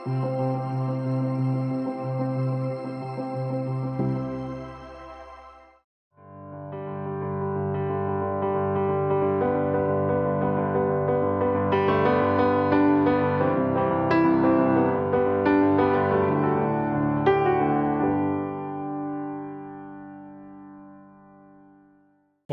Boa 0.00 0.16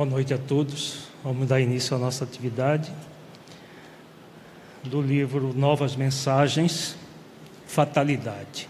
noite 0.06 0.34
a 0.34 0.38
todos. 0.38 1.08
Vamos 1.24 1.48
dar 1.48 1.62
início 1.62 1.96
à 1.96 2.00
nossa 2.00 2.26
atividade 2.26 2.92
do 4.84 5.02
livro 5.02 5.54
Novas 5.54 5.96
Mensagens, 5.96 6.97
Fatalidade. 7.78 8.68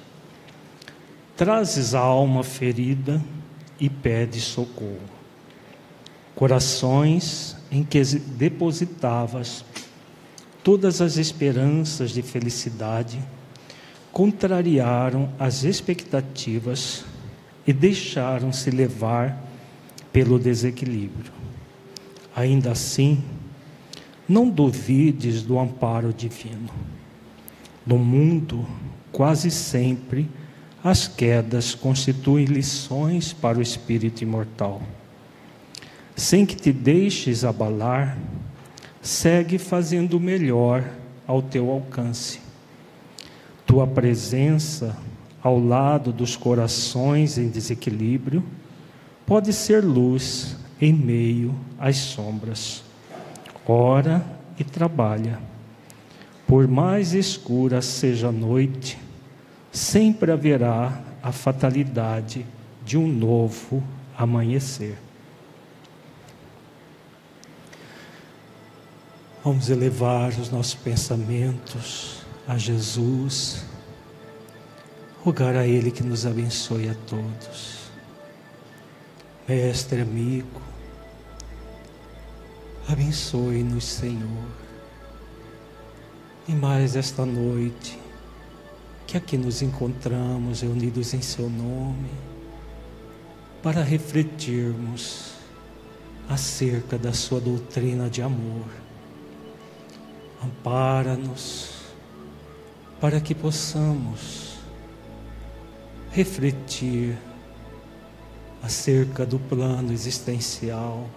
Trazes 1.37 1.95
a 1.95 1.99
alma 2.01 2.43
ferida 2.43 3.23
e 3.79 3.89
pede 3.89 4.41
socorro. 4.41 4.99
Corações 6.35 7.55
em 7.71 7.85
que 7.85 8.03
depositavas 8.03 9.63
todas 10.61 10.99
as 10.99 11.15
esperanças 11.15 12.11
de 12.11 12.21
felicidade 12.21 13.17
contrariaram 14.11 15.29
as 15.39 15.63
expectativas 15.63 17.05
e 17.65 17.71
deixaram-se 17.71 18.69
levar 18.71 19.41
pelo 20.11 20.37
desequilíbrio. 20.37 21.31
Ainda 22.35 22.73
assim, 22.73 23.23
não 24.27 24.49
duvides 24.49 25.43
do 25.43 25.57
amparo 25.57 26.11
divino. 26.11 26.96
No 27.87 27.97
mundo, 27.97 28.67
quase 29.13 29.49
sempre, 29.49 30.29
as 30.83 31.07
quedas 31.07 31.73
constituem 31.73 32.43
lições 32.43 33.31
para 33.31 33.59
o 33.59 33.61
espírito 33.61 34.21
imortal. 34.21 34.81
Sem 36.13 36.45
que 36.45 36.57
te 36.57 36.73
deixes 36.73 37.45
abalar, 37.45 38.17
segue 39.01 39.57
fazendo 39.57 40.17
o 40.17 40.19
melhor 40.19 40.83
ao 41.25 41.41
teu 41.41 41.71
alcance. 41.71 42.41
Tua 43.65 43.87
presença 43.87 44.97
ao 45.41 45.57
lado 45.57 46.11
dos 46.11 46.35
corações 46.35 47.37
em 47.37 47.47
desequilíbrio 47.47 48.43
pode 49.25 49.53
ser 49.53 49.81
luz 49.81 50.57
em 50.81 50.91
meio 50.91 51.55
às 51.79 51.95
sombras. 51.95 52.83
Ora 53.65 54.25
e 54.59 54.63
trabalha. 54.65 55.39
Por 56.47 56.67
mais 56.67 57.13
escura 57.13 57.81
seja 57.81 58.29
a 58.29 58.31
noite, 58.31 58.97
sempre 59.71 60.31
haverá 60.31 61.03
a 61.21 61.31
fatalidade 61.31 62.45
de 62.83 62.97
um 62.97 63.07
novo 63.07 63.83
amanhecer. 64.17 64.97
Vamos 69.43 69.69
elevar 69.69 70.29
os 70.29 70.49
nossos 70.49 70.73
pensamentos 70.75 72.21
a 72.47 72.57
Jesus, 72.57 73.65
rogar 75.23 75.55
a 75.55 75.67
Ele 75.67 75.91
que 75.91 76.01
nos 76.01 76.25
abençoe 76.25 76.89
a 76.89 76.95
todos 77.07 77.77
mestre 79.47 80.01
amigo, 80.01 80.61
abençoe-nos, 82.89 83.85
Senhor. 83.85 84.66
E 86.49 86.53
mais 86.53 86.95
esta 86.95 87.25
noite, 87.25 87.99
que 89.05 89.17
aqui 89.17 89.37
nos 89.37 89.61
encontramos 89.61 90.61
reunidos 90.61 91.13
em 91.13 91.21
Seu 91.21 91.49
nome, 91.49 92.09
para 93.61 93.83
refletirmos 93.83 95.33
acerca 96.29 96.97
da 96.97 97.11
Sua 97.11 97.41
doutrina 97.41 98.09
de 98.09 98.21
amor. 98.21 98.65
Ampara-nos 100.41 101.71
para 103.01 103.19
que 103.19 103.35
possamos 103.35 104.55
refletir 106.11 107.17
acerca 108.63 109.25
do 109.25 109.37
plano 109.37 109.91
existencial, 109.91 111.09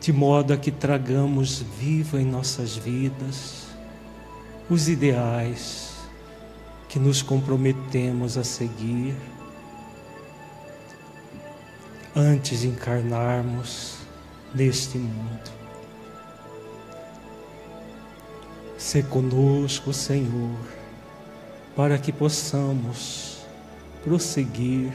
de 0.00 0.12
modo 0.12 0.52
a 0.52 0.56
que 0.56 0.72
tragamos 0.72 1.64
vivo 1.78 2.18
em 2.18 2.24
nossas 2.24 2.76
vidas 2.76 3.61
os 4.68 4.88
ideais 4.88 5.92
que 6.88 6.98
nos 6.98 7.22
comprometemos 7.22 8.36
a 8.36 8.44
seguir 8.44 9.14
antes 12.14 12.60
de 12.60 12.68
encarnarmos 12.68 13.96
neste 14.54 14.98
mundo. 14.98 15.50
Se 18.76 19.02
conosco, 19.02 19.92
Senhor, 19.92 20.58
para 21.74 21.98
que 21.98 22.12
possamos 22.12 23.38
prosseguir 24.04 24.92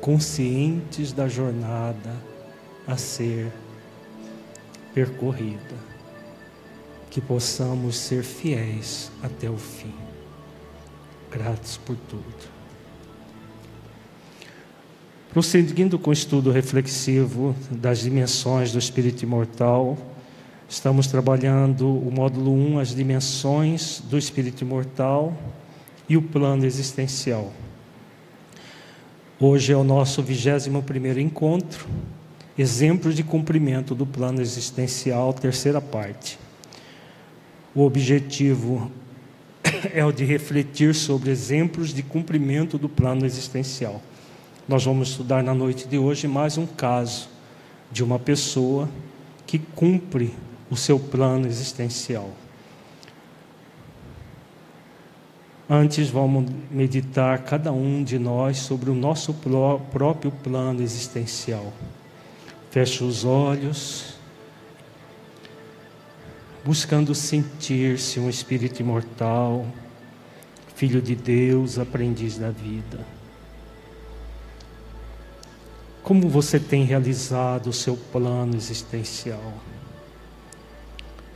conscientes 0.00 1.12
da 1.12 1.28
jornada 1.28 2.14
a 2.86 2.96
ser 2.96 3.50
percorrida, 4.94 5.76
que 7.14 7.20
possamos 7.20 7.96
ser 7.96 8.24
fiéis 8.24 9.08
até 9.22 9.48
o 9.48 9.56
fim. 9.56 9.94
Gratos 11.30 11.76
por 11.76 11.94
tudo. 11.94 12.24
Prosseguindo 15.30 15.96
com 15.96 16.10
o 16.10 16.12
estudo 16.12 16.50
reflexivo 16.50 17.54
das 17.70 18.00
dimensões 18.00 18.72
do 18.72 18.80
espírito 18.80 19.22
imortal, 19.22 19.96
estamos 20.68 21.06
trabalhando 21.06 21.88
o 21.88 22.10
módulo 22.10 22.52
1, 22.52 22.80
as 22.80 22.92
dimensões 22.92 24.02
do 24.10 24.18
espírito 24.18 24.62
imortal 24.62 25.36
e 26.08 26.16
o 26.16 26.22
plano 26.22 26.66
existencial. 26.66 27.52
Hoje 29.38 29.72
é 29.72 29.76
o 29.76 29.84
nosso 29.84 30.20
21 30.20 30.82
primeiro 30.82 31.20
encontro, 31.20 31.86
exemplo 32.58 33.14
de 33.14 33.22
cumprimento 33.22 33.94
do 33.94 34.04
plano 34.04 34.40
existencial, 34.40 35.32
terceira 35.32 35.80
parte. 35.80 36.42
O 37.74 37.82
objetivo 37.82 38.90
é 39.92 40.04
o 40.04 40.12
de 40.12 40.24
refletir 40.24 40.94
sobre 40.94 41.30
exemplos 41.30 41.92
de 41.92 42.02
cumprimento 42.02 42.78
do 42.78 42.88
plano 42.88 43.26
existencial. 43.26 44.00
Nós 44.68 44.84
vamos 44.84 45.08
estudar 45.08 45.42
na 45.42 45.52
noite 45.52 45.88
de 45.88 45.98
hoje 45.98 46.28
mais 46.28 46.56
um 46.56 46.66
caso 46.66 47.28
de 47.90 48.04
uma 48.04 48.18
pessoa 48.18 48.88
que 49.46 49.58
cumpre 49.58 50.32
o 50.70 50.76
seu 50.76 50.98
plano 50.98 51.46
existencial. 51.46 52.30
Antes, 55.68 56.10
vamos 56.10 56.50
meditar 56.70 57.38
cada 57.38 57.72
um 57.72 58.04
de 58.04 58.18
nós 58.18 58.58
sobre 58.58 58.90
o 58.90 58.94
nosso 58.94 59.34
próprio 59.90 60.30
plano 60.30 60.82
existencial. 60.82 61.72
Feche 62.70 63.02
os 63.02 63.24
olhos, 63.24 64.13
buscando 66.64 67.14
sentir-se 67.14 68.18
um 68.18 68.30
espírito 68.30 68.80
imortal, 68.80 69.66
filho 70.74 71.02
de 71.02 71.14
Deus, 71.14 71.78
aprendiz 71.78 72.38
da 72.38 72.50
vida. 72.50 73.00
Como 76.02 76.28
você 76.28 76.58
tem 76.58 76.84
realizado 76.84 77.68
o 77.68 77.72
seu 77.72 77.96
plano 77.96 78.56
existencial? 78.56 79.52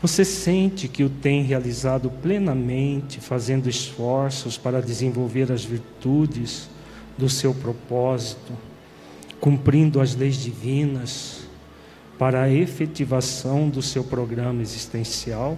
Você 0.00 0.24
sente 0.24 0.88
que 0.88 1.02
o 1.04 1.10
tem 1.10 1.42
realizado 1.42 2.10
plenamente, 2.10 3.20
fazendo 3.20 3.68
esforços 3.68 4.56
para 4.56 4.80
desenvolver 4.80 5.50
as 5.52 5.64
virtudes 5.64 6.70
do 7.18 7.28
seu 7.28 7.52
propósito, 7.52 8.52
cumprindo 9.40 10.00
as 10.00 10.14
leis 10.14 10.36
divinas 10.36 11.47
para 12.18 12.42
a 12.42 12.50
efetivação 12.50 13.68
do 13.68 13.80
seu 13.80 14.02
programa 14.02 14.60
existencial? 14.60 15.56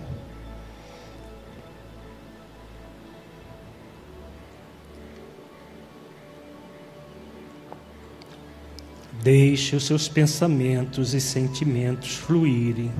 Deixe 9.22 9.76
os 9.76 9.84
seus 9.84 10.08
pensamentos 10.08 11.14
e 11.14 11.20
sentimentos 11.20 12.16
fluírem 12.16 12.90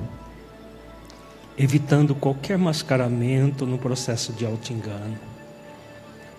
evitando 1.57 2.15
qualquer 2.15 2.57
mascaramento 2.57 3.67
no 3.67 3.77
processo 3.77 4.33
de 4.33 4.45
auto-engano. 4.45 5.15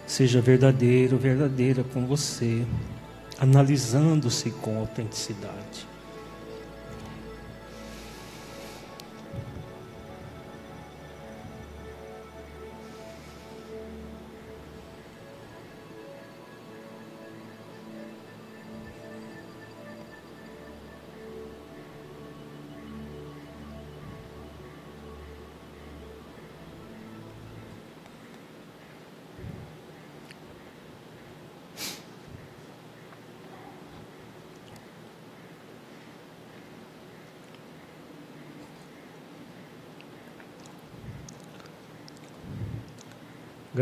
Seja 0.04 0.40
verdadeiro, 0.40 1.16
verdadeira 1.16 1.84
com 1.84 2.06
você, 2.06 2.66
analisando-se 3.38 4.50
com 4.50 4.78
autenticidade. 4.78 5.91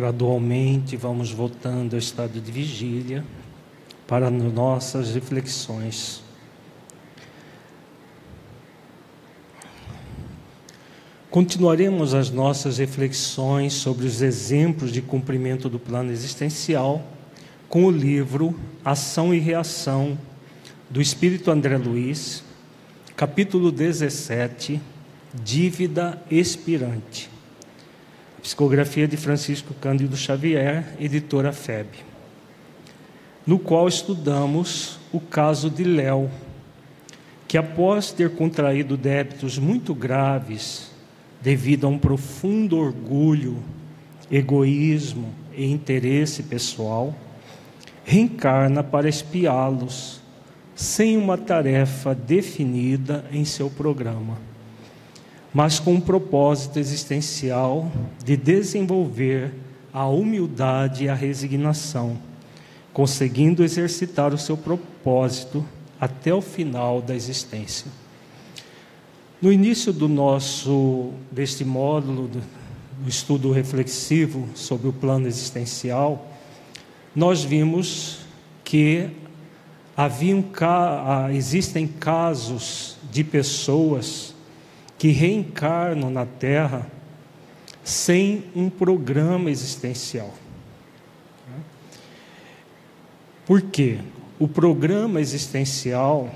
Gradualmente 0.00 0.96
vamos 0.96 1.30
voltando 1.30 1.92
ao 1.92 1.98
estado 1.98 2.40
de 2.40 2.50
vigília 2.50 3.22
para 4.08 4.30
nossas 4.30 5.14
reflexões. 5.14 6.22
Continuaremos 11.30 12.14
as 12.14 12.30
nossas 12.30 12.78
reflexões 12.78 13.74
sobre 13.74 14.06
os 14.06 14.22
exemplos 14.22 14.90
de 14.90 15.02
cumprimento 15.02 15.68
do 15.68 15.78
plano 15.78 16.10
existencial 16.10 17.06
com 17.68 17.84
o 17.84 17.90
livro 17.90 18.58
Ação 18.82 19.34
e 19.34 19.38
Reação 19.38 20.18
do 20.88 21.02
Espírito 21.02 21.50
André 21.50 21.76
Luiz, 21.76 22.42
capítulo 23.14 23.70
17, 23.70 24.80
Dívida 25.34 26.22
Expirante. 26.30 27.39
Psicografia 28.42 29.06
de 29.06 29.18
Francisco 29.18 29.74
Cândido 29.74 30.16
Xavier, 30.16 30.96
editora 30.98 31.52
FEB, 31.52 31.88
no 33.46 33.58
qual 33.58 33.86
estudamos 33.86 34.98
o 35.12 35.20
caso 35.20 35.68
de 35.68 35.84
Léo, 35.84 36.30
que 37.46 37.58
após 37.58 38.12
ter 38.12 38.30
contraído 38.30 38.96
débitos 38.96 39.58
muito 39.58 39.94
graves, 39.94 40.90
devido 41.42 41.86
a 41.86 41.90
um 41.90 41.98
profundo 41.98 42.78
orgulho, 42.78 43.62
egoísmo 44.30 45.34
e 45.54 45.66
interesse 45.66 46.42
pessoal, 46.42 47.14
reencarna 48.04 48.82
para 48.82 49.08
espiá-los, 49.08 50.22
sem 50.74 51.18
uma 51.18 51.36
tarefa 51.36 52.14
definida 52.14 53.22
em 53.30 53.44
seu 53.44 53.68
programa 53.68 54.49
mas 55.52 55.80
com 55.80 55.94
um 55.94 56.00
propósito 56.00 56.78
existencial 56.78 57.90
de 58.24 58.36
desenvolver 58.36 59.52
a 59.92 60.06
humildade 60.06 61.04
e 61.04 61.08
a 61.08 61.14
resignação, 61.14 62.16
conseguindo 62.92 63.64
exercitar 63.64 64.32
o 64.32 64.38
seu 64.38 64.56
propósito 64.56 65.64
até 66.00 66.32
o 66.32 66.40
final 66.40 67.02
da 67.02 67.14
existência. 67.14 67.90
No 69.42 69.52
início 69.52 69.92
do 69.92 70.06
nosso 70.06 71.12
deste 71.30 71.64
módulo 71.64 72.28
do, 72.28 72.40
do 73.02 73.08
estudo 73.08 73.50
reflexivo 73.50 74.48
sobre 74.54 74.88
o 74.88 74.92
plano 74.92 75.26
existencial, 75.26 76.28
nós 77.14 77.42
vimos 77.42 78.18
que 78.62 79.08
haviam, 79.96 80.44
existem 81.34 81.86
casos 81.86 82.96
de 83.10 83.24
pessoas 83.24 84.29
que 85.00 85.08
reencarnam 85.08 86.10
na 86.10 86.26
Terra 86.26 86.86
sem 87.82 88.44
um 88.54 88.68
programa 88.68 89.50
existencial. 89.50 90.34
Por 93.46 93.62
quê? 93.62 93.96
O 94.38 94.46
programa 94.46 95.18
existencial 95.18 96.28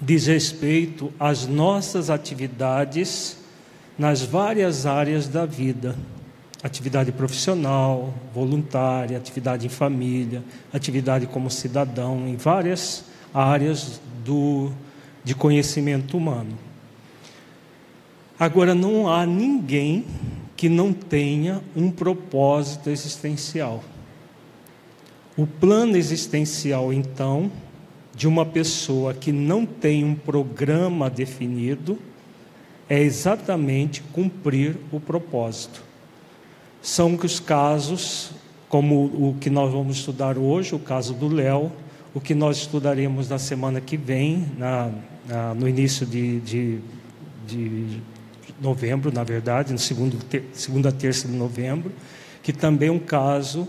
diz 0.00 0.26
respeito 0.26 1.12
às 1.20 1.46
nossas 1.46 2.08
atividades 2.08 3.36
nas 3.98 4.22
várias 4.22 4.86
áreas 4.86 5.28
da 5.28 5.44
vida. 5.44 5.94
Atividade 6.62 7.12
profissional, 7.12 8.14
voluntária, 8.34 9.18
atividade 9.18 9.66
em 9.66 9.70
família, 9.70 10.42
atividade 10.72 11.26
como 11.26 11.50
cidadão, 11.50 12.26
em 12.26 12.36
várias 12.36 13.04
áreas 13.34 14.00
do, 14.24 14.72
de 15.22 15.34
conhecimento 15.34 16.16
humano. 16.16 16.69
Agora, 18.40 18.74
não 18.74 19.06
há 19.06 19.26
ninguém 19.26 20.06
que 20.56 20.66
não 20.66 20.94
tenha 20.94 21.60
um 21.76 21.90
propósito 21.90 22.88
existencial. 22.88 23.84
O 25.36 25.46
plano 25.46 25.94
existencial, 25.94 26.90
então, 26.90 27.52
de 28.16 28.26
uma 28.26 28.46
pessoa 28.46 29.12
que 29.12 29.30
não 29.30 29.66
tem 29.66 30.04
um 30.04 30.14
programa 30.14 31.10
definido, 31.10 31.98
é 32.88 32.98
exatamente 33.02 34.02
cumprir 34.04 34.74
o 34.90 34.98
propósito. 34.98 35.84
São 36.80 37.16
os 37.22 37.38
casos, 37.38 38.30
como 38.70 39.04
o 39.04 39.36
que 39.38 39.50
nós 39.50 39.70
vamos 39.70 39.98
estudar 39.98 40.38
hoje, 40.38 40.74
o 40.74 40.78
caso 40.78 41.12
do 41.12 41.28
Léo, 41.28 41.70
o 42.14 42.20
que 42.22 42.34
nós 42.34 42.56
estudaremos 42.56 43.28
na 43.28 43.38
semana 43.38 43.82
que 43.82 43.98
vem, 43.98 44.46
na, 44.56 44.90
na, 45.28 45.54
no 45.54 45.68
início 45.68 46.06
de, 46.06 46.40
de, 46.40 46.78
de 47.46 48.00
novembro, 48.60 49.12
na 49.12 49.24
verdade, 49.24 49.72
no 49.72 49.78
segundo, 49.78 50.16
ter, 50.24 50.44
segunda 50.52 50.92
terça 50.92 51.26
de 51.26 51.34
novembro, 51.34 51.92
que 52.42 52.52
também 52.52 52.88
é 52.88 52.92
um 52.92 52.98
caso 52.98 53.66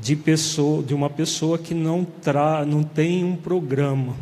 de 0.00 0.16
pessoa, 0.16 0.82
de 0.82 0.94
uma 0.94 1.10
pessoa 1.10 1.58
que 1.58 1.74
não 1.74 2.04
tra, 2.04 2.64
não 2.64 2.82
tem 2.82 3.24
um 3.24 3.36
programa, 3.36 4.14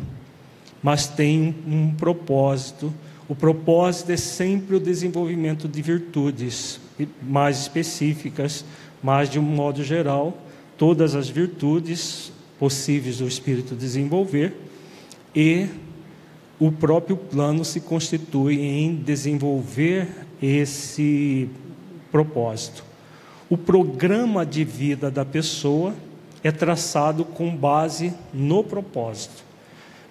mas 0.81 1.07
tem 1.07 1.55
um, 1.67 1.73
um 1.73 1.95
propósito. 1.95 2.93
O 3.27 3.35
propósito 3.35 4.11
é 4.11 4.17
sempre 4.17 4.75
o 4.75 4.79
desenvolvimento 4.79 5.67
de 5.67 5.81
virtudes 5.81 6.79
mais 7.21 7.59
específicas, 7.59 8.65
mas 9.01 9.29
de 9.29 9.39
um 9.39 9.43
modo 9.43 9.83
geral, 9.83 10.37
todas 10.77 11.15
as 11.15 11.29
virtudes 11.29 12.31
possíveis 12.57 13.19
do 13.19 13.27
espírito 13.27 13.75
desenvolver 13.75 14.53
e 15.35 15.67
o 16.59 16.71
próprio 16.71 17.15
plano 17.15 17.63
se 17.63 17.79
constitui 17.79 18.59
em 18.59 18.95
desenvolver 18.95 20.07
esse 20.41 21.49
propósito. 22.11 22.83
O 23.49 23.57
programa 23.57 24.45
de 24.45 24.63
vida 24.65 25.09
da 25.09 25.23
pessoa 25.23 25.93
é 26.43 26.51
traçado 26.51 27.23
com 27.23 27.55
base 27.55 28.13
no 28.33 28.63
propósito. 28.63 29.43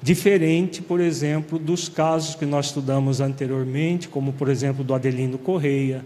Diferente, 0.00 0.80
por 0.80 1.00
exemplo, 1.00 1.58
dos 1.58 1.88
casos 1.88 2.34
que 2.34 2.46
nós 2.46 2.66
estudamos 2.66 3.20
anteriormente, 3.20 4.08
como 4.08 4.32
por 4.32 4.48
exemplo 4.48 4.82
do 4.82 4.94
Adelino 4.94 5.36
Correia, 5.38 6.04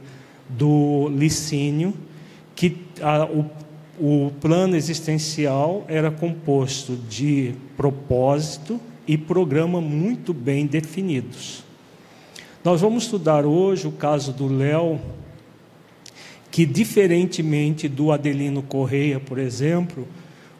do 0.48 1.08
Licínio, 1.10 1.94
que 2.54 2.78
a, 3.00 3.26
o, 3.26 3.46
o 4.00 4.32
plano 4.40 4.76
existencial 4.76 5.84
era 5.88 6.10
composto 6.10 6.96
de 6.96 7.54
propósito, 7.76 8.80
e 9.06 9.16
programa 9.16 9.80
muito 9.80 10.32
bem 10.32 10.66
definidos. 10.66 11.64
Nós 12.64 12.80
vamos 12.80 13.04
estudar 13.04 13.44
hoje 13.44 13.88
o 13.88 13.92
caso 13.92 14.32
do 14.32 14.46
Léo, 14.46 15.00
que 16.50 16.64
diferentemente 16.64 17.88
do 17.88 18.12
Adelino 18.12 18.62
Correia, 18.62 19.18
por 19.18 19.38
exemplo, 19.38 20.06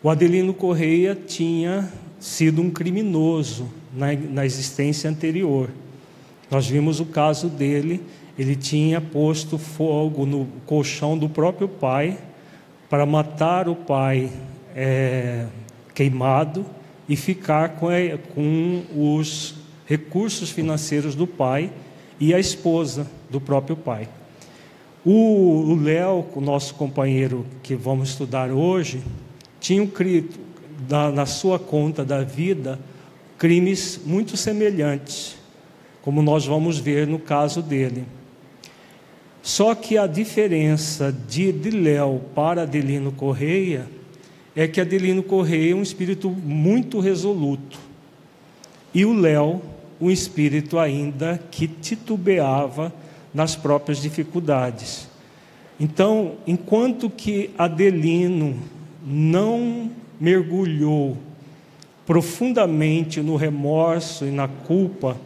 o 0.03 0.11
Adelino 0.11 0.53
Correia 0.53 1.15
tinha 1.15 1.89
sido 2.19 2.61
um 2.61 2.71
criminoso 2.71 3.69
na, 3.95 4.13
na 4.13 4.45
existência 4.45 5.09
anterior. 5.09 5.71
Nós 6.51 6.67
vimos 6.67 6.99
o 6.99 7.07
caso 7.07 7.49
dele, 7.49 8.03
ele 8.39 8.57
tinha 8.57 9.01
posto 9.01 9.59
fogo 9.59 10.27
no 10.27 10.47
colchão 10.67 11.17
do 11.17 11.29
próprio 11.29 11.69
pai 11.69 12.19
para 12.91 13.07
matar 13.07 13.69
o 13.69 13.77
pai 13.77 14.31
é, 14.75 15.47
queimado 15.95 16.67
e 17.09 17.17
ficar 17.17 17.71
com, 17.71 17.89
com 18.35 18.85
os 19.17 19.55
recursos 19.87 20.51
financeiros 20.51 21.15
do 21.15 21.27
pai 21.27 21.71
e 22.19 22.33
a 22.33 22.39
esposa 22.39 23.07
do 23.29 23.41
próprio 23.41 23.77
pai. 23.77 24.09
O 25.05 25.77
Léo, 25.83 26.25
o 26.35 26.41
nosso 26.41 26.75
companheiro 26.75 27.45
que 27.63 27.75
vamos 27.75 28.11
estudar 28.11 28.51
hoje, 28.53 29.03
tinha 29.59 29.89
na, 30.89 31.11
na 31.11 31.27
sua 31.27 31.59
conta 31.59 32.05
da 32.05 32.23
vida 32.23 32.79
crimes 33.37 34.01
muito 34.05 34.37
semelhantes, 34.37 35.37
como 36.01 36.23
nós 36.23 36.47
vamos 36.47 36.79
ver 36.79 37.07
no 37.07 37.19
caso 37.19 37.61
dele. 37.61 38.05
Só 39.43 39.75
que 39.75 39.99
a 39.99 40.07
diferença 40.07 41.13
de, 41.13 41.51
de 41.51 41.71
Léo 41.71 42.21
para 42.33 42.63
Adelino 42.63 43.11
Correia 43.11 43.89
é 44.55 44.69
que 44.69 44.81
Adelino 44.81 45.23
Correia 45.23 45.73
é 45.73 45.75
um 45.75 45.83
espírito 45.83 46.31
muito 46.31 47.01
resoluto. 47.01 47.79
E 48.95 49.05
o 49.05 49.15
Léo, 49.15 49.63
um 50.01 50.11
espírito 50.11 50.79
ainda 50.79 51.43
que 51.51 51.67
titubeava 51.67 52.93
nas 53.33 53.57
próprias 53.57 54.01
dificuldades. 54.01 55.09
Então, 55.81 56.35
enquanto 56.47 57.09
que 57.09 57.51
Adelino 57.57 58.59
não 59.05 59.91
mergulhou 60.21 61.17
profundamente 62.07 63.21
no 63.21 63.37
remorso 63.37 64.27
e 64.27 64.31
na 64.31 64.47
culpa, 64.47 65.17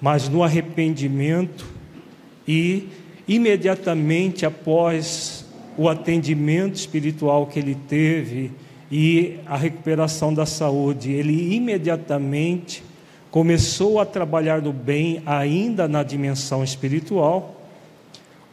mas 0.00 0.28
no 0.28 0.42
arrependimento 0.42 1.66
e 2.46 2.88
imediatamente 3.28 4.44
após 4.44 5.41
o 5.76 5.88
atendimento 5.88 6.74
espiritual 6.74 7.46
que 7.46 7.58
ele 7.58 7.76
teve 7.88 8.50
e 8.90 9.38
a 9.46 9.56
recuperação 9.56 10.34
da 10.34 10.44
saúde, 10.44 11.12
ele 11.12 11.54
imediatamente 11.54 12.82
começou 13.30 13.98
a 13.98 14.04
trabalhar 14.04 14.60
no 14.60 14.72
bem, 14.72 15.22
ainda 15.24 15.88
na 15.88 16.02
dimensão 16.02 16.62
espiritual. 16.62 17.56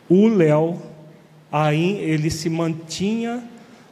O 0.09 0.29
Léo 0.29 0.79
aí 1.51 1.97
ele 1.97 2.29
se 2.29 2.49
mantinha 2.49 3.43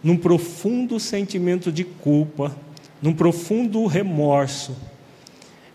num 0.01 0.15
profundo 0.15 0.99
sentimento 0.99 1.71
de 1.71 1.83
culpa, 1.83 2.55
num 3.01 3.13
profundo 3.13 3.85
remorso, 3.85 4.75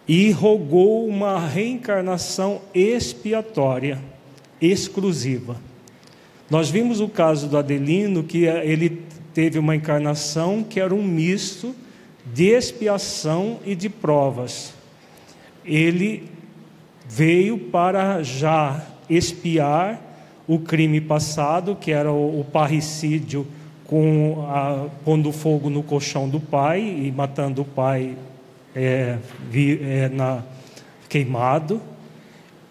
e 0.08 0.30
rogou 0.30 1.06
uma 1.06 1.38
reencarnação 1.38 2.62
expiatória, 2.74 4.00
exclusiva. 4.60 5.56
Nós 6.52 6.68
vimos 6.68 7.00
o 7.00 7.08
caso 7.08 7.48
do 7.48 7.56
Adelino, 7.56 8.22
que 8.22 8.44
ele 8.44 9.04
teve 9.32 9.58
uma 9.58 9.74
encarnação 9.74 10.62
que 10.62 10.78
era 10.78 10.94
um 10.94 11.02
misto 11.02 11.74
de 12.26 12.48
expiação 12.48 13.58
e 13.64 13.74
de 13.74 13.88
provas. 13.88 14.74
Ele 15.64 16.28
veio 17.08 17.56
para 17.56 18.22
já 18.22 18.84
expiar 19.08 19.98
o 20.46 20.58
crime 20.58 21.00
passado, 21.00 21.74
que 21.74 21.90
era 21.90 22.12
o, 22.12 22.40
o 22.40 22.44
parricídio 22.44 23.46
com 23.86 24.44
a, 24.46 24.88
pondo 25.06 25.32
fogo 25.32 25.70
no 25.70 25.82
colchão 25.82 26.28
do 26.28 26.38
pai 26.38 26.82
e 26.82 27.10
matando 27.10 27.62
o 27.62 27.64
pai 27.64 28.14
é, 28.76 29.16
vi, 29.50 29.80
é, 29.82 30.10
na, 30.10 30.42
queimado, 31.08 31.80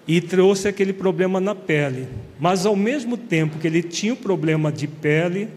e 0.07 0.19
trouxe 0.19 0.67
aquele 0.67 0.93
problema 0.93 1.39
na 1.39 1.53
pele. 1.53 2.07
Mas 2.39 2.65
ao 2.65 2.75
mesmo 2.75 3.17
tempo 3.17 3.59
que 3.59 3.67
ele 3.67 3.83
tinha 3.83 4.13
o 4.13 4.17
problema 4.17 4.71
de 4.71 4.87
pele, 4.87 5.47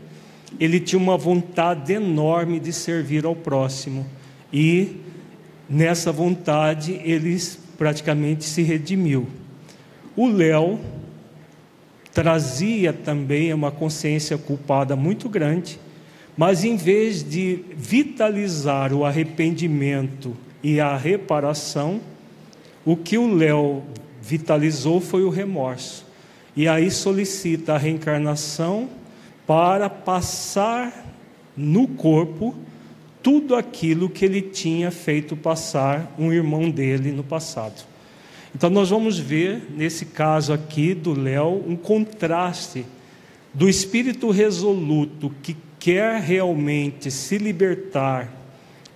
ele 0.60 0.78
tinha 0.78 0.98
uma 0.98 1.16
vontade 1.16 1.92
enorme 1.92 2.60
de 2.60 2.72
servir 2.72 3.24
ao 3.24 3.34
próximo. 3.34 4.06
E 4.52 4.96
nessa 5.68 6.12
vontade 6.12 7.00
ele 7.04 7.36
praticamente 7.76 8.44
se 8.44 8.62
redimiu. 8.62 9.26
O 10.16 10.28
Léo 10.28 10.78
trazia 12.12 12.92
também 12.92 13.52
uma 13.52 13.72
consciência 13.72 14.38
culpada 14.38 14.94
muito 14.94 15.28
grande, 15.28 15.80
mas 16.36 16.64
em 16.64 16.76
vez 16.76 17.28
de 17.28 17.64
vitalizar 17.76 18.92
o 18.92 19.04
arrependimento 19.04 20.36
e 20.62 20.80
a 20.80 20.96
reparação, 20.96 22.00
o 22.84 22.96
que 22.96 23.18
o 23.18 23.34
Léo 23.34 23.82
vitalizou 24.24 25.00
foi 25.00 25.22
o 25.22 25.28
remorso. 25.28 26.06
E 26.56 26.66
aí 26.66 26.90
solicita 26.90 27.74
a 27.74 27.78
reencarnação 27.78 28.88
para 29.46 29.90
passar 29.90 31.04
no 31.54 31.86
corpo 31.86 32.54
tudo 33.22 33.54
aquilo 33.54 34.08
que 34.08 34.24
ele 34.24 34.40
tinha 34.40 34.90
feito 34.90 35.36
passar 35.36 36.14
um 36.18 36.32
irmão 36.32 36.70
dele 36.70 37.12
no 37.12 37.22
passado. 37.22 37.84
Então, 38.54 38.70
nós 38.70 38.90
vamos 38.90 39.18
ver, 39.18 39.62
nesse 39.76 40.06
caso 40.06 40.52
aqui 40.52 40.94
do 40.94 41.18
Léo, 41.18 41.62
um 41.66 41.74
contraste 41.76 42.86
do 43.52 43.68
espírito 43.68 44.30
resoluto 44.30 45.32
que 45.42 45.56
quer 45.78 46.20
realmente 46.20 47.10
se 47.10 47.36
libertar 47.36 48.32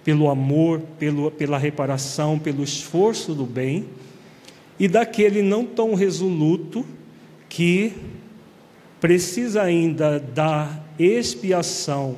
pelo 0.05 0.31
amor, 0.31 0.81
pelo, 0.99 1.31
pela 1.31 1.59
reparação, 1.59 2.39
pelo 2.39 2.63
esforço 2.63 3.35
do 3.35 3.45
bem, 3.45 3.87
e 4.79 4.87
daquele 4.87 5.43
não 5.43 5.65
tão 5.65 5.95
resoluto 5.95 6.85
que 7.49 7.93
precisa 9.01 9.63
ainda 9.63 10.19
da 10.19 10.71
expiação, 10.99 12.17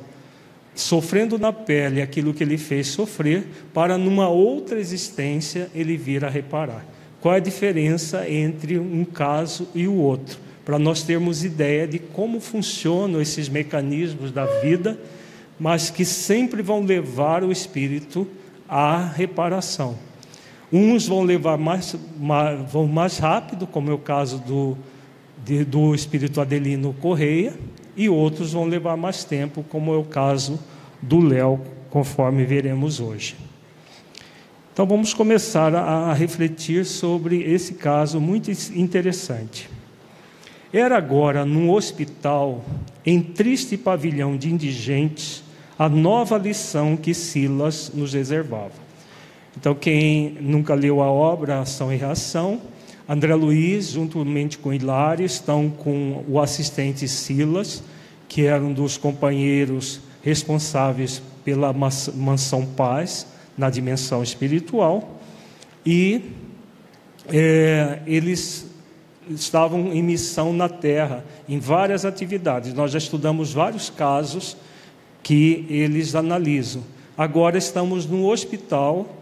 sofrendo 0.75 1.37
na 1.37 1.53
pele 1.53 2.01
aquilo 2.01 2.33
que 2.33 2.43
ele 2.43 2.57
fez 2.57 2.87
sofrer, 2.87 3.45
para 3.73 3.97
numa 3.97 4.29
outra 4.29 4.79
existência 4.79 5.69
ele 5.73 5.97
vir 5.97 6.25
a 6.25 6.29
reparar. 6.29 6.85
Qual 7.19 7.33
é 7.33 7.37
a 7.37 7.41
diferença 7.41 8.27
entre 8.29 8.79
um 8.79 9.05
caso 9.05 9.67
e 9.75 9.87
o 9.87 9.93
outro? 9.93 10.39
Para 10.65 10.79
nós 10.79 11.03
termos 11.03 11.43
ideia 11.43 11.87
de 11.87 11.99
como 11.99 12.39
funcionam 12.39 13.21
esses 13.21 13.47
mecanismos 13.49 14.31
da 14.31 14.45
vida, 14.45 14.99
mas 15.59 15.89
que 15.89 16.03
sempre 16.03 16.61
vão 16.63 16.83
levar 16.83 17.43
o 17.43 17.51
espírito 17.51 18.27
à 18.67 19.05
reparação. 19.05 20.10
Uns 20.71 21.05
vão 21.05 21.23
levar 21.23 21.57
mais, 21.57 21.95
mais, 22.17 22.71
vão 22.71 22.87
mais 22.87 23.17
rápido, 23.17 23.67
como 23.67 23.91
é 23.91 23.93
o 23.93 23.97
caso 23.97 24.39
do, 24.39 24.77
de, 25.43 25.65
do 25.65 25.93
espírito 25.93 26.39
Adelino 26.39 26.93
Correia, 26.93 27.53
e 27.95 28.07
outros 28.07 28.53
vão 28.53 28.65
levar 28.65 28.95
mais 28.95 29.23
tempo, 29.25 29.65
como 29.67 29.93
é 29.93 29.97
o 29.97 30.03
caso 30.03 30.57
do 31.01 31.19
Léo, 31.19 31.59
conforme 31.89 32.45
veremos 32.45 33.01
hoje. 33.01 33.35
Então 34.73 34.85
vamos 34.85 35.13
começar 35.13 35.75
a, 35.75 36.09
a 36.09 36.13
refletir 36.13 36.85
sobre 36.85 37.43
esse 37.43 37.73
caso 37.73 38.21
muito 38.21 38.49
interessante. 38.73 39.69
Era 40.71 40.97
agora 40.97 41.43
num 41.45 41.69
hospital, 41.69 42.63
em 43.05 43.21
triste 43.21 43.75
pavilhão 43.75 44.37
de 44.37 44.49
indigentes, 44.49 45.43
a 45.77 45.89
nova 45.89 46.37
lição 46.37 46.95
que 46.95 47.13
Silas 47.13 47.91
nos 47.93 48.13
reservava. 48.13 48.80
Então, 49.57 49.75
quem 49.75 50.37
nunca 50.39 50.73
leu 50.73 51.01
a 51.01 51.11
obra 51.11 51.61
Ação 51.61 51.91
e 51.91 51.97
Reação, 51.97 52.61
André 53.07 53.35
Luiz, 53.35 53.91
juntamente 53.91 54.57
com 54.57 54.73
Hilário, 54.73 55.25
estão 55.25 55.69
com 55.69 56.23
o 56.27 56.39
assistente 56.39 57.07
Silas, 57.07 57.83
que 58.29 58.45
era 58.45 58.63
um 58.63 58.71
dos 58.71 58.97
companheiros 58.97 59.99
responsáveis 60.23 61.21
pela 61.43 61.73
Mansão 61.73 62.65
Paz, 62.65 63.27
na 63.57 63.69
dimensão 63.69 64.23
espiritual 64.23 65.19
e 65.85 66.31
é, 67.27 67.99
eles 68.05 68.67
estavam 69.29 69.93
em 69.93 70.01
missão 70.01 70.51
na 70.51 70.67
Terra, 70.67 71.23
em 71.47 71.59
várias 71.59 72.05
atividades. 72.05 72.73
Nós 72.73 72.91
já 72.91 72.97
estudamos 72.97 73.53
vários 73.53 73.89
casos 73.89 74.57
que 75.23 75.65
eles 75.69 76.15
analisam. 76.15 76.83
Agora 77.17 77.57
estamos 77.57 78.05
no 78.05 78.29
hospital, 78.29 79.20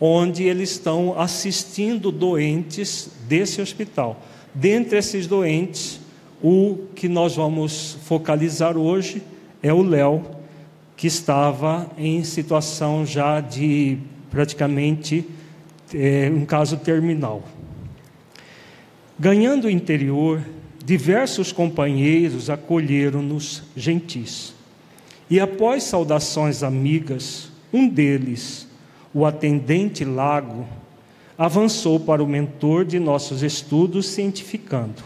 onde 0.00 0.44
eles 0.44 0.70
estão 0.70 1.18
assistindo 1.18 2.10
doentes 2.10 3.10
desse 3.28 3.60
hospital. 3.60 4.24
Dentre 4.54 4.98
esses 4.98 5.26
doentes, 5.26 6.00
o 6.42 6.86
que 6.94 7.08
nós 7.08 7.36
vamos 7.36 7.98
focalizar 8.04 8.78
hoje 8.78 9.22
é 9.62 9.72
o 9.72 9.82
Léo, 9.82 10.22
que 10.96 11.06
estava 11.06 11.90
em 11.98 12.24
situação 12.24 13.04
já 13.04 13.40
de 13.40 13.98
praticamente 14.30 15.26
é, 15.94 16.30
um 16.34 16.46
caso 16.46 16.78
terminal. 16.78 17.42
Ganhando 19.18 19.66
o 19.66 19.70
interior, 19.70 20.42
diversos 20.84 21.52
companheiros 21.52 22.48
acolheram-nos 22.48 23.62
gentis. 23.76 24.54
E 25.28 25.38
após 25.38 25.84
saudações 25.84 26.62
amigas, 26.62 27.50
um 27.72 27.86
deles, 27.86 28.66
o 29.12 29.26
atendente 29.26 30.04
Lago, 30.04 30.66
avançou 31.36 31.98
para 31.98 32.22
o 32.22 32.26
mentor 32.26 32.84
de 32.84 32.98
nossos 32.98 33.42
estudos, 33.42 34.06
cientificando: 34.06 35.02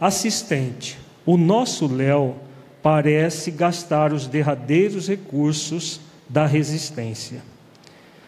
Assistente, 0.00 0.98
o 1.24 1.36
nosso 1.36 1.86
Léo 1.86 2.36
parece 2.82 3.50
gastar 3.50 4.12
os 4.12 4.26
derradeiros 4.26 5.08
recursos 5.08 6.00
da 6.28 6.46
resistência. 6.46 7.42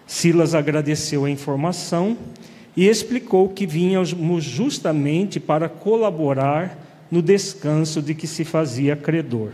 Silas 0.07 0.55
agradeceu 0.55 1.25
a 1.25 1.31
informação 1.31 2.17
e 2.77 2.89
explicou 2.89 3.49
que 3.49 3.67
vínhamos 3.67 4.45
justamente 4.45 5.39
para 5.39 5.69
colaborar 5.69 6.79
no 7.11 7.23
descanso 7.23 8.01
de 8.01 8.15
que 8.15 8.27
se 8.27 8.45
fazia 8.45 8.97
credor. 8.97 9.51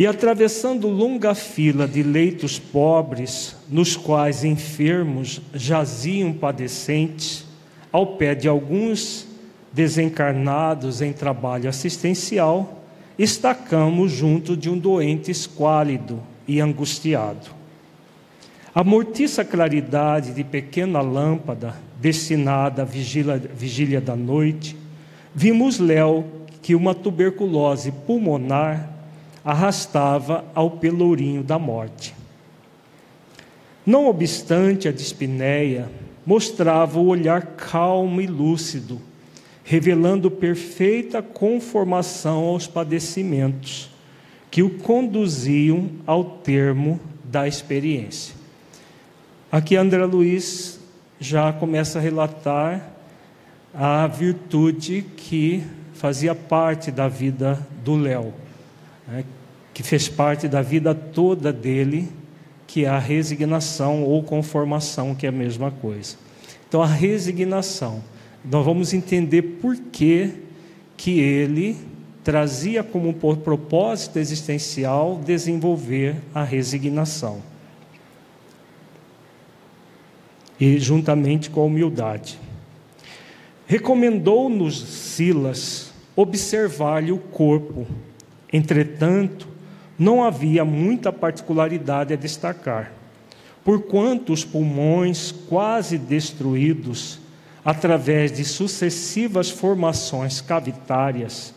E 0.00 0.06
atravessando 0.06 0.88
longa 0.88 1.34
fila 1.34 1.86
de 1.86 2.02
leitos 2.02 2.58
pobres, 2.58 3.54
nos 3.68 3.98
quais 3.98 4.44
enfermos 4.44 5.42
jaziam 5.52 6.32
padecentes, 6.32 7.44
ao 7.92 8.16
pé 8.16 8.34
de 8.34 8.48
alguns 8.48 9.26
desencarnados 9.70 11.02
em 11.02 11.12
trabalho 11.12 11.68
assistencial, 11.68 12.82
estacamos 13.18 14.10
junto 14.10 14.56
de 14.56 14.70
um 14.70 14.78
doente 14.78 15.30
esquálido 15.30 16.22
e 16.48 16.62
angustiado. 16.62 17.50
A 18.74 18.82
mortiça 18.82 19.44
claridade 19.44 20.32
de 20.32 20.42
pequena 20.42 21.02
lâmpada 21.02 21.76
destinada 22.00 22.80
à 22.80 22.84
vigília, 22.86 23.36
vigília 23.36 24.00
da 24.00 24.16
noite, 24.16 24.74
vimos 25.34 25.78
Léo 25.78 26.24
que 26.62 26.74
uma 26.74 26.94
tuberculose 26.94 27.92
pulmonar 27.92 28.99
arrastava 29.44 30.44
ao 30.54 30.70
pelourinho 30.72 31.42
da 31.42 31.58
morte. 31.58 32.14
Não 33.84 34.06
obstante 34.06 34.88
a 34.88 34.92
dispneia, 34.92 35.90
mostrava 36.24 36.98
o 36.98 37.06
olhar 37.06 37.42
calmo 37.56 38.20
e 38.20 38.26
lúcido 38.26 39.00
revelando 39.70 40.32
perfeita 40.32 41.22
conformação 41.22 42.42
aos 42.46 42.66
padecimentos 42.66 43.88
que 44.50 44.64
o 44.64 44.78
conduziam 44.78 45.88
ao 46.04 46.24
termo 46.24 46.98
da 47.22 47.46
experiência. 47.46 48.34
Aqui 49.52 49.76
André 49.76 50.04
Luiz 50.04 50.80
já 51.20 51.52
começa 51.52 52.00
a 52.00 52.02
relatar 52.02 52.84
a 53.72 54.08
virtude 54.08 55.06
que 55.16 55.62
fazia 55.94 56.34
parte 56.34 56.90
da 56.90 57.06
vida 57.06 57.64
do 57.84 57.94
Léo, 57.94 58.34
né, 59.10 59.24
que 59.74 59.82
fez 59.82 60.08
parte 60.08 60.46
da 60.46 60.62
vida 60.62 60.94
toda 60.94 61.52
dele, 61.52 62.08
que 62.66 62.84
é 62.84 62.88
a 62.88 62.98
resignação 62.98 64.04
ou 64.04 64.22
conformação, 64.22 65.14
que 65.14 65.26
é 65.26 65.28
a 65.28 65.32
mesma 65.32 65.70
coisa. 65.70 66.16
Então, 66.68 66.80
a 66.80 66.86
resignação. 66.86 68.02
Nós 68.44 68.64
vamos 68.64 68.94
entender 68.94 69.42
por 69.42 69.76
que, 69.76 70.30
que 70.96 71.18
ele 71.18 71.76
trazia 72.22 72.84
como 72.84 73.12
propósito 73.12 74.18
existencial 74.18 75.20
desenvolver 75.24 76.16
a 76.34 76.44
resignação. 76.44 77.42
E 80.58 80.78
juntamente 80.78 81.50
com 81.50 81.62
a 81.62 81.64
humildade. 81.64 82.38
Recomendou-nos 83.66 84.80
Silas 84.80 85.92
observar-lhe 86.14 87.12
o 87.12 87.18
corpo. 87.18 87.86
Entretanto, 88.52 89.48
não 89.98 90.24
havia 90.24 90.64
muita 90.64 91.12
particularidade 91.12 92.12
a 92.12 92.16
destacar, 92.16 92.92
porquanto 93.64 94.32
os 94.32 94.44
pulmões 94.44 95.30
quase 95.30 95.98
destruídos 95.98 97.18
através 97.64 98.32
de 98.32 98.44
sucessivas 98.44 99.50
formações 99.50 100.40
cavitárias 100.40 101.54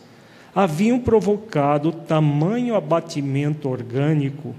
haviam 0.54 1.00
provocado 1.00 1.90
tamanho 1.90 2.76
abatimento 2.76 3.68
orgânico 3.68 4.54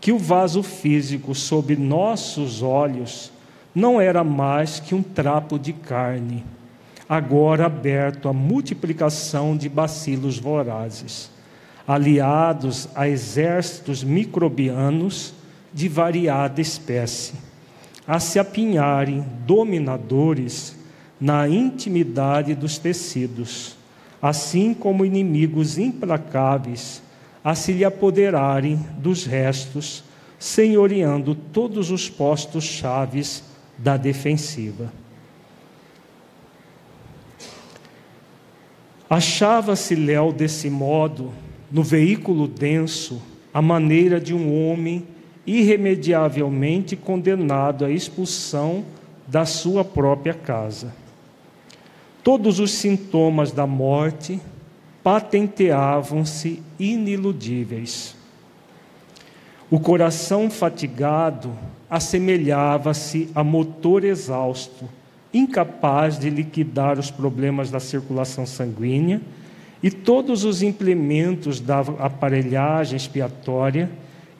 que 0.00 0.12
o 0.12 0.18
vaso 0.18 0.62
físico 0.62 1.34
sob 1.34 1.74
nossos 1.74 2.62
olhos 2.62 3.32
não 3.74 4.00
era 4.00 4.22
mais 4.22 4.78
que 4.78 4.94
um 4.94 5.02
trapo 5.02 5.58
de 5.58 5.72
carne 5.72 6.44
agora 7.08 7.66
aberto 7.66 8.28
à 8.28 8.32
multiplicação 8.32 9.56
de 9.56 9.68
bacilos 9.68 10.38
vorazes, 10.38 11.30
aliados 11.86 12.88
a 12.94 13.08
exércitos 13.08 14.02
microbianos 14.02 15.34
de 15.72 15.88
variada 15.88 16.60
espécie, 16.60 17.34
a 18.06 18.18
se 18.20 18.38
apinharem 18.38 19.24
dominadores 19.46 20.76
na 21.20 21.48
intimidade 21.48 22.54
dos 22.54 22.78
tecidos, 22.78 23.76
assim 24.20 24.72
como 24.72 25.04
inimigos 25.04 25.78
implacáveis 25.78 27.02
a 27.44 27.54
se 27.54 27.72
lhe 27.72 27.84
apoderarem 27.84 28.76
dos 28.96 29.26
restos, 29.26 30.02
senhoreando 30.38 31.34
todos 31.34 31.90
os 31.90 32.08
postos 32.08 32.64
chaves 32.64 33.44
da 33.76 33.98
defensiva. 33.98 34.90
Achava-se 39.08 39.94
Léo 39.94 40.32
desse 40.32 40.70
modo, 40.70 41.32
no 41.74 41.82
veículo 41.82 42.46
denso, 42.46 43.20
a 43.52 43.60
maneira 43.60 44.20
de 44.20 44.32
um 44.32 44.70
homem 44.70 45.04
irremediavelmente 45.44 46.94
condenado 46.94 47.84
à 47.84 47.90
expulsão 47.90 48.84
da 49.26 49.44
sua 49.44 49.84
própria 49.84 50.34
casa. 50.34 50.94
Todos 52.22 52.60
os 52.60 52.70
sintomas 52.70 53.50
da 53.50 53.66
morte 53.66 54.40
patenteavam-se 55.02 56.62
iniludíveis. 56.78 58.14
O 59.68 59.80
coração 59.80 60.48
fatigado 60.48 61.50
assemelhava-se 61.90 63.28
a 63.34 63.42
motor 63.42 64.04
exausto 64.04 64.88
incapaz 65.32 66.20
de 66.20 66.30
liquidar 66.30 67.00
os 67.00 67.10
problemas 67.10 67.68
da 67.68 67.80
circulação 67.80 68.46
sanguínea, 68.46 69.20
e 69.84 69.90
todos 69.90 70.44
os 70.44 70.62
implementos 70.62 71.60
da 71.60 71.80
aparelhagem 71.80 72.96
expiatória 72.96 73.90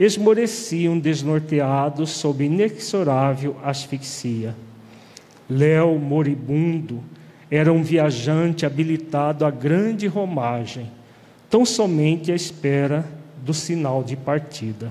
esmoreciam 0.00 0.98
desnorteados 0.98 2.12
sob 2.12 2.42
inexorável 2.42 3.54
asfixia. 3.62 4.56
Léo, 5.46 5.98
moribundo, 5.98 7.04
era 7.50 7.70
um 7.70 7.82
viajante 7.82 8.64
habilitado 8.64 9.44
à 9.44 9.50
grande 9.50 10.06
romagem, 10.06 10.90
tão 11.50 11.66
somente 11.66 12.32
à 12.32 12.34
espera 12.34 13.04
do 13.44 13.52
sinal 13.52 14.02
de 14.02 14.16
partida. 14.16 14.90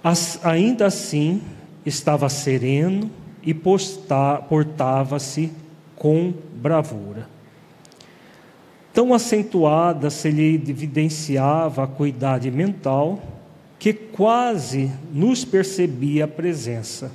As, 0.00 0.38
ainda 0.46 0.86
assim, 0.86 1.42
estava 1.84 2.28
sereno 2.28 3.10
e 3.42 3.52
portava-se 3.52 5.63
com 6.04 6.34
bravura. 6.56 7.26
Tão 8.92 9.14
acentuada 9.14 10.10
se 10.10 10.30
lhe 10.30 10.54
evidenciava 10.54 11.84
a 11.84 11.86
cuidade 11.86 12.50
mental 12.50 13.22
que 13.78 13.94
quase 13.94 14.92
nos 15.10 15.46
percebia 15.46 16.26
a 16.26 16.28
presença. 16.28 17.10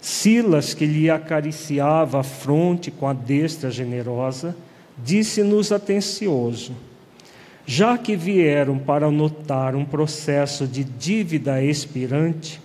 Silas, 0.00 0.74
que 0.74 0.86
lhe 0.86 1.08
acariciava 1.08 2.18
a 2.18 2.22
fronte 2.24 2.90
com 2.90 3.06
a 3.06 3.12
destra 3.12 3.70
generosa, 3.70 4.56
disse-nos 4.98 5.70
atencioso: 5.70 6.72
Já 7.64 7.96
que 7.96 8.16
vieram 8.16 8.76
para 8.76 9.08
notar 9.08 9.76
um 9.76 9.84
processo 9.84 10.66
de 10.66 10.82
dívida 10.82 11.62
expirante, 11.62 12.60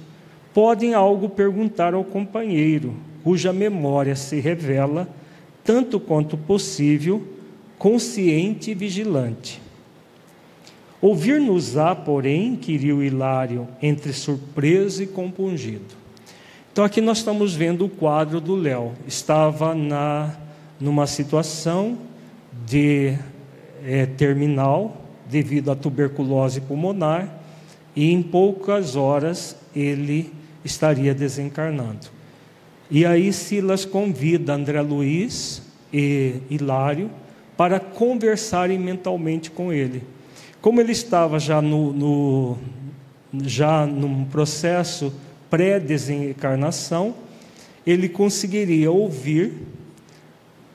podem 0.56 0.96
algo 0.96 1.30
perguntar 1.30 1.94
ao 1.94 2.04
companheiro, 2.04 2.96
cuja 3.24 3.54
memória 3.54 4.16
se 4.16 4.40
revela, 4.40 5.08
tanto 5.66 6.00
quanto 6.00 6.38
possível, 6.38 7.28
consciente 7.78 8.72
e 8.72 8.76
vigilante. 8.76 9.60
Ouvir-nos-á, 11.02 11.94
porém, 11.94 12.50
inquiriu 12.50 13.04
Hilário, 13.04 13.68
entre 13.82 14.14
surpreso 14.14 15.04
e 15.04 15.08
compungido. 15.08 16.06
Então, 16.72 16.86
aqui 16.86 17.02
nós 17.02 17.18
estamos 17.18 17.54
vendo 17.56 17.86
o 17.86 17.90
quadro 17.90 18.40
do 18.40 18.56
Léo. 18.56 18.94
Estava 19.08 19.74
na, 19.74 20.36
numa 20.80 21.08
situação 21.08 21.98
de 22.66 23.18
é, 23.84 24.06
terminal, 24.06 25.02
devido 25.30 25.72
à 25.72 25.76
tuberculose 25.76 26.62
pulmonar, 26.62 27.40
e 27.96 28.12
em 28.12 28.22
poucas 28.22 28.96
horas 28.96 29.56
ele 29.76 30.32
estaria 30.64 31.14
desencarnando. 31.14 32.15
E 32.90 33.06
aí 33.06 33.34
Silas 33.34 33.84
convida 33.84 34.54
André 34.54 34.82
Luiz 34.82 35.62
e 35.92 36.36
Hilário 36.50 37.10
para 37.58 37.80
conversarem 37.80 38.78
mentalmente 38.78 39.50
com 39.50 39.74
ele. 39.74 40.04
Como 40.62 40.80
ele 40.80 40.92
estava 40.92 41.40
já 41.40 41.62
no, 41.62 41.94
no 41.94 42.58
já 43.44 43.86
num 43.86 44.26
processo 44.26 45.14
pré-desencarnação, 45.50 47.16
ele 47.86 48.10
conseguiria 48.10 48.92
ouvir, 48.92 49.54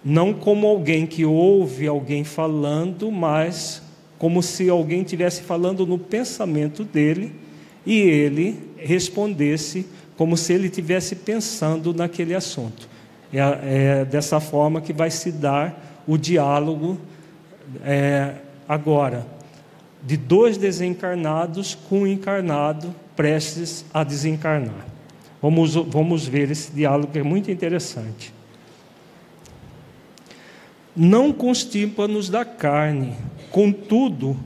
não 0.04 0.32
como 0.32 0.66
alguém 0.66 1.06
que 1.06 1.24
ouve 1.24 1.86
alguém 1.86 2.24
falando, 2.24 3.10
mas 3.10 3.82
como 4.18 4.42
se 4.42 4.68
alguém 4.68 5.02
estivesse 5.02 5.42
falando 5.42 5.86
no 5.86 5.98
pensamento 5.98 6.84
dele 6.84 7.32
e 7.86 7.98
ele 7.98 8.58
respondesse 8.76 9.86
como 10.20 10.36
se 10.36 10.52
ele 10.52 10.66
estivesse 10.66 11.16
pensando 11.16 11.94
naquele 11.94 12.34
assunto. 12.34 12.86
É, 13.32 13.38
é, 13.38 14.04
dessa 14.04 14.38
forma 14.38 14.82
que 14.82 14.92
vai 14.92 15.10
se 15.10 15.32
dar 15.32 16.02
o 16.06 16.18
diálogo 16.18 17.00
é, 17.82 18.34
agora 18.68 19.26
de 20.02 20.18
dois 20.18 20.58
desencarnados 20.58 21.74
com 21.74 22.00
um 22.00 22.06
encarnado 22.06 22.94
prestes 23.16 23.82
a 23.94 24.04
desencarnar. 24.04 24.84
Vamos, 25.40 25.74
vamos 25.74 26.26
ver 26.26 26.50
esse 26.50 26.70
diálogo 26.70 27.10
que 27.10 27.20
é 27.20 27.22
muito 27.22 27.50
interessante. 27.50 28.34
Não 30.94 31.32
constipa-nos 31.32 32.28
da 32.28 32.44
carne, 32.44 33.16
contudo, 33.50 34.36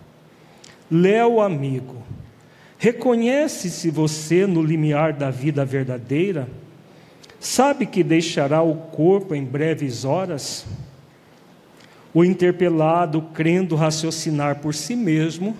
Léo, 0.91 1.39
amigo, 1.39 2.03
reconhece-se 2.83 3.89
você 3.89 4.45
no 4.45 4.61
limiar 4.61 5.13
da 5.13 5.31
vida 5.31 5.63
verdadeira? 5.63 6.49
Sabe 7.39 7.85
que 7.85 8.03
deixará 8.03 8.61
o 8.61 8.75
corpo 8.75 9.33
em 9.33 9.41
breves 9.41 10.03
horas? 10.03 10.65
O 12.13 12.25
interpelado, 12.25 13.21
crendo 13.33 13.77
raciocinar 13.77 14.59
por 14.59 14.75
si 14.75 14.97
mesmo, 14.97 15.55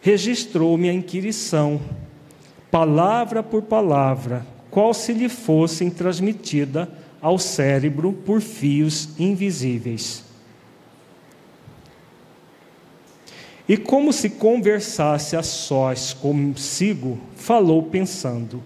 registrou-me 0.00 0.88
a 0.88 0.92
inquirição, 0.92 1.80
palavra 2.70 3.42
por 3.42 3.62
palavra, 3.62 4.46
qual 4.70 4.94
se 4.94 5.12
lhe 5.12 5.28
fosse 5.28 5.90
transmitida 5.90 6.88
ao 7.20 7.40
cérebro 7.40 8.12
por 8.12 8.40
fios 8.40 9.08
invisíveis. 9.18 10.24
E 13.72 13.76
como 13.78 14.12
se 14.12 14.28
conversasse 14.28 15.34
a 15.34 15.42
sós 15.42 16.12
consigo, 16.12 17.18
falou 17.34 17.82
pensando: 17.84 18.62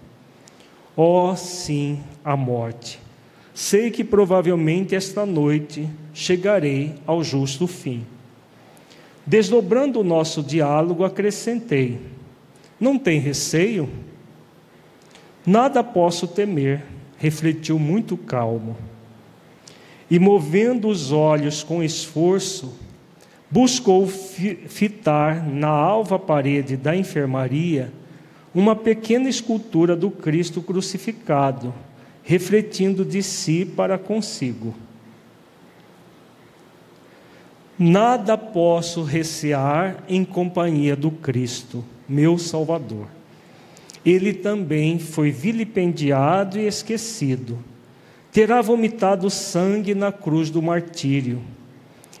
Ó 0.97 1.31
oh, 1.31 1.35
sim, 1.37 2.01
a 2.25 2.35
morte. 2.35 2.99
Sei 3.53 3.89
que 3.89 4.03
provavelmente 4.03 4.95
esta 4.95 5.25
noite 5.25 5.87
chegarei 6.13 6.95
ao 7.07 7.23
justo 7.23 7.67
fim. 7.67 8.05
Desdobrando 9.25 10.01
o 10.01 10.03
nosso 10.03 10.43
diálogo, 10.43 11.05
acrescentei: 11.05 12.01
Não 12.77 12.99
tem 12.99 13.17
receio? 13.17 13.89
Nada 15.45 15.81
posso 15.85 16.27
temer, 16.27 16.83
refletiu 17.17 17.79
muito 17.79 18.17
calmo. 18.17 18.75
E 20.11 20.19
movendo 20.19 20.89
os 20.89 21.13
olhos 21.13 21.63
com 21.63 21.81
esforço, 21.81 22.86
buscou 23.49 24.07
fitar 24.07 25.45
na 25.47 25.69
alva 25.69 26.19
parede 26.19 26.75
da 26.75 26.95
enfermaria 26.95 27.91
uma 28.53 28.75
pequena 28.75 29.29
escultura 29.29 29.95
do 29.95 30.09
Cristo 30.09 30.61
crucificado, 30.61 31.73
refletindo 32.23 33.05
de 33.05 33.21
si 33.23 33.65
para 33.65 33.97
consigo. 33.97 34.73
Nada 37.79 38.37
posso 38.37 39.03
recear 39.03 40.03
em 40.09 40.25
companhia 40.25 40.95
do 40.95 41.11
Cristo, 41.11 41.85
meu 42.09 42.37
Salvador. 42.37 43.07
Ele 44.03 44.33
também 44.33 44.97
foi 44.97 45.29
vilipendiado 45.29 46.57
e 46.57 46.65
esquecido. 46.65 47.59
Terá 48.31 48.61
vomitado 48.61 49.29
sangue 49.29 49.93
na 49.93 50.11
cruz 50.11 50.49
do 50.49 50.61
martírio 50.61 51.41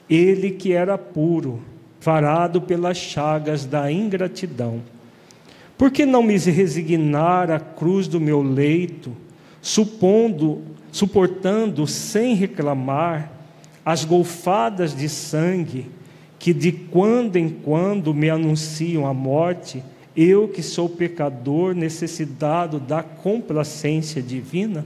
ele 0.09 0.51
que 0.51 0.73
era 0.73 0.97
puro, 0.97 1.61
varado 2.01 2.61
pelas 2.61 2.97
chagas 2.97 3.65
da 3.65 3.91
ingratidão. 3.91 4.81
Por 5.77 5.91
que 5.91 6.05
não 6.05 6.23
me 6.23 6.37
resignar 6.37 7.51
à 7.51 7.59
cruz 7.59 8.07
do 8.07 8.19
meu 8.19 8.41
leito, 8.41 9.11
supondo, 9.61 10.61
suportando 10.91 11.85
sem 11.85 12.33
reclamar 12.33 13.31
as 13.85 14.03
golfadas 14.03 14.95
de 14.95 15.07
sangue 15.07 15.85
que 16.39 16.53
de 16.53 16.71
quando 16.71 17.35
em 17.35 17.49
quando 17.49 18.13
me 18.13 18.29
anunciam 18.29 19.05
a 19.05 19.13
morte, 19.13 19.83
eu 20.15 20.47
que 20.47 20.63
sou 20.63 20.89
pecador 20.89 21.75
necessitado 21.75 22.79
da 22.79 23.03
complacência 23.03 24.21
divina? 24.21 24.85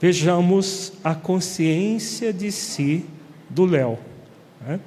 Vejamos 0.00 0.92
a 1.02 1.14
consciência 1.14 2.32
de 2.32 2.50
si 2.50 3.04
do 3.54 3.64
Léo. 3.64 3.98
Né? 4.66 4.80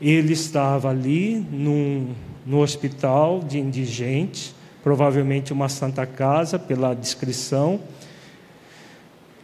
Ele 0.00 0.32
estava 0.32 0.90
ali 0.90 1.44
num, 1.50 2.14
no 2.46 2.58
hospital 2.58 3.40
de 3.40 3.58
indigentes, 3.58 4.54
provavelmente 4.82 5.52
uma 5.52 5.68
santa 5.68 6.06
casa, 6.06 6.58
pela 6.58 6.94
descrição, 6.94 7.80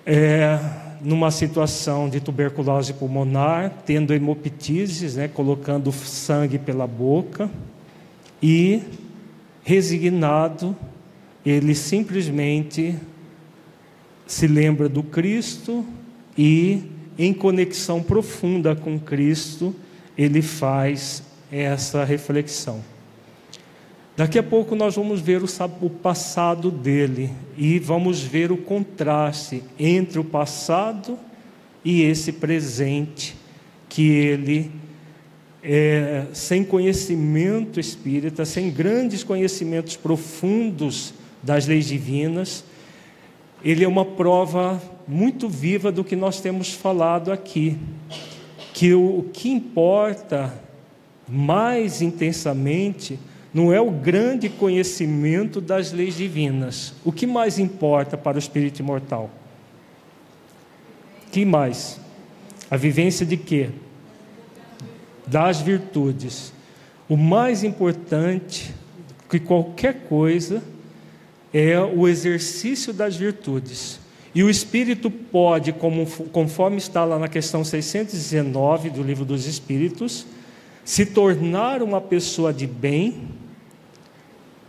é, 0.07 0.59
numa 1.01 1.31
situação 1.31 2.09
de 2.09 2.21
tuberculose 2.21 2.93
pulmonar, 2.93 3.73
tendo 3.85 4.15
hemoptises, 4.15 5.17
né, 5.17 5.29
colocando 5.29 5.91
sangue 5.91 6.59
pela 6.59 6.87
boca, 6.87 7.51
e 8.43 8.83
resignado, 9.65 10.77
ele 11.45 11.75
simplesmente 11.75 12.95
se 14.27 14.47
lembra 14.47 14.89
do 14.89 15.03
Cristo 15.03 15.85
e 16.37 16.94
em 17.19 17.33
conexão 17.33 18.03
profunda 18.03 18.75
com 18.75 18.99
Cristo, 18.99 19.75
ele 20.17 20.43
faz 20.43 21.23
essa 21.51 22.05
reflexão. 22.05 22.83
Daqui 24.17 24.39
a 24.39 24.43
pouco 24.45 24.77
nós 24.77 24.95
vamos 24.95 25.21
ver 25.21 25.43
o, 25.43 25.91
passado 25.91 26.71
dele 26.71 27.33
e 27.57 27.81
vamos 27.81 28.21
ver 28.21 28.53
o 28.53 28.57
contraste 28.57 29.63
entre 29.79 30.21
o 30.21 30.25
passado 30.25 31.19
e 31.85 32.03
esse 32.03 32.33
presente 32.33 33.35
que 33.89 34.09
ele, 34.09 34.71
é, 35.63 36.27
sem 36.33 36.63
conhecimento 36.63 37.81
espírita, 37.81 38.45
sem 38.45 38.71
grandes 38.71 39.25
conhecimentos 39.25 39.97
profundos 39.97 41.13
das 41.43 41.67
leis 41.67 41.87
divinas, 41.87 42.65
ele 43.65 43.83
é 43.83 43.89
uma 43.89 44.05
prova 44.05 44.81
muito 45.07 45.49
viva 45.49 45.93
do 45.93 46.05
que 46.05 46.17
nós 46.17 46.41
temos 46.41 46.73
falado 46.73 47.31
aqui, 47.31 47.79
que 48.73 48.95
o 48.95 49.27
que 49.33 49.51
importa 49.51 50.53
mais 51.29 52.03
intensamente 52.03 53.19
não 53.53 53.73
é 53.73 53.81
o 53.81 53.91
grande 53.91 54.49
conhecimento 54.49 55.61
das 55.61 55.93
leis 55.93 56.17
divinas. 56.17 56.93
O 57.05 57.13
que 57.13 57.27
mais 57.27 57.59
importa 57.59 58.17
para 58.17 58.37
o 58.37 58.39
espírito 58.39 58.81
imortal? 58.81 59.31
Que 61.31 61.45
mais? 61.45 62.01
A 62.71 62.77
vivência 62.77 63.25
de 63.25 63.37
quê? 63.37 63.71
Das 65.27 65.61
virtudes. 65.61 66.53
O 67.09 67.17
mais 67.17 67.63
importante 67.63 68.75
que 69.31 69.39
qualquer 69.39 70.07
coisa 70.09 70.63
é 71.53 71.79
o 71.81 72.09
exercício 72.09 72.93
das 72.93 73.17
virtudes. 73.17 74.01
E 74.35 74.43
o 74.43 74.51
espírito 74.51 75.11
pode, 75.11 75.73
como, 75.73 76.07
conforme 76.33 76.79
está 76.79 77.05
lá 77.05 77.19
na 77.19 77.29
questão 77.29 77.63
619 77.63 78.91
do 78.91 79.03
Livro 79.03 79.25
dos 79.25 79.47
Espíritos, 79.47 80.27
se 80.85 81.07
tornar 81.07 81.83
uma 81.83 82.01
pessoa 82.01 82.53
de 82.53 82.67
bem 82.67 83.29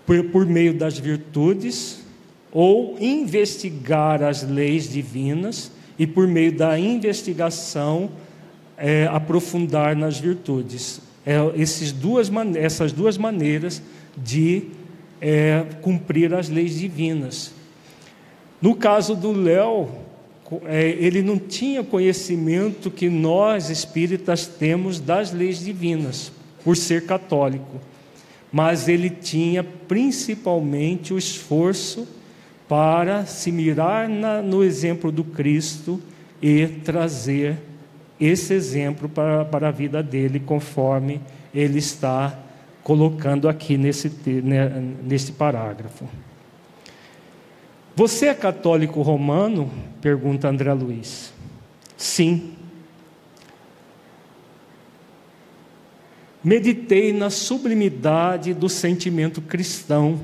por, 0.06 0.24
por 0.26 0.46
meio 0.46 0.74
das 0.74 1.00
virtudes, 1.00 2.06
ou 2.52 2.96
investigar 3.02 4.24
as 4.24 4.44
leis 4.44 4.88
divinas 4.88 5.72
e, 5.98 6.06
por 6.06 6.28
meio 6.28 6.52
da 6.52 6.80
investigação, 6.80 8.12
é, 8.78 9.08
aprofundar 9.08 9.96
nas 9.96 10.20
virtudes. 10.20 11.02
É, 11.26 11.38
esses 11.56 11.92
duas, 11.92 12.32
essas 12.56 12.92
duas 12.92 13.18
maneiras 13.18 13.82
de 14.16 14.68
é, 15.20 15.66
cumprir 15.82 16.34
as 16.34 16.50
leis 16.50 16.80
divinas. 16.80 17.55
No 18.62 18.76
caso 18.76 19.16
do 19.16 19.32
Léo, 19.32 19.90
é, 20.66 20.90
ele 20.90 21.22
não 21.22 21.38
tinha 21.38 21.84
conhecimento 21.84 22.92
que 22.92 23.10
nós 23.10 23.70
espíritas 23.70 24.46
temos 24.46 25.00
das 25.00 25.32
leis 25.32 25.60
divinas, 25.60 26.32
por 26.64 26.76
ser 26.76 27.06
católico, 27.06 27.80
mas 28.52 28.88
ele 28.88 29.10
tinha 29.10 29.64
principalmente 29.64 31.14
o 31.14 31.18
esforço 31.18 32.08
para 32.68 33.26
se 33.26 33.52
mirar 33.52 34.10
na, 34.10 34.42
no 34.42 34.64
exemplo 34.64 35.12
do 35.12 35.24
Cristo 35.24 36.02
e 36.42 36.68
trazer 36.68 37.58
esse 38.20 38.54
exemplo 38.54 39.10
para, 39.10 39.46
para 39.46 39.68
a 39.68 39.72
vida 39.72 40.02
dele, 40.02 40.40
conforme 40.40 41.22
ele 41.54 41.80
está 41.80 42.40
colocando 42.84 43.50
aqui 43.50 43.78
nesse, 43.78 44.10
né, 44.44 44.84
nesse 45.04 45.32
parágrafo. 45.34 46.06
Você 47.96 48.26
é 48.26 48.34
católico 48.34 49.02
romano? 49.02 49.72
Pergunta 50.02 50.50
André 50.50 50.74
Luiz. 50.74 51.34
Sim. 51.96 52.52
Meditei 56.44 57.14
na 57.14 57.30
sublimidade 57.30 58.54
do 58.54 58.68
sentimento 58.68 59.42
cristão, 59.42 60.20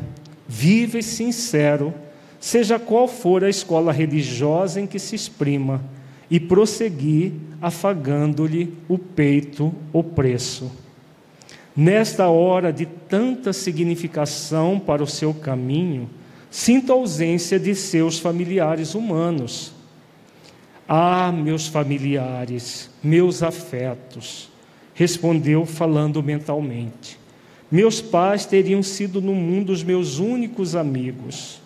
vivo 0.45 0.97
e 0.97 1.01
sincero, 1.01 1.93
seja 2.41 2.77
qual 2.77 3.07
for 3.07 3.41
a 3.41 3.49
escola 3.49 3.93
religiosa 3.93 4.81
em 4.81 4.85
que 4.85 4.99
se 4.99 5.15
exprima, 5.15 5.81
e 6.29 6.41
prossegui 6.41 7.33
afagando-lhe 7.61 8.77
o 8.89 8.97
peito 8.97 9.73
opresso. 9.93 10.69
Nesta 11.73 12.27
hora 12.27 12.73
de 12.73 12.85
tanta 12.85 13.53
significação 13.53 14.77
para 14.77 15.01
o 15.01 15.07
seu 15.07 15.33
caminho, 15.33 16.09
sinto 16.51 16.91
a 16.91 16.95
ausência 16.95 17.57
de 17.57 17.73
seus 17.73 18.19
familiares 18.19 18.93
humanos. 18.93 19.71
Ah, 20.87 21.31
meus 21.31 21.67
familiares, 21.67 22.89
meus 23.01 23.41
afetos, 23.41 24.51
respondeu 24.93 25.65
falando 25.65 26.21
mentalmente. 26.21 27.17
Meus 27.71 28.01
pais 28.01 28.45
teriam 28.45 28.83
sido 28.83 29.21
no 29.21 29.33
mundo 29.33 29.71
os 29.71 29.81
meus 29.81 30.19
únicos 30.19 30.75
amigos. 30.75 31.61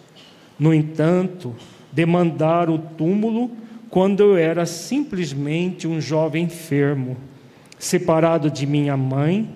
No 0.60 0.72
entanto, 0.72 1.56
demandar 1.92 2.70
o 2.70 2.78
túmulo 2.78 3.50
quando 3.90 4.22
eu 4.22 4.38
era 4.38 4.68
simplesmente 4.68 5.88
um 5.88 6.00
jovem 6.00 6.44
enfermo, 6.44 7.18
separado 7.80 8.52
de 8.52 8.68
minha 8.68 8.96
mãe, 8.96 9.50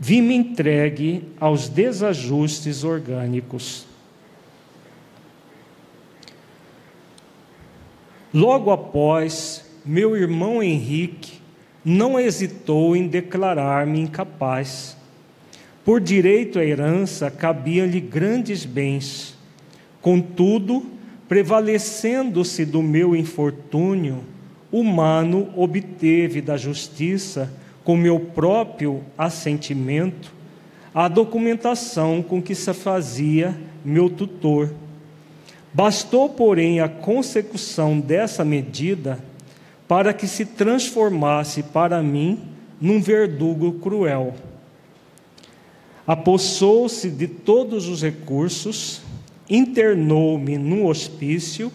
vi-me 0.00 0.34
entregue 0.34 1.22
aos 1.38 1.68
desajustes 1.68 2.82
orgânicos. 2.82 3.86
Logo 8.34 8.72
após, 8.72 9.64
meu 9.86 10.16
irmão 10.16 10.60
Henrique 10.60 11.34
não 11.84 12.18
hesitou 12.18 12.96
em 12.96 13.06
declarar-me 13.06 14.00
incapaz. 14.00 14.96
Por 15.84 16.00
direito 16.00 16.58
à 16.58 16.64
herança 16.64 17.30
cabiam-lhe 17.30 18.00
grandes 18.00 18.64
bens. 18.64 19.38
Contudo, 20.02 20.84
prevalecendo-se 21.28 22.64
do 22.64 22.82
meu 22.82 23.14
infortúnio, 23.14 24.24
humano 24.72 25.50
obteve 25.54 26.40
da 26.40 26.56
justiça, 26.56 27.52
com 27.84 27.96
meu 27.96 28.18
próprio 28.18 29.04
assentimento, 29.16 30.34
a 30.92 31.06
documentação 31.06 32.20
com 32.20 32.42
que 32.42 32.56
se 32.56 32.74
fazia 32.74 33.56
meu 33.84 34.10
tutor. 34.10 34.74
Bastou, 35.74 36.28
porém, 36.28 36.78
a 36.78 36.88
consecução 36.88 37.98
dessa 37.98 38.44
medida 38.44 39.18
para 39.88 40.14
que 40.14 40.28
se 40.28 40.46
transformasse 40.46 41.64
para 41.64 42.00
mim 42.00 42.40
num 42.80 43.02
verdugo 43.02 43.72
cruel. 43.72 44.34
Apossou-se 46.06 47.10
de 47.10 47.26
todos 47.26 47.88
os 47.88 48.02
recursos, 48.02 49.02
internou-me 49.50 50.56
num 50.56 50.86
hospício 50.86 51.72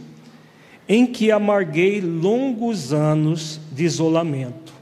em 0.88 1.06
que 1.06 1.30
amarguei 1.30 2.00
longos 2.00 2.94
anos 2.94 3.60
de 3.70 3.84
isolamento. 3.84 4.74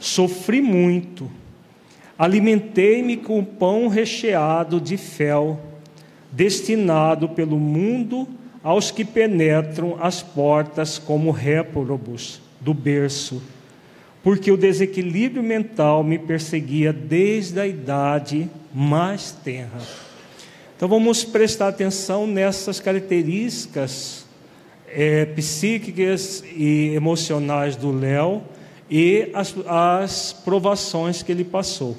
Sofri 0.00 0.60
muito, 0.60 1.30
alimentei-me 2.18 3.16
com 3.16 3.44
pão 3.44 3.86
recheado 3.86 4.80
de 4.80 4.96
fel, 4.96 5.60
destinado 6.32 7.28
pelo 7.28 7.58
mundo 7.58 8.26
aos 8.64 8.90
que 8.90 9.04
penetram 9.04 9.98
as 10.00 10.22
portas 10.22 10.98
como 10.98 11.30
réprobos 11.30 12.40
do 12.60 12.72
berço, 12.72 13.42
porque 14.22 14.50
o 14.50 14.56
desequilíbrio 14.56 15.42
mental 15.42 16.02
me 16.02 16.18
perseguia 16.18 16.92
desde 16.92 17.60
a 17.60 17.66
idade 17.66 18.48
mais 18.72 19.32
tenra. 19.32 19.82
Então 20.76 20.88
vamos 20.88 21.24
prestar 21.24 21.68
atenção 21.68 22.26
nessas 22.26 22.80
características 22.80 24.24
é, 24.88 25.24
psíquicas 25.24 26.44
e 26.54 26.92
emocionais 26.94 27.76
do 27.76 27.90
Léo 27.90 28.42
e 28.90 29.30
as, 29.32 29.54
as 29.66 30.32
provações 30.32 31.22
que 31.22 31.32
ele 31.32 31.44
passou. 31.44 31.96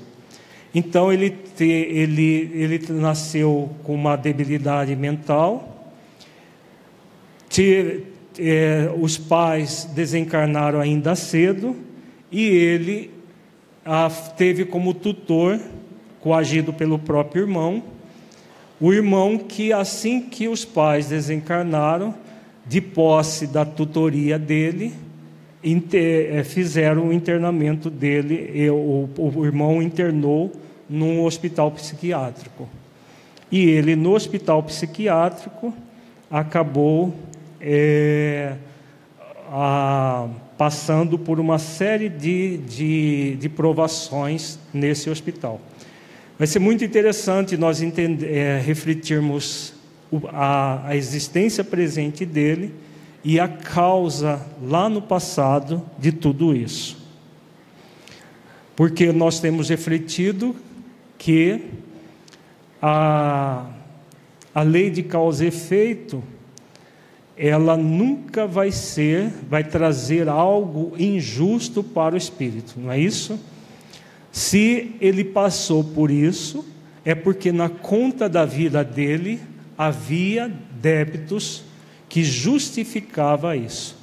Então 0.73 1.13
ele, 1.13 1.29
te, 1.29 1.65
ele, 1.65 2.51
ele 2.53 2.81
nasceu 2.93 3.69
com 3.83 3.93
uma 3.93 4.15
debilidade 4.15 4.95
mental, 4.95 5.91
te, 7.47 8.03
é, 8.39 8.91
os 8.99 9.17
pais 9.17 9.87
desencarnaram 9.93 10.79
ainda 10.79 11.15
cedo 11.15 11.75
e 12.31 12.43
ele 12.43 13.11
a, 13.85 14.09
teve 14.09 14.65
como 14.65 14.93
tutor, 14.93 15.59
coagido 16.19 16.73
pelo 16.73 16.97
próprio 16.97 17.43
irmão, 17.43 17.83
o 18.81 18.91
irmão 18.91 19.37
que, 19.37 19.71
assim 19.71 20.21
que 20.21 20.47
os 20.47 20.65
pais 20.65 21.07
desencarnaram, 21.07 22.15
de 22.65 22.81
posse 22.81 23.45
da 23.45 23.65
tutoria 23.65 24.39
dele, 24.39 24.93
eh, 25.63 26.43
fizeram 26.43 27.07
o 27.09 27.13
internamento 27.13 27.89
dele, 27.89 28.69
o, 28.69 29.09
o 29.17 29.45
irmão 29.45 29.81
internou 29.81 30.51
num 30.89 31.23
hospital 31.23 31.71
psiquiátrico. 31.71 32.67
E 33.51 33.61
ele, 33.69 33.95
no 33.95 34.13
hospital 34.13 34.63
psiquiátrico, 34.63 35.73
acabou 36.29 37.13
é, 37.61 38.55
a, 39.51 40.27
passando 40.57 41.19
por 41.19 41.39
uma 41.39 41.59
série 41.59 42.09
de, 42.09 42.57
de, 42.57 43.35
de 43.35 43.49
provações 43.49 44.57
nesse 44.73 45.09
hospital. 45.09 45.61
Vai 46.37 46.47
ser 46.47 46.59
muito 46.59 46.83
interessante 46.83 47.55
nós 47.55 47.81
entender, 47.81 48.33
é, 48.33 48.59
refletirmos 48.59 49.73
a, 50.29 50.87
a 50.87 50.95
existência 50.95 51.63
presente 51.63 52.25
dele 52.25 52.73
e 53.23 53.39
a 53.39 53.47
causa 53.47 54.45
lá 54.61 54.89
no 54.89 55.01
passado 55.01 55.83
de 55.97 56.11
tudo 56.11 56.55
isso. 56.55 56.97
Porque 58.75 59.11
nós 59.11 59.39
temos 59.39 59.69
refletido 59.69 60.55
que 61.23 61.61
a, 62.81 63.65
a 64.53 64.61
lei 64.61 64.89
de 64.89 65.01
causa 65.01 65.45
e 65.45 65.47
efeito 65.47 66.21
ela 67.37 67.77
nunca 67.77 68.45
vai 68.45 68.73
ser, 68.73 69.31
vai 69.49 69.63
trazer 69.63 70.27
algo 70.27 70.93
injusto 70.99 71.81
para 71.81 72.13
o 72.13 72.17
espírito, 72.17 72.73
não 72.77 72.91
é 72.91 72.99
isso? 72.99 73.39
Se 74.33 74.95
ele 74.99 75.23
passou 75.23 75.81
por 75.81 76.11
isso, 76.11 76.65
é 77.05 77.15
porque 77.15 77.53
na 77.53 77.69
conta 77.69 78.27
da 78.27 78.43
vida 78.43 78.83
dele 78.83 79.39
havia 79.77 80.51
débitos 80.73 81.63
que 82.09 82.21
justificava 82.21 83.55
isso. 83.55 83.95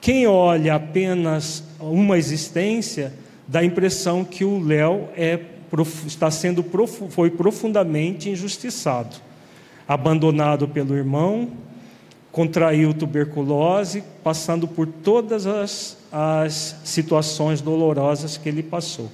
Quem 0.00 0.28
olha 0.28 0.76
apenas 0.76 1.64
uma 1.80 2.16
existência 2.16 3.12
dá 3.48 3.58
a 3.60 3.64
impressão 3.64 4.24
que 4.24 4.44
o 4.44 4.62
Léo 4.62 5.08
é, 5.16 5.40
está 6.06 6.30
sendo 6.30 6.64
foi 7.10 7.30
profundamente 7.30 8.30
injustiçado, 8.30 9.16
abandonado 9.86 10.66
pelo 10.68 10.96
irmão, 10.96 11.50
contraiu 12.30 12.94
tuberculose, 12.94 14.02
passando 14.22 14.68
por 14.68 14.86
todas 14.86 15.46
as, 15.46 15.98
as 16.12 16.76
situações 16.84 17.60
dolorosas 17.60 18.36
que 18.36 18.48
ele 18.48 18.62
passou. 18.62 19.10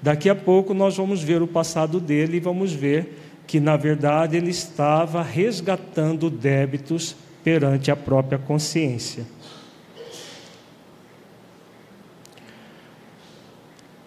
Daqui 0.00 0.30
a 0.30 0.34
pouco 0.34 0.72
nós 0.72 0.96
vamos 0.96 1.22
ver 1.22 1.42
o 1.42 1.46
passado 1.46 1.98
dele 1.98 2.36
e 2.36 2.40
vamos 2.40 2.72
ver 2.72 3.18
que, 3.46 3.58
na 3.58 3.76
verdade, 3.76 4.36
ele 4.36 4.50
estava 4.50 5.22
resgatando 5.22 6.30
débitos 6.30 7.16
perante 7.42 7.90
a 7.90 7.96
própria 7.96 8.38
consciência. 8.38 9.26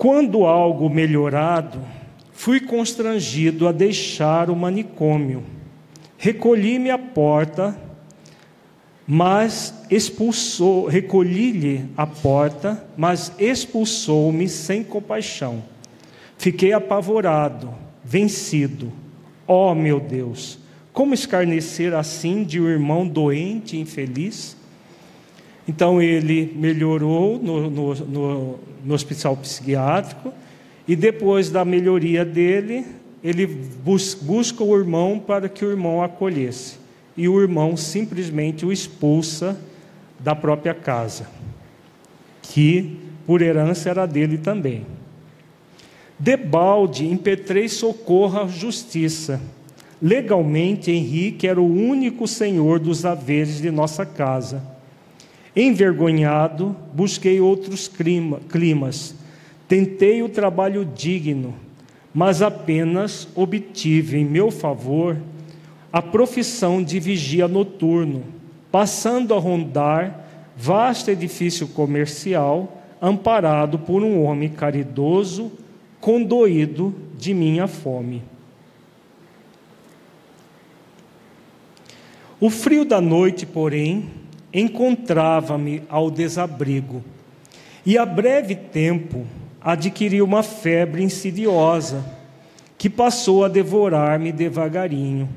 Quando 0.02 0.48
algo 0.48 0.90
melhorado, 0.90 1.78
fui 2.32 2.60
constrangido 2.60 3.68
a 3.68 3.72
deixar 3.72 4.50
o 4.50 4.56
manicômio. 4.56 5.44
Recolhi-me 6.18 6.90
à 6.90 6.98
porta, 6.98 7.80
mas 9.06 9.76
expulsou, 9.92 10.88
recolhi-lhe 10.88 11.86
a 11.96 12.08
porta, 12.08 12.84
mas 12.98 13.32
expulsou-me 13.38 14.50
sem 14.50 14.84
compaixão. 14.84 15.64
Fiquei 16.36 16.74
apavorado, 16.74 17.72
vencido. 18.04 18.92
Oh, 19.46 19.76
meu 19.76 20.00
Deus, 20.00 20.58
como 20.92 21.14
escarnecer 21.14 21.94
assim 21.94 22.44
de 22.44 22.60
um 22.60 22.68
irmão 22.68 23.08
doente 23.08 23.78
e 23.78 23.82
infeliz? 23.82 24.58
Então 25.72 26.02
ele 26.02 26.52
melhorou 26.54 27.40
no, 27.42 27.70
no, 27.70 27.96
no, 27.96 28.60
no 28.84 28.94
hospital 28.94 29.38
psiquiátrico 29.38 30.34
e 30.86 30.98
depois 30.98 31.50
da 31.50 31.64
melhoria 31.64 32.26
dele, 32.26 32.86
ele 33.24 33.48
bus, 33.48 34.14
busca 34.14 34.66
o 34.66 34.78
irmão 34.78 35.18
para 35.18 35.48
que 35.48 35.64
o 35.64 35.70
irmão 35.70 36.04
acolhesse. 36.04 36.76
E 37.16 37.26
o 37.26 37.40
irmão 37.40 37.78
simplesmente 37.78 38.66
o 38.66 38.72
expulsa 38.74 39.58
da 40.20 40.36
própria 40.36 40.74
casa, 40.74 41.26
que 42.42 42.98
por 43.26 43.42
herança 43.42 43.90
era 43.90 44.06
dele 44.06 44.38
também. 44.38 44.86
Debalde 46.20 47.08
impetrei 47.08 47.70
socorro 47.70 48.42
à 48.42 48.48
justiça. 48.48 49.40
Legalmente, 50.02 50.92
Henrique 50.92 51.48
era 51.48 51.62
o 51.62 51.74
único 51.74 52.28
senhor 52.28 52.78
dos 52.78 53.06
haveres 53.06 53.62
de 53.62 53.72
nossa 53.72 54.06
casa. 54.06 54.71
Envergonhado, 55.56 56.76
busquei 56.94 57.42
outros 57.42 57.88
clima, 57.88 58.40
climas. 58.50 59.14
Tentei 59.68 60.22
o 60.24 60.30
trabalho 60.30 60.86
digno, 60.86 61.54
mas 62.14 62.42
apenas 62.42 63.28
obtive 63.36 64.18
em 64.18 64.26
meu 64.26 64.50
favor 64.50 65.18
a 65.92 66.02
profissão 66.02 66.82
de 66.82 67.00
vigia 67.00 67.48
noturno, 67.48 68.24
passando 68.72 69.34
a 69.34 69.40
rondar 69.40 70.26
vasto 70.56 71.12
edifício 71.12 71.68
comercial, 71.68 72.82
amparado 73.02 73.80
por 73.80 74.04
um 74.04 74.24
homem 74.24 74.50
caridoso 74.50 75.52
condoído 76.00 76.96
de 77.18 77.34
minha 77.34 77.68
fome. 77.68 78.24
O 82.40 82.50
frio 82.50 82.84
da 82.84 83.00
noite, 83.00 83.46
porém, 83.46 84.10
encontrava-me 84.54 85.84
ao 85.90 86.12
desabrigo 86.12 87.04
e, 87.86 87.98
a 87.98 88.06
breve 88.06 88.56
tempo, 88.56 89.26
adquiri 89.60 90.22
uma 90.22 90.44
febre 90.44 91.04
insidiosa 91.04 92.04
que 92.78 92.90
passou 92.90 93.46
a 93.46 93.48
devorar-me 93.48 94.32
devagarinho. 94.32 95.30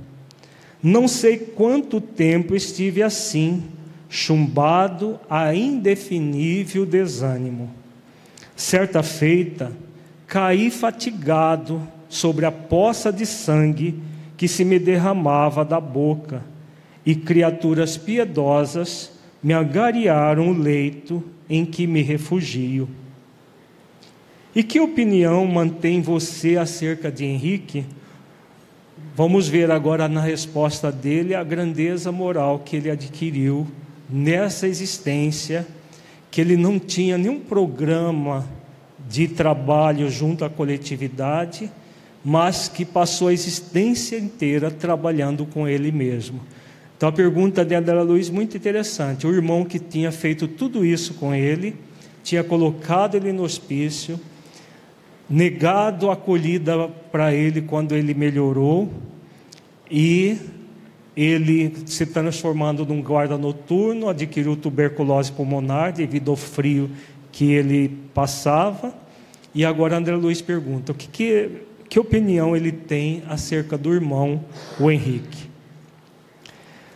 Não 0.83 1.07
sei 1.09 1.37
quanto 1.39 2.01
tempo 2.01 2.55
estive 2.55 3.03
assim, 3.03 3.65
chumbado 4.09 5.19
a 5.29 5.55
indefinível 5.55 6.85
desânimo. 6.85 7.71
Certa 8.57 9.03
feita, 9.03 9.73
caí 10.27 10.71
fatigado 10.71 11.83
sobre 12.09 12.47
a 12.47 12.53
poça 12.53 13.13
de 13.13 13.27
sangue 13.27 14.01
que 14.37 14.47
se 14.47 14.65
me 14.65 14.79
derramava 14.79 15.65
da 15.65 15.81
boca, 15.81 16.43
e 17.05 17.15
criaturas 17.15 17.97
piedosas 17.97 19.13
me 19.43 19.53
agariaram 19.53 20.49
o 20.49 20.53
leito 20.53 21.23
em 21.49 21.65
que 21.65 21.87
me 21.87 22.03
refugio. 22.03 22.89
E 24.55 24.63
que 24.63 24.81
opinião 24.81 25.45
mantém 25.47 26.01
você 26.01 26.57
acerca 26.57 27.11
de 27.11 27.25
Henrique? 27.25 27.85
Vamos 29.17 29.49
ver 29.49 29.71
agora 29.71 30.09
na 30.09 30.21
resposta 30.21 30.91
dele 30.91 31.35
a 31.35 31.45
grandeza 31.45 32.11
moral 32.11 32.61
que 32.61 32.77
ele 32.77 32.91
adquiriu 32.91 33.67
nessa 34.09 34.67
existência, 34.67 35.67
que 36.31 36.41
ele 36.41 36.57
não 36.57 36.79
tinha 36.79 37.19
nenhum 37.19 37.41
programa 37.41 38.49
de 39.09 39.29
trabalho 39.29 40.09
junto 40.09 40.45
à 40.45 40.51
coletividade, 40.51 41.71
mas 42.25 42.69
que 42.69 42.85
passou 42.85 43.29
a 43.29 43.33
existência 43.33 44.17
inteira 44.17 44.71
trabalhando 44.71 45.45
com 45.45 45.69
ele 45.69 45.93
mesmo. 45.93 46.41
Então 46.97 47.09
a 47.09 47.13
pergunta 47.13 47.65
de 47.65 47.75
André 47.75 48.01
Luiz 48.03 48.31
muito 48.31 48.57
interessante. 48.57 49.27
O 49.27 49.33
irmão 49.33 49.65
que 49.65 49.79
tinha 49.79 50.13
feito 50.13 50.47
tudo 50.47 50.85
isso 50.85 51.15
com 51.15 51.35
ele, 51.35 51.77
tinha 52.23 52.45
colocado 52.45 53.17
ele 53.17 53.33
no 53.33 53.43
hospício, 53.43 54.19
negado 55.29 56.11
a 56.11 56.15
acolhida 56.15 56.89
para 57.11 57.35
ele 57.35 57.63
quando 57.63 57.95
ele 57.95 58.15
melhorou 58.15 58.91
e 59.91 60.39
ele 61.17 61.73
se 61.87 62.07
transformando 62.07 62.85
num 62.85 63.03
guarda 63.03 63.39
noturno, 63.39 64.09
adquiriu 64.09 64.57
tuberculose 64.57 65.31
pulmonar 65.31 65.93
devido 65.93 66.31
ao 66.31 66.37
frio 66.37 66.91
que 67.31 67.53
ele 67.53 67.89
passava. 68.13 68.95
E 69.55 69.65
agora 69.65 69.97
André 69.97 70.15
Luiz 70.17 70.41
pergunta: 70.41 70.93
o 70.93 70.95
que, 70.95 71.09
que, 71.09 71.51
que 71.89 71.99
opinião 71.99 72.57
ele 72.57 72.73
tem 72.73 73.23
acerca 73.29 73.79
do 73.79 73.93
irmão, 73.93 74.45
o 74.81 74.91
Henrique? 74.91 75.44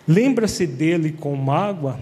Lembra-se 0.08 0.66
dele 0.66 1.12
com 1.12 1.36
mágoa? 1.36 2.00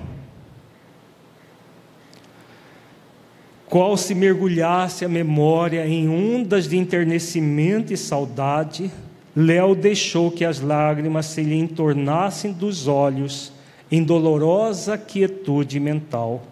Qual 3.69 3.97
se 3.97 4.15
mergulhasse 4.15 5.05
a 5.05 5.09
memória 5.09 5.85
em 5.85 6.09
ondas 6.09 6.69
de 6.69 6.77
enternecimento 6.77 7.93
e 7.93 7.97
saudade, 7.97 8.93
Léo 9.35 9.75
deixou 9.75 10.31
que 10.31 10.45
as 10.45 10.61
lágrimas 10.61 11.27
se 11.27 11.43
lhe 11.43 11.57
entornassem 11.57 12.53
dos 12.53 12.87
olhos 12.87 13.53
em 13.91 14.03
dolorosa 14.03 14.97
quietude 14.97 15.81
mental. 15.81 16.43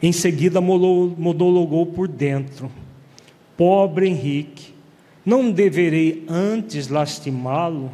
Em 0.00 0.12
seguida 0.12 0.60
monologou 0.60 1.86
por 1.86 2.06
dentro: 2.06 2.70
Pobre 3.56 4.08
Henrique, 4.08 4.74
não 5.24 5.50
deverei 5.50 6.24
antes 6.28 6.88
lastimá-lo? 6.88 7.90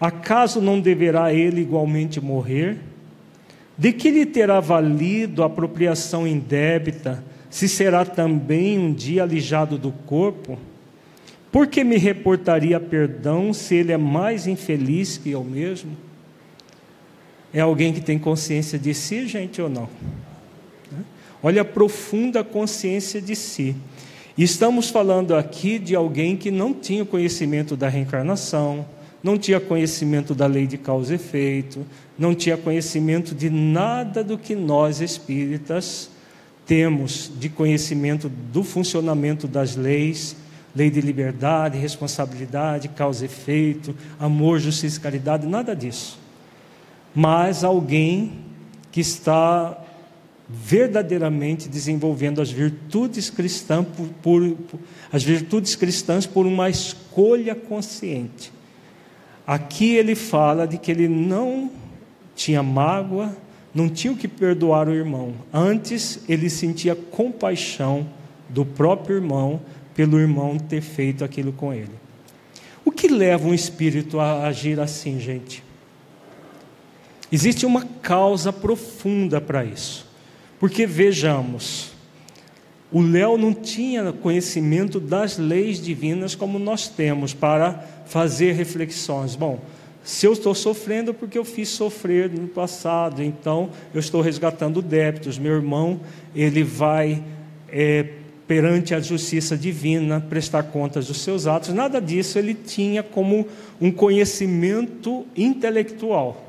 Acaso 0.00 0.60
não 0.60 0.80
deverá 0.80 1.32
ele 1.32 1.60
igualmente 1.60 2.20
morrer? 2.20 2.78
De 3.76 3.92
que 3.92 4.10
lhe 4.10 4.24
terá 4.24 4.58
valido 4.60 5.42
a 5.42 5.46
apropriação 5.46 6.26
indébita, 6.26 7.22
se 7.50 7.68
será 7.68 8.04
também 8.04 8.78
um 8.78 8.92
dia 8.92 9.22
alijado 9.22 9.76
do 9.76 9.92
corpo? 9.92 10.58
Por 11.52 11.66
que 11.66 11.82
me 11.82 11.98
reportaria 11.98 12.78
perdão 12.78 13.52
se 13.52 13.74
ele 13.74 13.92
é 13.92 13.96
mais 13.96 14.46
infeliz 14.46 15.18
que 15.18 15.30
eu 15.30 15.42
mesmo? 15.42 15.96
É 17.52 17.60
alguém 17.60 17.92
que 17.92 18.00
tem 18.00 18.18
consciência 18.18 18.78
de 18.78 18.94
si, 18.94 19.26
gente, 19.26 19.60
ou 19.60 19.68
não? 19.68 19.88
Olha 21.42 21.62
a 21.62 21.64
profunda 21.64 22.44
consciência 22.44 23.20
de 23.20 23.34
si. 23.34 23.74
Estamos 24.38 24.88
falando 24.88 25.34
aqui 25.34 25.78
de 25.78 25.96
alguém 25.96 26.36
que 26.36 26.50
não 26.50 26.72
tinha 26.72 27.04
conhecimento 27.04 27.76
da 27.76 27.88
reencarnação, 27.88 28.86
não 29.22 29.38
tinha 29.38 29.60
conhecimento 29.60 30.34
da 30.34 30.46
lei 30.46 30.66
de 30.66 30.78
causa 30.78 31.12
e 31.12 31.16
efeito, 31.16 31.86
não 32.18 32.34
tinha 32.34 32.56
conhecimento 32.56 33.34
de 33.34 33.50
nada 33.50 34.24
do 34.24 34.38
que 34.38 34.54
nós 34.54 35.00
espíritas 35.00 36.10
temos 36.66 37.32
de 37.36 37.48
conhecimento 37.48 38.28
do 38.28 38.62
funcionamento 38.62 39.48
das 39.48 39.74
leis, 39.74 40.36
lei 40.74 40.88
de 40.88 41.00
liberdade, 41.00 41.76
responsabilidade, 41.76 42.88
causa 42.88 43.24
e 43.24 43.26
efeito, 43.26 43.92
amor, 44.20 44.60
justiça 44.60 44.98
e 44.98 45.00
caridade, 45.00 45.46
nada 45.48 45.74
disso. 45.74 46.16
Mas 47.12 47.64
alguém 47.64 48.32
que 48.92 49.00
está 49.00 49.76
verdadeiramente 50.48 51.68
desenvolvendo 51.68 52.40
as 52.40 52.50
virtudes 52.50 53.30
cristãs 53.30 53.86
por, 53.96 54.06
por, 54.22 54.50
por, 54.50 54.80
as 55.12 55.22
virtudes 55.22 55.74
cristãs 55.74 56.26
por 56.26 56.46
uma 56.46 56.68
escolha 56.68 57.54
consciente. 57.54 58.52
Aqui 59.50 59.96
ele 59.96 60.14
fala 60.14 60.64
de 60.64 60.78
que 60.78 60.92
ele 60.92 61.08
não 61.08 61.72
tinha 62.36 62.62
mágoa, 62.62 63.36
não 63.74 63.88
tinha 63.88 64.12
o 64.12 64.16
que 64.16 64.28
perdoar 64.28 64.86
o 64.86 64.94
irmão. 64.94 65.34
Antes 65.52 66.20
ele 66.28 66.48
sentia 66.48 66.94
compaixão 66.94 68.06
do 68.48 68.64
próprio 68.64 69.16
irmão 69.16 69.60
pelo 69.92 70.20
irmão 70.20 70.56
ter 70.56 70.80
feito 70.80 71.24
aquilo 71.24 71.52
com 71.52 71.74
ele. 71.74 71.90
O 72.84 72.92
que 72.92 73.08
leva 73.08 73.48
um 73.48 73.52
espírito 73.52 74.20
a 74.20 74.46
agir 74.46 74.78
assim, 74.78 75.18
gente? 75.18 75.64
Existe 77.32 77.66
uma 77.66 77.84
causa 78.00 78.52
profunda 78.52 79.40
para 79.40 79.64
isso. 79.64 80.06
Porque 80.60 80.86
vejamos, 80.86 81.90
o 82.92 83.00
Léo 83.00 83.38
não 83.38 83.54
tinha 83.54 84.12
conhecimento 84.12 84.98
das 84.98 85.38
leis 85.38 85.80
divinas 85.80 86.34
como 86.34 86.58
nós 86.58 86.88
temos 86.88 87.32
para 87.32 87.84
fazer 88.06 88.52
reflexões. 88.52 89.36
Bom, 89.36 89.60
se 90.02 90.26
eu 90.26 90.32
estou 90.32 90.54
sofrendo 90.54 91.14
porque 91.14 91.38
eu 91.38 91.44
fiz 91.44 91.68
sofrer 91.68 92.28
no 92.30 92.48
passado, 92.48 93.22
então 93.22 93.70
eu 93.94 94.00
estou 94.00 94.20
resgatando 94.20 94.82
débitos. 94.82 95.38
Meu 95.38 95.52
irmão, 95.52 96.00
ele 96.34 96.64
vai 96.64 97.22
é, 97.68 98.06
perante 98.48 98.92
a 98.92 99.00
justiça 99.00 99.56
divina 99.56 100.20
prestar 100.20 100.64
contas 100.64 101.06
dos 101.06 101.20
seus 101.20 101.46
atos. 101.46 101.72
Nada 101.72 102.00
disso 102.00 102.38
ele 102.38 102.54
tinha 102.54 103.02
como 103.02 103.46
um 103.80 103.92
conhecimento 103.92 105.24
intelectual. 105.36 106.44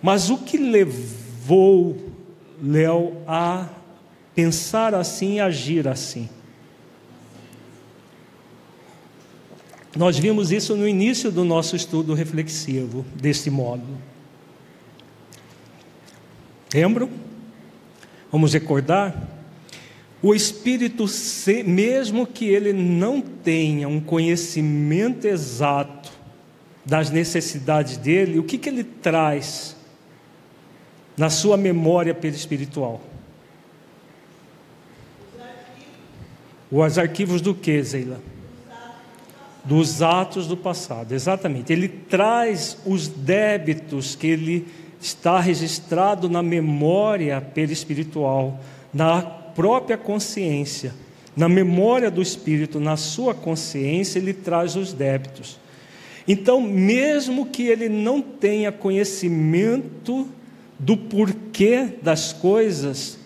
Mas 0.00 0.30
o 0.30 0.38
que 0.38 0.56
levou 0.56 1.96
Léo 2.62 3.16
a 3.26 3.68
pensar 4.40 4.94
assim 4.94 5.34
e 5.34 5.40
agir 5.40 5.86
assim. 5.86 6.26
Nós 9.94 10.18
vimos 10.18 10.50
isso 10.50 10.74
no 10.74 10.88
início 10.88 11.30
do 11.30 11.44
nosso 11.44 11.76
estudo 11.76 12.14
reflexivo, 12.14 13.04
deste 13.14 13.50
módulo. 13.50 13.98
Lembram? 16.72 17.10
Vamos 18.32 18.54
recordar? 18.54 19.28
O 20.22 20.34
espírito, 20.34 21.04
mesmo 21.66 22.26
que 22.26 22.46
ele 22.46 22.72
não 22.72 23.20
tenha 23.20 23.88
um 23.88 24.00
conhecimento 24.00 25.26
exato 25.26 26.10
das 26.86 27.10
necessidades 27.10 27.98
dele, 27.98 28.38
o 28.38 28.44
que, 28.44 28.56
que 28.56 28.70
ele 28.70 28.84
traz 28.84 29.76
na 31.14 31.28
sua 31.28 31.58
memória 31.58 32.14
perispiritual? 32.14 33.09
Os 36.70 36.98
arquivos 36.98 37.40
do 37.40 37.54
que, 37.54 37.82
Zeila? 37.82 38.20
Dos 39.64 40.00
atos 40.00 40.46
do 40.46 40.56
passado, 40.56 41.12
exatamente. 41.12 41.72
Ele 41.72 41.88
traz 41.88 42.78
os 42.86 43.08
débitos 43.08 44.14
que 44.14 44.26
ele 44.26 44.66
está 45.00 45.40
registrado 45.40 46.28
na 46.28 46.42
memória 46.42 47.40
perispiritual, 47.40 48.60
na 48.92 49.22
própria 49.22 49.98
consciência, 49.98 50.94
na 51.36 51.48
memória 51.48 52.10
do 52.10 52.22
espírito, 52.22 52.78
na 52.78 52.96
sua 52.96 53.34
consciência, 53.34 54.18
ele 54.18 54.32
traz 54.32 54.76
os 54.76 54.92
débitos. 54.92 55.58
Então, 56.26 56.60
mesmo 56.60 57.46
que 57.46 57.64
ele 57.64 57.88
não 57.88 58.20
tenha 58.20 58.70
conhecimento 58.70 60.28
do 60.78 60.96
porquê 60.96 61.88
das 62.02 62.32
coisas, 62.32 63.18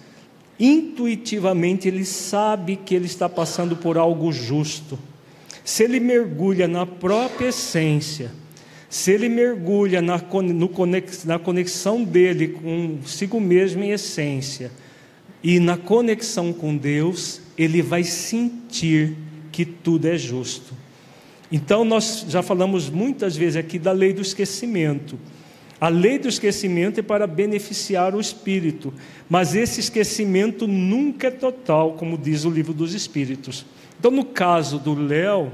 intuitivamente 0.59 1.89
ele 1.89 2.05
sabe 2.05 2.77
que 2.77 2.95
ele 2.95 3.07
está 3.07 3.29
passando 3.29 3.77
por 3.77 3.99
algo 3.99 4.33
justo. 4.33 4.99
Se 5.65 5.83
ele 5.85 5.99
mergulha 5.99 6.69
na 6.69 6.87
própria 6.87 7.49
essência, 7.49 8.31
se 8.89 9.11
ele 9.11 9.29
mergulha 9.29 10.01
na, 10.01 10.21
na 11.25 11.39
conexão 11.39 12.05
dele 12.05 12.49
consigo 12.49 13.41
mesmo 13.41 13.83
em 13.83 13.91
essência 13.91 14.71
e 15.43 15.59
na 15.59 15.77
conexão 15.77 16.53
com 16.53 16.77
Deus, 16.77 17.41
ele 17.59 17.83
vai 17.83 18.05
sentir 18.05 19.17
que 19.51 19.65
tudo 19.65 20.07
é 20.07 20.17
justo. 20.17 20.75
Então, 21.51 21.85
nós 21.85 22.25
já 22.29 22.43
falamos 22.43 22.89
muitas 22.91 23.37
vezes 23.37 23.57
aqui 23.57 23.79
da 23.79 23.93
lei 23.93 24.13
do 24.13 24.23
esquecimento. 24.23 25.19
A 25.85 25.91
lei 25.91 26.19
do 26.19 26.31
esquecimento 26.31 26.99
é 26.99 27.03
para 27.03 27.27
beneficiar 27.27 28.15
o 28.15 28.21
espírito, 28.21 28.91
mas 29.29 29.55
esse 29.55 29.81
esquecimento 29.81 30.67
nunca 30.67 31.27
é 31.27 31.31
total, 31.31 31.93
como 31.93 32.17
diz 32.17 32.47
o 32.47 32.51
livro 32.51 32.73
dos 32.73 32.95
Espíritos. 32.95 33.67
Então, 33.99 34.11
no 34.11 34.25
caso 34.25 34.79
do 34.79 34.95
Léo, 34.95 35.53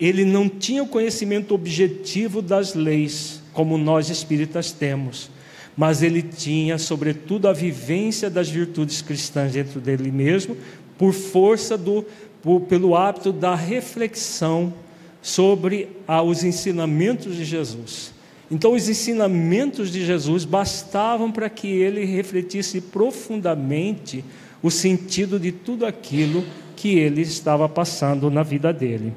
ele 0.00 0.24
não 0.24 0.48
tinha 0.48 0.82
o 0.82 0.88
conhecimento 0.88 1.54
objetivo 1.54 2.40
das 2.40 2.72
leis, 2.72 3.42
como 3.52 3.76
nós 3.76 4.08
espíritas 4.08 4.72
temos, 4.72 5.30
mas 5.76 6.02
ele 6.02 6.22
tinha, 6.22 6.78
sobretudo, 6.78 7.46
a 7.46 7.52
vivência 7.52 8.30
das 8.30 8.48
virtudes 8.48 9.02
cristãs 9.02 9.52
dentro 9.52 9.82
dele 9.82 10.10
mesmo, 10.10 10.56
por 10.96 11.12
força 11.12 11.76
do, 11.76 12.06
por, 12.40 12.62
pelo 12.62 12.96
hábito 12.96 13.30
da 13.30 13.54
reflexão 13.54 14.72
sobre 15.20 15.90
os 16.24 16.42
ensinamentos 16.42 17.36
de 17.36 17.44
Jesus. 17.44 18.21
Então, 18.52 18.74
os 18.74 18.86
ensinamentos 18.86 19.90
de 19.90 20.04
Jesus 20.04 20.44
bastavam 20.44 21.32
para 21.32 21.48
que 21.48 21.68
ele 21.68 22.04
refletisse 22.04 22.82
profundamente 22.82 24.22
o 24.62 24.70
sentido 24.70 25.40
de 25.40 25.50
tudo 25.50 25.86
aquilo 25.86 26.44
que 26.76 26.98
ele 26.98 27.22
estava 27.22 27.66
passando 27.66 28.30
na 28.30 28.42
vida 28.42 28.70
dele. 28.70 29.14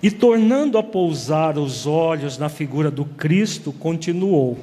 E 0.00 0.12
tornando 0.12 0.78
a 0.78 0.82
pousar 0.82 1.58
os 1.58 1.88
olhos 1.88 2.38
na 2.38 2.48
figura 2.48 2.88
do 2.88 3.04
Cristo, 3.04 3.72
continuou. 3.72 4.56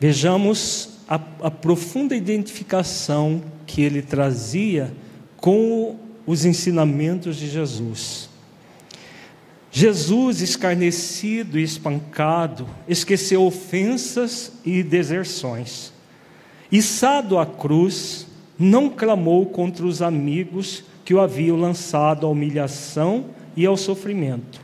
Vejamos 0.00 0.98
a, 1.08 1.20
a 1.42 1.50
profunda 1.50 2.16
identificação 2.16 3.40
que 3.64 3.82
ele 3.82 4.02
trazia 4.02 4.92
com 5.36 5.94
os 6.26 6.44
ensinamentos 6.44 7.36
de 7.36 7.48
Jesus. 7.48 8.27
Jesus, 9.78 10.40
escarnecido 10.40 11.56
e 11.56 11.62
espancado, 11.62 12.68
esqueceu 12.88 13.44
ofensas 13.44 14.50
e 14.64 14.82
deserções. 14.82 15.92
Içado 16.72 17.38
à 17.38 17.46
cruz, 17.46 18.26
não 18.58 18.90
clamou 18.90 19.46
contra 19.46 19.86
os 19.86 20.02
amigos 20.02 20.82
que 21.04 21.14
o 21.14 21.20
haviam 21.20 21.56
lançado 21.56 22.26
à 22.26 22.28
humilhação 22.28 23.26
e 23.56 23.64
ao 23.64 23.76
sofrimento. 23.76 24.60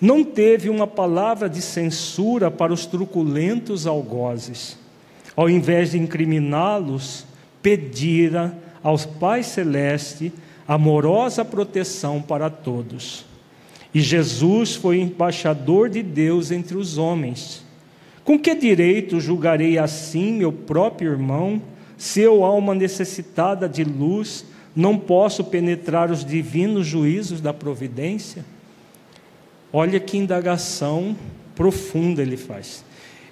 Não 0.00 0.24
teve 0.24 0.68
uma 0.68 0.88
palavra 0.88 1.48
de 1.48 1.62
censura 1.62 2.50
para 2.50 2.72
os 2.72 2.86
truculentos 2.86 3.86
algozes. 3.86 4.76
Ao 5.36 5.48
invés 5.48 5.92
de 5.92 5.98
incriminá-los, 6.00 7.24
pedira 7.62 8.58
ao 8.82 8.98
Pai 8.98 9.44
Celeste 9.44 10.32
amorosa 10.66 11.44
proteção 11.44 12.20
para 12.20 12.50
todos. 12.50 13.32
E 13.94 14.00
Jesus 14.00 14.74
foi 14.74 14.98
embaixador 14.98 15.88
de 15.88 16.02
Deus 16.02 16.50
entre 16.50 16.76
os 16.76 16.98
homens. 16.98 17.62
Com 18.24 18.36
que 18.36 18.54
direito 18.54 19.20
julgarei 19.20 19.78
assim 19.78 20.32
meu 20.32 20.52
próprio 20.52 21.12
irmão, 21.12 21.62
se 21.96 22.20
eu, 22.20 22.42
alma 22.42 22.74
necessitada 22.74 23.68
de 23.68 23.84
luz, 23.84 24.44
não 24.74 24.98
posso 24.98 25.44
penetrar 25.44 26.10
os 26.10 26.24
divinos 26.24 26.86
juízos 26.86 27.40
da 27.40 27.54
providência? 27.54 28.44
Olha 29.72 30.00
que 30.00 30.18
indagação 30.18 31.16
profunda 31.54 32.20
ele 32.20 32.36
faz. 32.36 32.84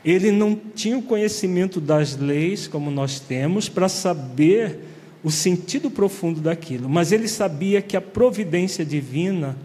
Ele 0.05 0.31
não 0.31 0.59
tinha 0.75 0.99
o 0.99 1.03
conhecimento 1.03 1.81
das 1.81 2.17
leis 2.17 2.69
como 2.69 2.91
nós 2.91 3.19
temos 3.19 3.69
para 3.69 3.89
saber 3.89 4.81
o 5.25 5.31
sentido 5.31 5.91
profundo 5.91 6.41
daquilo, 6.41 6.89
mas 6.89 7.13
ele 7.13 7.29
sabia 7.29 7.81
que 7.81 7.97
a 7.97 8.01
providência 8.01 8.85
divina 8.85 9.57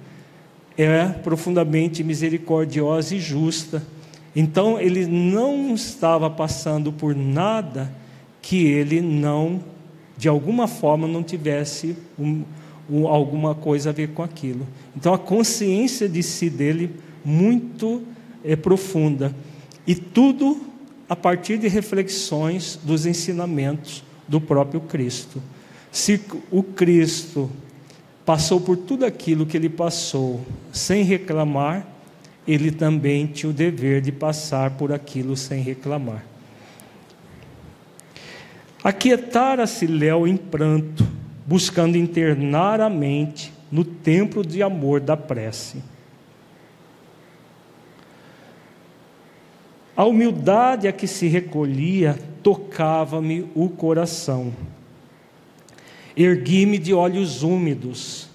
é 0.78 1.08
profundamente 1.08 2.04
misericordiosa 2.04 3.16
e 3.16 3.20
justa. 3.20 3.82
Então 4.36 4.80
ele 4.80 5.08
não 5.08 5.74
estava 5.74 6.30
passando 6.30 6.92
por 6.92 7.16
nada 7.16 7.92
que 8.42 8.66
ele 8.66 9.02
não 9.02 9.62
de 10.18 10.28
alguma 10.28 10.68
forma 10.68 11.08
não 11.08 11.22
tivesse 11.22 11.96
um, 12.18 12.44
um, 12.90 13.08
alguma 13.08 13.54
coisa 13.54 13.90
a 13.90 13.94
ver 13.94 14.10
com 14.10 14.24
aquilo. 14.24 14.68
Então 14.96 15.14
a 15.14 15.20
consciência 15.20 16.10
de 16.10 16.24
si 16.24 16.50
dele 16.50 16.92
muito 17.24 18.02
é, 18.44 18.56
profunda 18.56 19.36
e 19.86 19.94
tudo 19.94 20.62
a 21.08 21.16
partir 21.16 21.58
de 21.58 21.68
reflexões 21.68 22.80
dos 22.84 23.06
ensinamentos 23.06 24.04
do 24.28 24.42
próprio 24.42 24.82
Cristo. 24.82 25.42
Se 25.92 26.20
o 26.52 26.62
Cristo 26.62 27.50
passou 28.28 28.60
por 28.60 28.76
tudo 28.76 29.06
aquilo 29.06 29.46
que 29.46 29.56
ele 29.56 29.70
passou 29.70 30.46
sem 30.74 31.02
reclamar, 31.02 31.88
ele 32.46 32.72
também 32.72 33.26
tinha 33.26 33.50
o 33.50 33.54
dever 33.54 34.02
de 34.02 34.12
passar 34.12 34.72
por 34.72 34.92
aquilo 34.92 35.38
sem 35.38 35.62
reclamar. 35.62 36.26
Aquietara-se 38.84 39.88
Léo 39.88 40.28
em 40.28 40.36
pranto, 40.36 41.08
buscando 41.46 41.98
internar 41.98 42.82
a 42.82 42.90
mente 42.90 43.54
no 43.72 43.86
templo 43.86 44.46
de 44.46 44.62
amor 44.62 45.00
da 45.00 45.16
prece. 45.16 45.82
A 49.96 50.04
humildade 50.04 50.86
a 50.86 50.92
que 50.92 51.08
se 51.08 51.28
recolhia 51.28 52.20
tocava-me 52.44 53.50
o 53.56 53.70
coração. 53.70 54.52
Ergui-me 56.18 56.80
de 56.80 56.94
olhos 56.94 57.44
úmidos. 57.44 58.28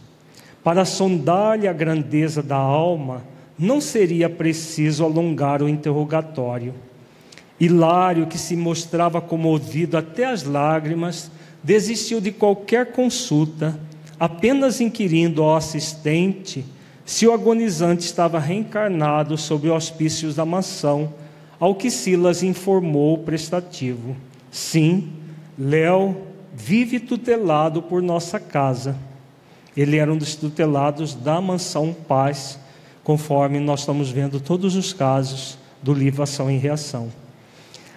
Para 0.62 0.84
sondar-lhe 0.84 1.66
a 1.66 1.72
grandeza 1.72 2.42
da 2.42 2.56
alma, 2.56 3.24
não 3.58 3.80
seria 3.80 4.30
preciso 4.30 5.04
alongar 5.04 5.62
o 5.62 5.68
interrogatório. 5.68 6.72
Hilário, 7.58 8.26
que 8.26 8.38
se 8.38 8.56
mostrava 8.56 9.20
comovido 9.20 9.96
até 9.96 10.24
as 10.24 10.44
lágrimas, 10.44 11.30
desistiu 11.62 12.20
de 12.20 12.30
qualquer 12.30 12.92
consulta, 12.92 13.78
apenas 14.18 14.80
inquirindo 14.80 15.42
ao 15.42 15.56
assistente 15.56 16.64
se 17.04 17.26
o 17.26 17.32
agonizante 17.32 18.04
estava 18.04 18.38
reencarnado 18.38 19.36
sob 19.36 19.66
os 19.66 19.72
auspícios 19.72 20.36
da 20.36 20.44
mansão, 20.44 21.12
ao 21.58 21.74
que 21.74 21.90
Silas 21.90 22.42
informou 22.42 23.18
prestativo. 23.18 24.16
Sim, 24.50 25.08
Léo 25.58 26.16
vive 26.52 27.00
tutelado 27.00 27.82
por 27.82 28.02
nossa 28.02 28.38
casa. 28.38 28.96
Ele 29.76 29.96
era 29.96 30.12
um 30.12 30.18
dos 30.18 30.34
tutelados 30.34 31.14
da 31.14 31.40
mansão 31.40 31.94
Paz, 31.94 32.58
conforme 33.02 33.58
nós 33.58 33.80
estamos 33.80 34.10
vendo 34.10 34.38
todos 34.38 34.76
os 34.76 34.92
casos 34.92 35.58
do 35.82 35.94
livro 35.94 36.22
Ação 36.22 36.50
e 36.50 36.58
Reação. 36.58 37.10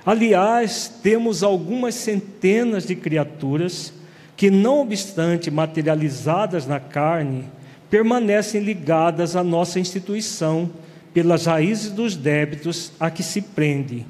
Aliás, 0.06 0.92
temos 1.02 1.44
algumas 1.44 1.96
centenas 1.96 2.86
de 2.86 2.96
criaturas 2.96 3.94
que, 4.38 4.50
não 4.50 4.82
obstante 4.82 5.50
materializadas 5.50 6.66
na 6.66 6.80
carne, 6.80 7.46
permanecem 7.90 8.62
ligadas 8.62 9.36
à 9.36 9.44
nossa 9.44 9.80
instituição 9.80 10.70
pelas 11.14 11.46
raízes 11.46 11.92
dos 11.92 12.16
débitos 12.16 12.92
a 13.00 13.10
que 13.10 13.24
se 13.24 13.42
prende. 13.42 14.06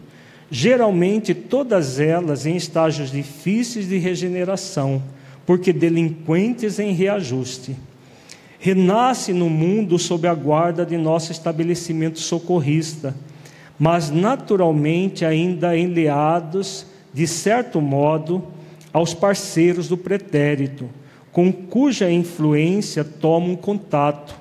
Geralmente, 0.50 1.34
todas 1.34 2.00
elas 2.00 2.46
em 2.46 2.56
estágios 2.56 3.12
difíceis 3.12 3.88
de 3.88 3.98
regeneração, 3.98 5.02
porque 5.46 5.74
delinquentes 5.74 6.80
em 6.80 6.94
reajuste. 6.94 7.76
Renasce 8.60 9.34
no 9.34 9.50
mundo 9.50 10.00
sob 10.00 10.28
a 10.28 10.34
guarda 10.34 10.86
de 10.86 10.98
nosso 10.98 11.32
estabelecimento 11.32 12.20
socorrista 12.20 13.16
mas 13.78 14.10
naturalmente 14.10 15.26
ainda 15.26 15.78
enleados, 15.78 16.86
de 17.14 17.28
certo 17.28 17.82
modo, 17.82 18.44
aos 18.92 19.14
parceiros 19.14 19.90
do 19.90 19.98
pretérito, 19.98 20.90
com 21.32 21.52
cuja 21.52 22.10
influência 22.10 23.04
tomam 23.04 23.56
contato, 23.56 24.36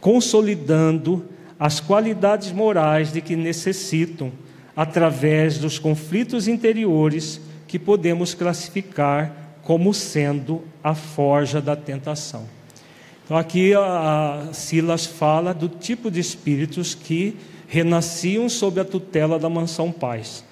consolidando 0.00 1.24
as 1.58 1.78
qualidades 1.78 2.50
morais 2.50 3.12
de 3.12 3.20
que 3.20 3.36
necessitam, 3.36 4.32
através 4.74 5.58
dos 5.58 5.78
conflitos 5.78 6.48
interiores 6.48 7.40
que 7.66 7.78
podemos 7.78 8.34
classificar 8.34 9.58
como 9.62 9.92
sendo 9.92 10.62
a 10.82 10.94
forja 10.94 11.60
da 11.60 11.76
tentação. 11.76 12.44
Então, 13.24 13.36
aqui 13.36 13.72
a 13.74 14.48
Silas 14.52 15.06
fala 15.06 15.54
do 15.54 15.68
tipo 15.68 16.10
de 16.10 16.18
espíritos 16.18 16.94
que 16.94 17.36
renasciam 17.68 18.48
sob 18.48 18.80
a 18.80 18.84
tutela 18.84 19.38
da 19.38 19.48
mansão 19.48 19.92
paz. 19.92 20.44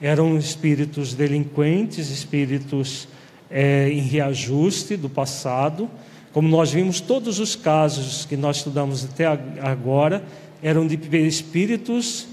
Eram 0.00 0.36
espíritos 0.36 1.14
delinquentes, 1.14 2.10
espíritos 2.10 3.08
é, 3.50 3.88
em 3.88 4.00
reajuste 4.00 4.96
do 4.96 5.08
passado, 5.08 5.88
Como 6.36 6.48
nós 6.48 6.70
vimos, 6.70 7.00
todos 7.00 7.40
os 7.40 7.56
casos 7.56 8.26
que 8.26 8.36
nós 8.36 8.58
estudamos 8.58 9.06
até 9.06 9.24
agora 9.24 10.22
eram 10.62 10.86
de 10.86 10.98
espíritos 11.26 12.28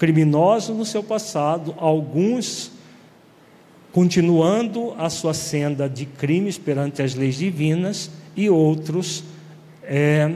criminosos 0.00 0.74
no 0.74 0.84
seu 0.86 1.02
passado, 1.02 1.74
alguns 1.76 2.72
continuando 3.92 4.94
a 4.96 5.10
sua 5.10 5.34
senda 5.34 5.90
de 5.90 6.06
crimes 6.06 6.56
perante 6.56 7.02
as 7.02 7.14
leis 7.14 7.36
divinas 7.36 8.10
e 8.34 8.48
outros 8.48 9.22
é, 9.84 10.32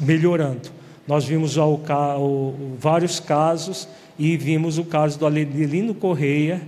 melhorando. 0.00 0.70
Nós 1.06 1.24
vimos 1.24 1.56
o, 1.56 1.78
o, 2.18 2.76
vários 2.76 3.20
casos 3.20 3.86
e 4.18 4.36
vimos 4.36 4.76
o 4.76 4.84
caso 4.84 5.20
do 5.20 5.26
Adelino 5.26 5.94
Correia, 5.94 6.60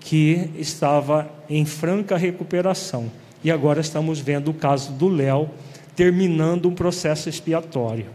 que 0.00 0.50
estava 0.58 1.30
em 1.48 1.64
franca 1.64 2.18
recuperação. 2.18 3.10
E 3.42 3.50
agora 3.50 3.80
estamos 3.80 4.18
vendo 4.18 4.50
o 4.50 4.54
caso 4.54 4.92
do 4.92 5.08
Léo, 5.08 5.48
terminando 5.96 6.68
um 6.68 6.74
processo 6.74 7.30
expiatório. 7.30 8.06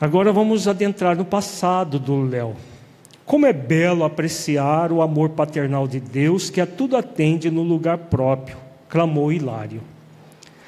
Agora 0.00 0.32
vamos 0.32 0.68
adentrar 0.68 1.16
no 1.16 1.24
passado 1.24 1.98
do 1.98 2.22
Léo. 2.22 2.54
Como 3.26 3.46
é 3.46 3.52
belo 3.52 4.04
apreciar 4.04 4.92
o 4.92 5.02
amor 5.02 5.30
paternal 5.30 5.88
de 5.88 5.98
Deus 5.98 6.50
que 6.50 6.60
a 6.60 6.66
tudo 6.66 6.96
atende 6.96 7.50
no 7.50 7.62
lugar 7.62 7.98
próprio, 7.98 8.56
clamou 8.88 9.32
Hilário. 9.32 9.80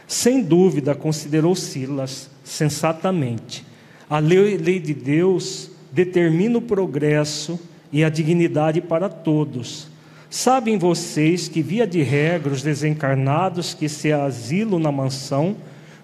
Sem 0.09 0.43
dúvida, 0.43 0.97
considerou 0.97 1.55
Silas, 1.55 2.29
sensatamente. 2.43 3.65
A 4.11 4.19
lei, 4.19 4.59
de 4.81 4.93
Deus 4.93 5.71
determina 5.93 6.59
o 6.59 6.63
progresso 6.63 7.59
e 7.93 8.03
a 8.03 8.09
dignidade 8.09 8.81
para 8.81 9.09
todos. 9.09 9.87
Sabem 10.29 10.77
vocês 10.77 11.47
que, 11.47 11.63
via 11.63 11.87
de 11.87 12.03
regra, 12.03 12.53
os 12.53 12.63
desencarnados 12.63 13.75
que 13.75 13.89
se 13.89 14.13
asilam 14.13 14.81
na 14.81 14.91
mansão 14.91 15.57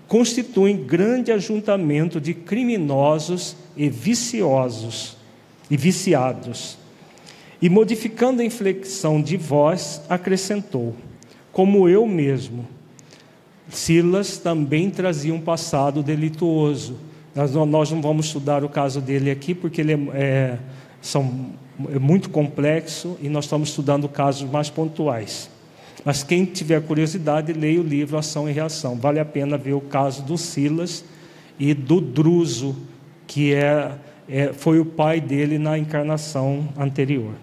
constituem 0.08 0.76
grande 0.76 1.32
ajuntamento 1.32 2.20
de 2.20 2.32
criminosos 2.34 3.56
e 3.76 3.88
viciosos 3.88 5.16
e 5.70 5.76
viciados. 5.76 6.78
E 7.60 7.68
modificando 7.68 8.42
a 8.42 8.44
inflexão 8.44 9.20
de 9.20 9.36
voz, 9.36 10.02
acrescentou: 10.08 10.94
Como 11.52 11.88
eu 11.88 12.06
mesmo. 12.06 12.66
Silas 13.68 14.38
também 14.38 14.90
trazia 14.90 15.34
um 15.34 15.40
passado 15.40 16.02
delituoso. 16.02 16.96
Nós 17.34 17.52
não, 17.52 17.66
nós 17.66 17.90
não 17.90 18.00
vamos 18.00 18.26
estudar 18.26 18.62
o 18.62 18.68
caso 18.68 19.00
dele 19.00 19.30
aqui, 19.30 19.54
porque 19.54 19.80
ele 19.80 19.92
é, 19.92 19.98
é, 20.14 20.58
são, 21.02 21.50
é 21.92 21.98
muito 21.98 22.30
complexo 22.30 23.18
e 23.20 23.28
nós 23.28 23.46
estamos 23.46 23.70
estudando 23.70 24.08
casos 24.08 24.48
mais 24.48 24.70
pontuais. 24.70 25.50
Mas 26.06 26.22
quem 26.22 26.44
tiver 26.44 26.80
curiosidade, 26.82 27.52
leia 27.52 27.80
o 27.80 27.82
livro 27.82 28.16
Ação 28.16 28.48
e 28.48 28.52
Reação. 28.52 28.94
Vale 28.94 29.18
a 29.18 29.24
pena 29.24 29.58
ver 29.58 29.72
o 29.72 29.80
caso 29.80 30.22
do 30.22 30.38
Silas 30.38 31.04
e 31.58 31.74
do 31.74 32.00
Druso, 32.00 32.76
que 33.26 33.52
é, 33.52 33.90
é, 34.28 34.52
foi 34.52 34.78
o 34.78 34.84
pai 34.84 35.20
dele 35.20 35.58
na 35.58 35.76
encarnação 35.76 36.68
anterior. 36.78 37.34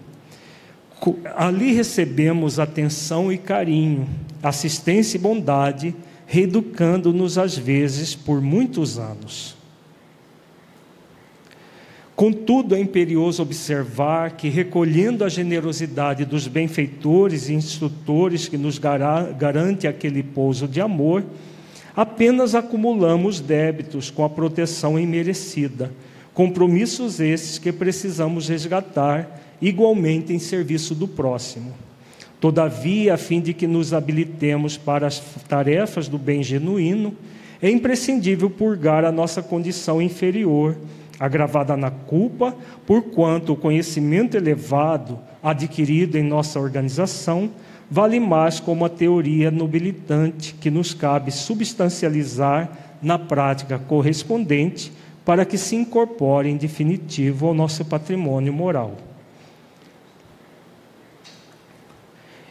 Ali 1.36 1.74
recebemos 1.74 2.58
atenção 2.58 3.30
e 3.30 3.36
carinho, 3.36 4.08
assistência 4.42 5.18
e 5.18 5.20
bondade, 5.20 5.94
reeducando-nos 6.26 7.36
às 7.36 7.58
vezes 7.58 8.14
por 8.14 8.40
muitos 8.40 8.98
anos. 8.98 9.58
Contudo, 12.16 12.76
é 12.76 12.80
imperioso 12.80 13.42
observar 13.42 14.36
que, 14.36 14.48
recolhendo 14.48 15.24
a 15.24 15.28
generosidade 15.28 16.24
dos 16.24 16.46
benfeitores 16.46 17.48
e 17.48 17.54
instrutores 17.54 18.46
que 18.46 18.56
nos 18.56 18.78
garante 18.78 19.88
aquele 19.88 20.22
pouso 20.22 20.68
de 20.68 20.80
amor, 20.80 21.24
apenas 21.94 22.54
acumulamos 22.54 23.40
débitos 23.40 24.10
com 24.10 24.24
a 24.24 24.30
proteção 24.30 24.96
imerecida, 24.96 25.92
compromissos 26.32 27.18
esses 27.18 27.58
que 27.58 27.72
precisamos 27.72 28.48
resgatar 28.48 29.40
igualmente 29.60 30.32
em 30.32 30.38
serviço 30.38 30.94
do 30.94 31.08
próximo. 31.08 31.72
Todavia, 32.40 33.14
a 33.14 33.16
fim 33.16 33.40
de 33.40 33.52
que 33.52 33.66
nos 33.66 33.92
habilitemos 33.92 34.76
para 34.76 35.08
as 35.08 35.18
tarefas 35.48 36.06
do 36.06 36.18
bem 36.18 36.44
genuíno, 36.44 37.16
é 37.60 37.70
imprescindível 37.70 38.50
purgar 38.50 39.04
a 39.04 39.10
nossa 39.10 39.42
condição 39.42 40.00
inferior 40.00 40.76
agravada 41.18 41.76
na 41.76 41.90
culpa, 41.90 42.56
porquanto 42.86 43.52
o 43.52 43.56
conhecimento 43.56 44.36
elevado 44.36 45.18
adquirido 45.42 46.16
em 46.16 46.22
nossa 46.22 46.58
organização 46.58 47.50
vale 47.90 48.18
mais 48.18 48.60
como 48.60 48.84
a 48.84 48.88
teoria 48.88 49.50
nobilitante 49.50 50.54
que 50.54 50.70
nos 50.70 50.94
cabe 50.94 51.30
substancializar 51.30 52.96
na 53.00 53.18
prática 53.18 53.78
correspondente 53.78 54.90
para 55.24 55.44
que 55.44 55.56
se 55.56 55.76
incorpore 55.76 56.48
em 56.48 56.56
definitivo 56.56 57.46
ao 57.46 57.54
nosso 57.54 57.84
patrimônio 57.84 58.52
moral. 58.52 58.96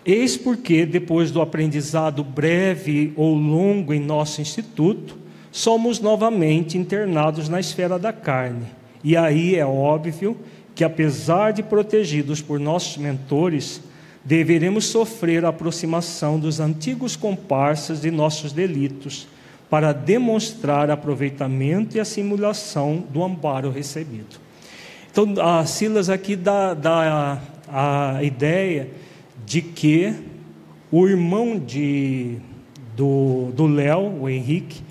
Eis 0.06 0.36
porque, 0.36 0.86
depois 0.86 1.32
do 1.32 1.42
aprendizado 1.42 2.24
breve 2.24 3.14
ou 3.16 3.34
longo 3.34 3.94
em 3.94 4.02
nosso 4.02 4.42
instituto, 4.42 5.23
somos 5.54 6.00
novamente 6.00 6.80
internados 6.80 7.48
na 7.48 7.60
esfera 7.60 8.00
da 8.00 8.12
carne. 8.12 8.66
E 9.04 9.16
aí 9.16 9.56
é 9.56 9.64
óbvio 9.64 10.36
que, 10.74 10.84
apesar 10.84 11.54
de 11.54 11.62
protegidos 11.62 12.42
por 12.42 12.60
nossos 12.60 12.98
mentores, 12.98 13.80
deveremos 14.26 14.86
sofrer 14.86 15.46
a 15.46 15.50
aproximação 15.50 16.40
dos 16.40 16.60
antigos 16.60 17.16
comparsas 17.16 18.02
de 18.02 18.10
nossos 18.10 18.52
delitos, 18.52 19.28
para 19.70 19.92
demonstrar 19.92 20.90
aproveitamento 20.90 21.98
e 21.98 22.00
a 22.00 22.06
simulação 22.06 23.04
do 23.10 23.24
amparo 23.24 23.70
recebido. 23.70 24.40
Então, 25.12 25.36
a 25.40 25.66
Silas 25.66 26.10
aqui 26.10 26.36
dá, 26.36 26.74
dá 26.74 27.40
a, 27.68 28.16
a 28.18 28.24
ideia 28.24 28.90
de 29.46 29.62
que 29.62 30.16
o 30.92 31.08
irmão 31.08 31.60
de, 31.60 32.38
do 32.96 33.68
Léo, 33.68 34.22
o 34.22 34.30
Henrique, 34.30 34.82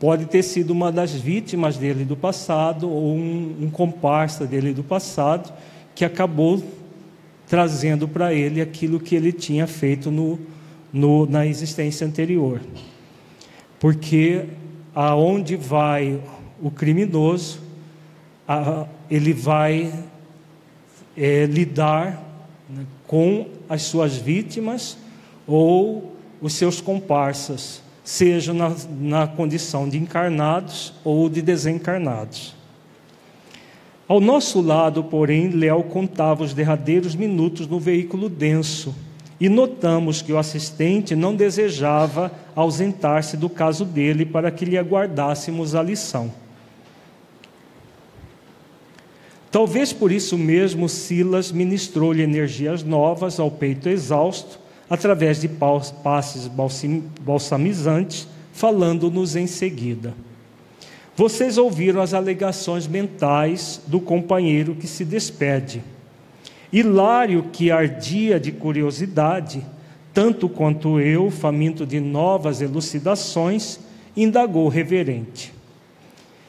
pode 0.00 0.26
ter 0.26 0.42
sido 0.42 0.70
uma 0.70 0.92
das 0.92 1.12
vítimas 1.12 1.76
dele 1.76 2.04
do 2.04 2.16
passado 2.16 2.88
ou 2.88 3.16
um, 3.16 3.56
um 3.62 3.70
comparsa 3.70 4.46
dele 4.46 4.72
do 4.72 4.84
passado 4.84 5.52
que 5.94 6.04
acabou 6.04 6.62
trazendo 7.48 8.06
para 8.06 8.32
ele 8.32 8.60
aquilo 8.60 9.00
que 9.00 9.16
ele 9.16 9.32
tinha 9.32 9.66
feito 9.66 10.10
no, 10.10 10.38
no, 10.92 11.26
na 11.26 11.46
existência 11.46 12.06
anterior. 12.06 12.60
Porque 13.80 14.44
aonde 14.94 15.56
vai 15.56 16.20
o 16.60 16.70
criminoso, 16.70 17.60
a, 18.46 18.86
ele 19.10 19.32
vai 19.32 19.92
é, 21.16 21.46
lidar 21.46 22.22
né, 22.68 22.84
com 23.06 23.46
as 23.68 23.82
suas 23.82 24.16
vítimas 24.16 24.96
ou 25.46 26.14
os 26.40 26.52
seus 26.52 26.80
comparsas 26.80 27.82
seja 28.08 28.54
na, 28.54 28.74
na 28.98 29.26
condição 29.26 29.86
de 29.86 29.98
encarnados 29.98 30.94
ou 31.04 31.28
de 31.28 31.42
desencarnados. 31.42 32.54
Ao 34.08 34.18
nosso 34.18 34.62
lado, 34.62 35.04
porém, 35.04 35.50
Léo 35.50 35.82
contava 35.82 36.42
os 36.42 36.54
derradeiros 36.54 37.14
minutos 37.14 37.66
no 37.66 37.78
veículo 37.78 38.30
denso 38.30 38.94
e 39.38 39.50
notamos 39.50 40.22
que 40.22 40.32
o 40.32 40.38
assistente 40.38 41.14
não 41.14 41.36
desejava 41.36 42.32
ausentar-se 42.56 43.36
do 43.36 43.50
caso 43.50 43.84
dele 43.84 44.24
para 44.24 44.50
que 44.50 44.64
lhe 44.64 44.78
aguardássemos 44.78 45.74
a 45.74 45.82
lição. 45.82 46.32
Talvez 49.50 49.92
por 49.92 50.10
isso 50.10 50.38
mesmo 50.38 50.88
Silas 50.88 51.52
ministrou-lhe 51.52 52.22
energias 52.22 52.82
novas 52.82 53.38
ao 53.38 53.50
peito 53.50 53.86
exausto 53.86 54.58
através 54.88 55.40
de 55.40 55.48
passes 55.48 56.48
balsamizantes, 57.20 58.26
falando-nos 58.52 59.36
em 59.36 59.46
seguida. 59.46 60.14
Vocês 61.14 61.58
ouviram 61.58 62.00
as 62.00 62.14
alegações 62.14 62.86
mentais 62.86 63.80
do 63.86 64.00
companheiro 64.00 64.74
que 64.76 64.86
se 64.86 65.04
despede. 65.04 65.82
Hilário, 66.72 67.46
que 67.52 67.70
ardia 67.70 68.38
de 68.38 68.52
curiosidade, 68.52 69.66
tanto 70.14 70.48
quanto 70.48 71.00
eu, 71.00 71.30
faminto 71.30 71.84
de 71.84 71.98
novas 71.98 72.60
elucidações, 72.60 73.80
indagou 74.16 74.68
reverente: 74.68 75.52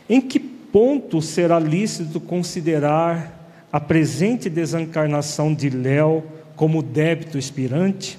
Em 0.10 0.22
que 0.22 0.40
ponto 0.40 1.22
será 1.22 1.58
lícito 1.58 2.20
considerar 2.20 3.68
a 3.72 3.80
presente 3.80 4.50
desencarnação 4.50 5.54
de 5.54 5.70
Léo 5.70 6.24
como 6.56 6.84
débito 6.84 7.38
expirante? 7.38 8.18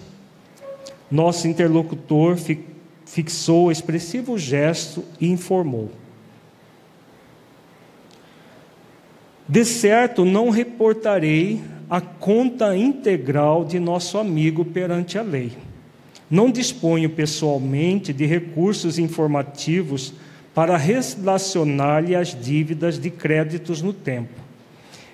Nosso 1.10 1.48
interlocutor 1.48 2.36
fixou 3.04 3.72
expressivo 3.72 4.38
gesto 4.38 5.04
e 5.20 5.28
informou: 5.28 5.90
De 9.48 9.64
certo, 9.64 10.24
não 10.24 10.50
reportarei 10.50 11.60
a 11.88 12.00
conta 12.00 12.76
integral 12.76 13.64
de 13.64 13.80
nosso 13.80 14.16
amigo 14.16 14.64
perante 14.64 15.18
a 15.18 15.22
lei. 15.22 15.50
Não 16.30 16.48
disponho 16.48 17.10
pessoalmente 17.10 18.12
de 18.12 18.24
recursos 18.24 18.96
informativos 18.96 20.14
para 20.54 20.76
relacionar-lhe 20.76 22.14
as 22.14 22.28
dívidas 22.28 22.96
de 22.96 23.10
créditos 23.10 23.82
no 23.82 23.92
tempo. 23.92 24.38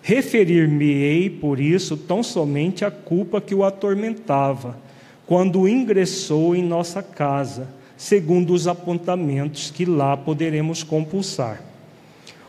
Referir-me-ei, 0.03 1.31
por 1.31 1.59
isso, 1.59 1.97
tão 1.97 2.23
somente 2.23 2.85
à 2.85 2.91
culpa 2.91 3.41
que 3.41 3.55
o 3.55 3.65
atormentava, 3.65 4.79
quando 5.27 5.69
ingressou 5.69 6.55
em 6.55 6.63
nossa 6.63 7.03
casa, 7.03 7.69
segundo 7.97 8.53
os 8.55 8.69
apontamentos 8.69 9.71
que 9.71 9.85
lá 9.85 10.17
poderemos 10.17 10.83
compulsar. 10.83 11.61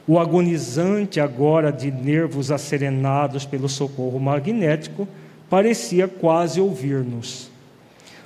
O 0.08 0.20
agonizante, 0.20 1.20
agora 1.20 1.72
de 1.72 1.92
nervos 1.92 2.52
acerenados 2.52 3.46
pelo 3.46 3.68
socorro 3.68 4.20
magnético, 4.20 5.08
parecia 5.50 6.08
quase 6.08 6.62
ouvir-nos. 6.62 7.50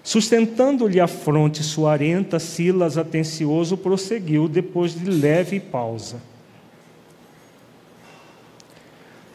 Sustentando-lhe 0.04 1.00
a 1.00 1.08
fronte 1.08 1.64
suarenta, 1.64 2.40
Silas, 2.40 2.98
atencioso, 2.98 3.78
prosseguiu 3.78 4.48
depois 4.48 4.94
de 4.94 5.10
leve 5.10 5.60
pausa. 5.60 6.18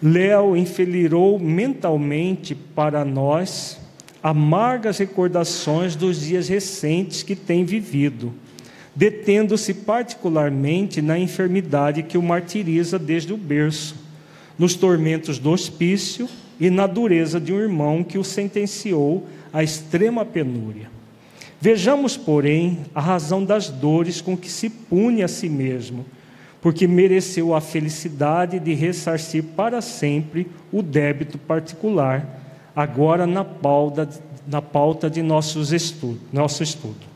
Léo 0.02 0.56
enfileirou 0.56 1.38
mentalmente 1.38 2.54
para 2.54 3.04
nós 3.04 3.80
amargas 4.26 4.98
recordações 4.98 5.94
dos 5.94 6.20
dias 6.20 6.48
recentes 6.48 7.22
que 7.22 7.36
tem 7.36 7.64
vivido, 7.64 8.34
detendo-se 8.92 9.72
particularmente 9.72 11.00
na 11.00 11.16
enfermidade 11.16 12.02
que 12.02 12.18
o 12.18 12.22
martiriza 12.22 12.98
desde 12.98 13.32
o 13.32 13.36
berço, 13.36 13.94
nos 14.58 14.74
tormentos 14.74 15.38
do 15.38 15.52
hospício 15.52 16.28
e 16.58 16.70
na 16.70 16.88
dureza 16.88 17.38
de 17.38 17.52
um 17.52 17.60
irmão 17.60 18.02
que 18.02 18.18
o 18.18 18.24
sentenciou 18.24 19.28
à 19.52 19.62
extrema 19.62 20.24
penúria. 20.24 20.90
Vejamos, 21.60 22.16
porém, 22.16 22.80
a 22.92 23.00
razão 23.00 23.44
das 23.44 23.68
dores 23.68 24.20
com 24.20 24.36
que 24.36 24.50
se 24.50 24.68
pune 24.68 25.22
a 25.22 25.28
si 25.28 25.48
mesmo, 25.48 26.04
porque 26.60 26.88
mereceu 26.88 27.54
a 27.54 27.60
felicidade 27.60 28.58
de 28.58 28.74
ressarcir 28.74 29.44
para 29.54 29.80
sempre 29.80 30.48
o 30.72 30.82
débito 30.82 31.38
particular, 31.38 32.42
agora 32.76 33.26
na 33.26 33.42
pauta, 33.42 34.06
na 34.46 34.60
pauta 34.60 35.08
de 35.08 35.22
nossos 35.22 35.72
estudo, 35.72 36.20
nosso 36.30 36.62
estudo. 36.62 37.06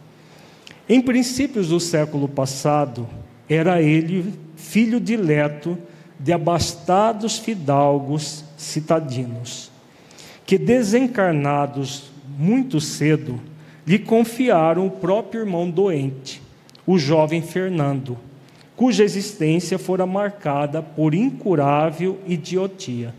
Em 0.88 1.02
princípios 1.02 1.68
do 1.68 1.78
século 1.78 2.26
passado, 2.26 3.06
era 3.46 3.82
ele 3.82 4.32
filho 4.56 4.98
dileto 4.98 5.76
de 6.18 6.32
abastados 6.32 7.38
fidalgos 7.38 8.44
citadinos, 8.56 9.70
que 10.46 10.56
desencarnados 10.56 12.10
muito 12.38 12.80
cedo, 12.80 13.38
lhe 13.86 13.98
confiaram 13.98 14.86
o 14.86 14.90
próprio 14.90 15.42
irmão 15.42 15.70
doente, 15.70 16.42
o 16.86 16.98
jovem 16.98 17.42
Fernando, 17.42 18.16
cuja 18.76 19.04
existência 19.04 19.78
fora 19.78 20.06
marcada 20.06 20.82
por 20.82 21.14
incurável 21.14 22.18
idiotia. 22.26 23.14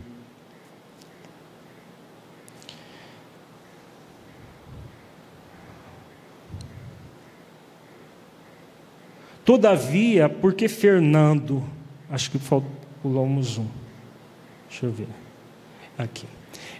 Todavia, 9.44 10.28
porque 10.28 10.68
Fernando, 10.68 11.62
acho 12.08 12.30
que 12.30 12.38
pulamos 13.02 13.58
um, 13.58 13.66
deixa 14.68 14.86
eu 14.86 14.92
ver, 14.92 15.08
aqui. 15.98 16.26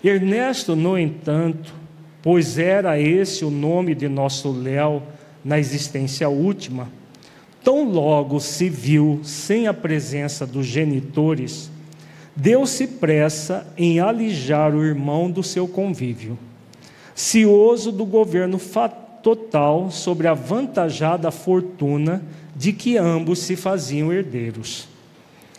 Ernesto, 0.02 0.76
no 0.76 0.96
entanto, 0.96 1.74
pois 2.22 2.58
era 2.58 3.00
esse 3.00 3.44
o 3.44 3.50
nome 3.50 3.94
de 3.94 4.08
nosso 4.08 4.52
Léo 4.52 5.02
na 5.44 5.58
existência 5.58 6.28
última, 6.28 6.88
tão 7.64 7.90
logo 7.90 8.38
se 8.38 8.68
viu 8.68 9.20
sem 9.24 9.66
a 9.66 9.74
presença 9.74 10.46
dos 10.46 10.66
genitores, 10.66 11.68
deu-se 12.34 12.86
pressa 12.86 13.66
em 13.76 13.98
alijar 13.98 14.74
o 14.74 14.84
irmão 14.84 15.28
do 15.28 15.42
seu 15.42 15.66
convívio, 15.66 16.38
cioso 17.14 17.90
do 17.90 18.06
governo 18.06 18.58
total 19.22 19.90
sobre 19.90 20.26
a 20.26 20.34
vantajada 20.34 21.30
fortuna 21.30 22.22
de 22.62 22.72
que 22.72 22.96
ambos 22.96 23.40
se 23.40 23.56
faziam 23.56 24.12
herdeiros. 24.12 24.86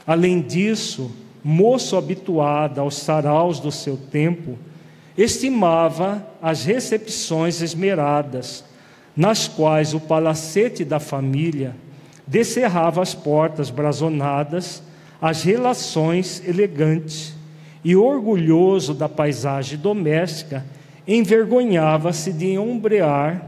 Além 0.08 0.39
disso, 0.39 1.12
moço 1.43 1.97
habituado 1.97 2.80
aos 2.80 2.95
saraus 2.95 3.60
do 3.60 3.74
seu 3.74 3.97
tempo, 3.97 4.58
estimava 5.18 6.26
as 6.41 6.64
recepções 6.64 7.62
esmeradas, 7.62 8.64
nas 9.18 9.49
quais 9.49 9.93
o 9.93 9.99
palacete 9.99 10.86
da 10.86 10.97
família 10.97 11.76
descerrava 12.26 13.01
as 13.01 13.14
portas 13.14 13.70
brazonadas, 13.70 14.82
as 15.22 15.43
relações 15.43 16.41
elegantes, 16.47 17.36
e 17.84 17.97
orgulhoso 17.97 18.93
da 18.93 19.10
paisagem 19.10 19.78
doméstica, 19.78 20.66
envergonhava-se 21.06 22.32
de 22.32 22.58
ombrear 22.58 23.45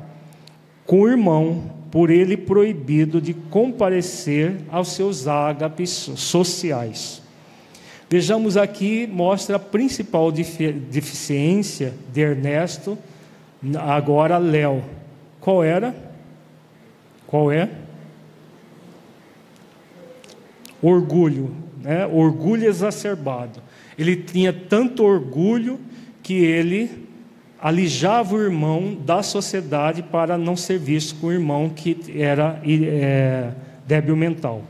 com 0.86 1.00
o 1.04 1.08
irmão, 1.08 1.75
por 1.96 2.10
ele 2.10 2.36
proibido 2.36 3.22
de 3.22 3.34
comparecer 3.34 4.58
aos 4.70 4.90
seus 4.90 5.30
ágapes 5.30 5.92
sociais. 5.92 7.22
Vejamos 8.10 8.58
aqui, 8.58 9.08
mostra 9.08 9.56
a 9.56 9.60
principal 9.60 10.30
deficiência 10.30 11.94
de 12.12 12.20
Ernesto, 12.20 12.98
agora 13.80 14.38
Léo. 14.38 14.84
Qual 15.40 15.64
era? 15.64 15.96
Qual 17.26 17.50
é? 17.50 17.70
Orgulho, 20.82 21.56
né? 21.82 22.06
orgulho 22.08 22.68
exacerbado. 22.68 23.62
Ele 23.98 24.18
tinha 24.18 24.52
tanto 24.52 25.02
orgulho 25.02 25.80
que 26.22 26.34
ele 26.34 27.05
alijava 27.66 28.36
o 28.36 28.44
irmão 28.44 28.96
da 28.96 29.24
sociedade 29.24 30.04
para 30.04 30.38
não 30.38 30.56
ser 30.56 30.78
visto 30.78 31.16
com 31.16 31.28
o 31.28 31.32
irmão 31.32 31.68
que 31.68 31.98
era 32.16 32.62
é, 32.64 33.50
débil 33.88 34.16
mental. 34.16 34.62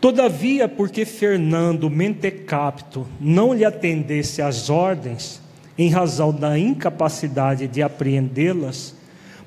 Todavia, 0.00 0.68
porque 0.68 1.04
Fernando 1.04 1.88
Mentecapto 1.88 3.06
não 3.20 3.54
lhe 3.54 3.64
atendesse 3.64 4.42
às 4.42 4.68
ordens, 4.68 5.40
em 5.78 5.88
razão 5.88 6.32
da 6.32 6.58
incapacidade 6.58 7.68
de 7.68 7.80
apreendê-las, 7.80 8.96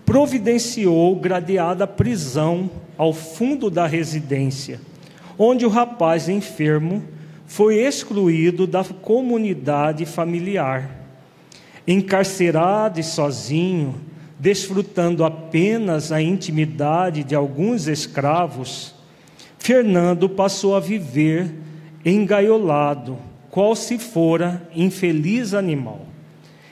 providenciou 0.05 1.17
gradeada 1.17 1.85
prisão 1.85 2.71
ao 2.97 3.11
fundo 3.11 3.69
da 3.69 3.85
residência, 3.85 4.79
onde 5.37 5.65
o 5.65 5.69
rapaz 5.69 6.29
enfermo 6.29 7.03
foi 7.45 7.75
excluído 7.75 8.65
da 8.65 8.85
comunidade 8.85 10.05
familiar. 10.05 10.96
Encarcerado 11.87 12.99
e 12.99 13.03
sozinho, 13.03 13.95
desfrutando 14.37 15.23
apenas 15.23 16.11
a 16.11 16.21
intimidade 16.21 17.23
de 17.23 17.33
alguns 17.33 17.87
escravos, 17.87 18.93
Fernando 19.57 20.29
passou 20.29 20.75
a 20.75 20.79
viver 20.79 21.53
engaiolado, 22.03 23.17
qual 23.49 23.75
se 23.75 23.97
fora 23.97 24.69
infeliz 24.75 25.53
animal. 25.53 26.01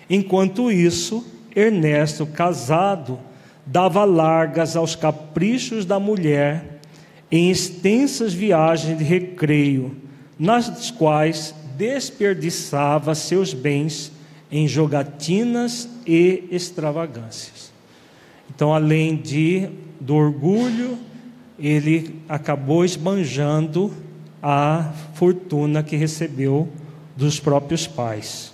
Enquanto 0.09 0.71
isso, 0.71 1.25
Ernesto, 1.55 2.25
casado, 2.25 3.19
dava 3.65 4.03
largas 4.03 4.75
aos 4.75 4.95
caprichos 4.95 5.85
da 5.85 5.99
mulher 5.99 6.79
em 7.31 7.49
extensas 7.49 8.33
viagens 8.33 8.97
de 8.97 9.03
recreio, 9.03 9.95
nas 10.37 10.91
quais 10.91 11.55
desperdiçava 11.75 13.15
seus 13.15 13.53
bens 13.53 14.11
em 14.51 14.67
jogatinas 14.67 15.89
e 16.05 16.43
extravagâncias. 16.51 17.71
Então, 18.49 18.73
além 18.73 19.15
de 19.15 19.69
do 19.99 20.15
orgulho, 20.15 20.97
ele 21.57 22.19
acabou 22.27 22.85
esbanjando 22.85 23.93
a 24.41 24.93
fortuna 25.13 25.81
que 25.81 25.95
recebeu 25.95 26.67
dos 27.15 27.39
próprios 27.39 27.87
pais. 27.87 28.53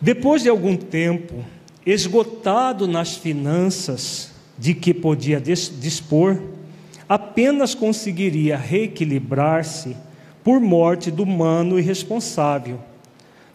Depois 0.00 0.42
de 0.42 0.50
algum 0.50 0.76
tempo, 0.76 1.42
esgotado 1.86 2.86
nas 2.86 3.16
finanças 3.16 4.32
de 4.58 4.74
que 4.74 4.92
podia 4.92 5.40
dispor, 5.40 6.42
apenas 7.08 7.74
conseguiria 7.74 8.56
reequilibrar-se 8.56 9.96
por 10.44 10.60
morte 10.60 11.10
do 11.10 11.24
mano 11.24 11.78
irresponsável. 11.78 12.78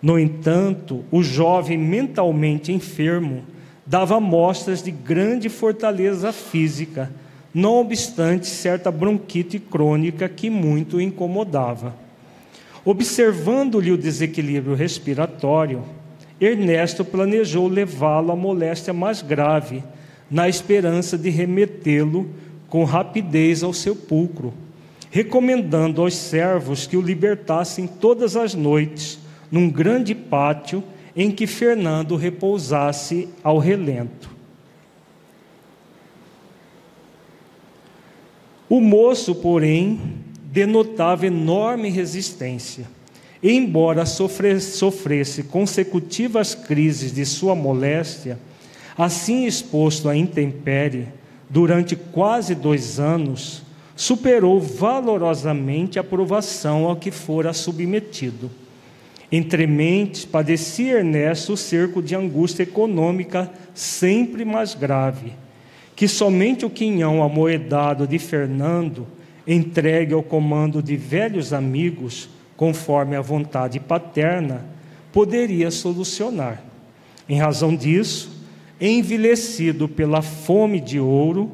No 0.02 0.18
entanto, 0.18 1.06
o 1.12 1.22
jovem 1.22 1.78
mentalmente 1.78 2.74
enfermo 2.74 3.44
dava 3.86 4.20
mostras 4.20 4.82
de 4.82 4.90
grande 4.90 5.50
fortaleza 5.50 6.32
física, 6.32 7.12
não 7.54 7.80
obstante 7.80 8.48
certa 8.48 8.92
bronquite 8.92 9.60
crônica 9.60 10.28
que 10.28 10.50
muito 10.50 10.98
o 10.98 11.02
incomodava. 11.02 11.96
Observando-lhe 12.84 13.92
o 13.92 13.98
desequilíbrio 13.98 14.76
respiratório, 14.76 15.84
Ernesto 16.40 17.04
planejou 17.04 17.68
levá-lo 17.68 18.32
à 18.32 18.36
moléstia 18.36 18.94
mais 18.94 19.22
grave, 19.22 19.84
na 20.32 20.48
esperança 20.48 21.18
de 21.18 21.30
remetê-lo 21.30 22.30
com 22.70 22.84
rapidez 22.84 23.64
ao 23.64 23.74
sepulcro, 23.74 24.54
recomendando 25.10 26.02
aos 26.02 26.16
servos 26.16 26.86
que 26.86 26.96
o 26.96 27.02
libertassem 27.02 27.88
todas 27.88 28.36
as 28.36 28.54
noites, 28.54 29.20
num 29.52 29.70
grande 29.70 30.14
pátio 30.14 30.84
em 31.16 31.32
que 31.32 31.48
Fernando 31.48 32.16
repousasse 32.16 33.28
ao 33.44 33.58
relento. 33.58 34.30
O 38.70 38.80
moço, 38.80 39.34
porém, 39.34 40.00
denotava 40.44 41.26
enorme 41.26 41.90
resistência. 41.90 42.86
Embora 43.42 44.06
sofresse 44.06 45.44
consecutivas 45.44 46.54
crises 46.54 47.12
de 47.12 47.26
sua 47.26 47.56
moléstia, 47.56 48.38
assim 48.96 49.46
exposto 49.46 50.08
à 50.08 50.16
intempérie, 50.16 51.08
durante 51.50 51.96
quase 51.96 52.54
dois 52.54 53.00
anos, 53.00 53.64
superou 54.00 54.62
valorosamente 54.62 56.00
a 56.00 56.04
provação 56.04 56.86
ao 56.86 56.96
que 56.96 57.12
fora 57.12 57.52
submetido. 57.52 58.50
Entre 59.32 59.68
mentes, 59.68 60.26
padecia 60.26 61.00
Ernesto 61.00 61.54
o 61.54 61.58
cerco 61.58 62.02
de 62.02 62.16
angústia 62.16 62.64
econômica 62.64 63.52
sempre 63.74 64.46
mais 64.46 64.74
grave 64.74 65.34
que 66.00 66.08
somente 66.08 66.66
o 66.66 66.70
quinhão 66.70 67.22
amoedado 67.22 68.08
de 68.08 68.18
Fernando, 68.18 69.06
entregue 69.46 70.14
ao 70.14 70.24
comando 70.24 70.82
de 70.82 70.96
velhos 70.96 71.52
amigos, 71.52 72.30
conforme 72.56 73.18
a 73.18 73.22
vontade 73.22 73.82
paterna, 73.82 74.66
poderia 75.12 75.70
solucionar. 75.70 76.64
Em 77.28 77.38
razão 77.38 77.76
disso, 77.76 78.46
envelhecido 78.80 79.90
pela 79.90 80.22
fome 80.22 80.80
de 80.80 81.02
ouro, 81.02 81.52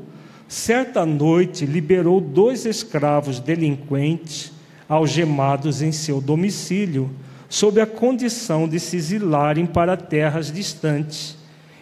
certa 0.47 1.05
noite 1.05 1.65
liberou 1.65 2.21
dois 2.21 2.65
escravos 2.65 3.39
delinquentes 3.39 4.51
algemados 4.87 5.81
em 5.81 5.91
seu 5.91 6.21
domicílio, 6.21 7.09
sob 7.49 7.81
a 7.81 7.87
condição 7.87 8.67
de 8.67 8.79
se 8.79 8.97
exilarem 8.97 9.65
para 9.65 9.97
terras 9.97 10.51
distantes, 10.51 11.37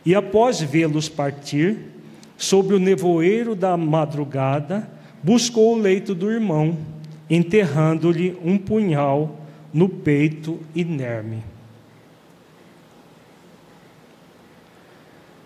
e 0.05 0.15
após 0.15 0.61
vê-los 0.61 1.09
partir, 1.09 1.77
sobre 2.37 2.75
o 2.75 2.79
nevoeiro 2.79 3.55
da 3.55 3.77
madrugada, 3.77 4.87
buscou 5.21 5.75
o 5.75 5.79
leito 5.79 6.13
do 6.13 6.29
irmão, 6.29 6.77
enterrando-lhe 7.29 8.37
um 8.43 8.57
punhal 8.57 9.39
no 9.73 9.87
peito 9.87 10.59
inerme. 10.75 11.52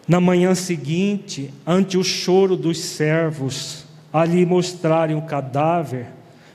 Na 0.07 0.21
manhã 0.21 0.55
seguinte, 0.55 1.53
ante 1.65 1.97
o 1.97 2.03
choro 2.03 2.55
dos 2.55 2.79
servos, 2.79 3.83
ali 4.13 4.45
mostrarem 4.45 5.17
o 5.17 5.23
cadáver, 5.23 6.07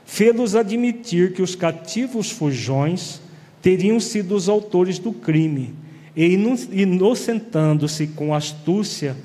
fê-los 0.05 0.55
admitir 0.55 1.33
que 1.33 1.41
os 1.41 1.53
cativos 1.53 2.31
fujões 2.31 3.21
teriam 3.61 3.99
sido 3.99 4.35
os 4.35 4.49
autores 4.49 4.97
do 4.97 5.13
crime, 5.13 5.75
e 6.15 6.35
inocentando-se 6.71 8.07
com 8.07 8.33
astúcia, 8.33 9.15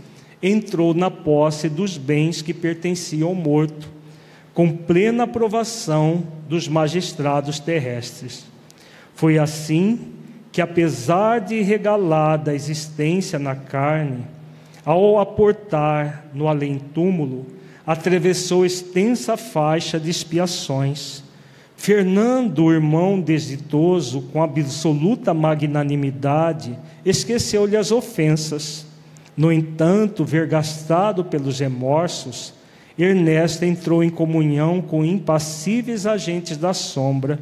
entrou 0.43 0.93
na 0.93 1.11
posse 1.11 1.69
dos 1.69 1.97
bens 1.97 2.43
que 2.43 2.53
pertenciam 2.53 3.31
ao 3.31 3.35
morto, 3.35 3.89
com 4.53 4.71
plena 4.71 5.25
aprovação 5.25 6.23
dos 6.49 6.69
magistrados 6.69 7.59
terrestres. 7.59 8.45
Foi 9.15 9.39
assim 9.39 10.18
que, 10.59 10.63
apesar 10.63 11.41
de 11.41 11.63
regalada 11.63 12.51
a 12.51 12.55
existência 12.55 13.39
na 13.39 13.55
carne, 13.55 14.27
ao 14.85 15.21
aportar 15.21 16.25
no 16.35 16.49
além-túmulo, 16.49 17.47
atravessou 17.87 18.67
extensa 18.67 19.37
faixa 19.37 20.01
de 20.01 20.11
expiações. 20.11 21.23
Fernando, 21.77 22.73
irmão 22.73 23.21
desditoso, 23.21 24.23
com 24.33 24.43
absoluta 24.43 25.33
magnanimidade, 25.33 26.77
esqueceu-lhe 27.05 27.77
as 27.77 27.93
ofensas 27.93 28.85
no 29.37 29.53
entanto, 29.53 30.25
vergastado 30.25 31.25
pelos 31.25 31.61
remorsos, 31.61 32.53
Ernesto 32.99 33.65
entrou 33.65 34.03
em 34.03 34.11
comunhão 34.11 34.83
com 34.83 35.05
impassíveis 35.05 36.05
agentes 36.05 36.57
da 36.57 36.75
sombra 36.75 37.39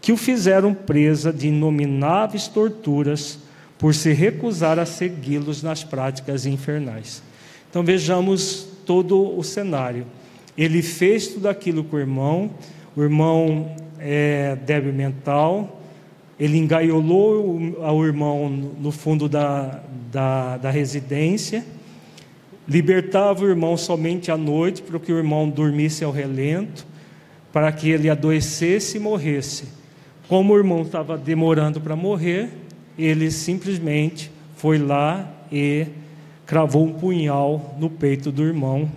que 0.00 0.12
o 0.12 0.16
fizeram 0.16 0.72
presa 0.72 1.32
de 1.32 1.48
inomináveis 1.48 2.48
torturas 2.48 3.38
por 3.78 3.94
se 3.94 4.12
recusar 4.12 4.78
a 4.78 4.86
segui-los 4.86 5.62
nas 5.62 5.84
práticas 5.84 6.46
infernais. 6.46 7.22
Então 7.68 7.82
vejamos 7.82 8.66
todo 8.84 9.38
o 9.38 9.42
cenário. 9.42 10.06
Ele 10.56 10.82
fez 10.82 11.28
tudo 11.28 11.48
aquilo 11.48 11.84
com 11.84 11.96
o 11.96 12.00
irmão, 12.00 12.50
o 12.96 13.02
irmão 13.02 13.74
é 13.98 14.56
débil 14.56 14.92
mental, 14.92 15.80
ele 16.38 16.58
engaiolou 16.58 17.58
o 17.78 18.06
irmão 18.06 18.48
no 18.48 18.90
fundo 18.90 19.28
da, 19.28 19.82
da, 20.10 20.56
da 20.56 20.70
residência, 20.70 21.64
libertava 22.66 23.44
o 23.44 23.48
irmão 23.48 23.76
somente 23.76 24.30
à 24.30 24.36
noite, 24.36 24.82
para 24.82 24.98
que 24.98 25.12
o 25.12 25.18
irmão 25.18 25.48
dormisse 25.48 26.02
ao 26.02 26.10
relento, 26.10 26.86
para 27.52 27.70
que 27.70 27.90
ele 27.90 28.08
adoecesse 28.08 28.96
e 28.96 29.00
morresse. 29.00 29.79
Como 30.30 30.54
o 30.54 30.56
irmão 30.56 30.82
estava 30.82 31.18
demorando 31.18 31.80
para 31.80 31.96
morrer, 31.96 32.50
ele 32.96 33.32
simplesmente 33.32 34.30
foi 34.54 34.78
lá 34.78 35.28
e 35.50 35.88
cravou 36.46 36.84
um 36.84 36.92
punhal 36.92 37.74
no 37.80 37.90
peito 37.90 38.30
do 38.30 38.44
irmão, 38.44 38.88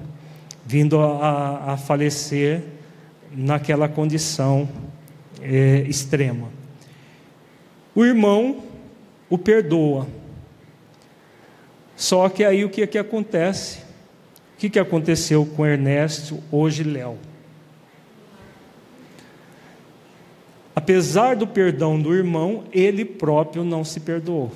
vindo 0.63 0.99
a, 0.99 1.71
a 1.73 1.75
falecer 1.75 2.61
naquela 3.35 3.89
condição 3.89 4.69
é, 5.41 5.77
extrema. 5.87 6.49
O 7.95 8.05
irmão 8.05 8.61
o 9.27 9.35
perdoa. 9.35 10.05
Só 11.95 12.29
que 12.29 12.43
aí 12.43 12.63
o 12.63 12.69
que, 12.69 12.85
que 12.85 12.99
acontece? 12.99 13.79
O 14.55 14.59
que, 14.59 14.69
que 14.69 14.77
aconteceu 14.77 15.47
com 15.47 15.65
Ernesto, 15.65 16.37
hoje 16.51 16.83
Léo? 16.83 17.17
Apesar 20.75 21.35
do 21.35 21.45
perdão 21.45 21.99
do 21.99 22.13
irmão, 22.13 22.63
ele 22.71 23.05
próprio 23.05 23.63
não 23.63 23.83
se 23.83 23.99
perdoou. 23.99 24.51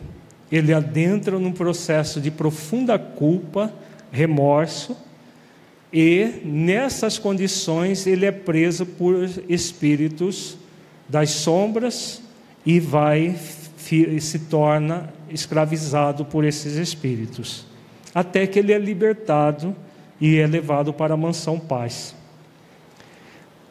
Ele 0.51 0.73
adentra 0.73 1.37
num 1.37 1.51
processo 1.51 2.19
de 2.19 2.31
profunda 2.31 2.97
culpa, 2.97 3.71
remorso, 4.11 4.95
e 5.91 6.41
nessas 6.43 7.17
condições 7.17 8.07
ele 8.07 8.25
é 8.25 8.31
preso 8.31 8.85
por 8.85 9.29
espíritos 9.47 10.57
das 11.07 11.29
sombras 11.29 12.21
e 12.65 12.79
vai 12.79 13.35
se 14.19 14.39
torna 14.39 15.13
escravizado 15.29 16.25
por 16.25 16.43
esses 16.43 16.75
espíritos, 16.75 17.65
até 18.13 18.45
que 18.45 18.59
ele 18.59 18.73
é 18.73 18.77
libertado 18.77 19.73
e 20.19 20.37
é 20.37 20.47
levado 20.47 20.91
para 20.91 21.13
a 21.13 21.17
mansão 21.17 21.57
paz. 21.57 22.16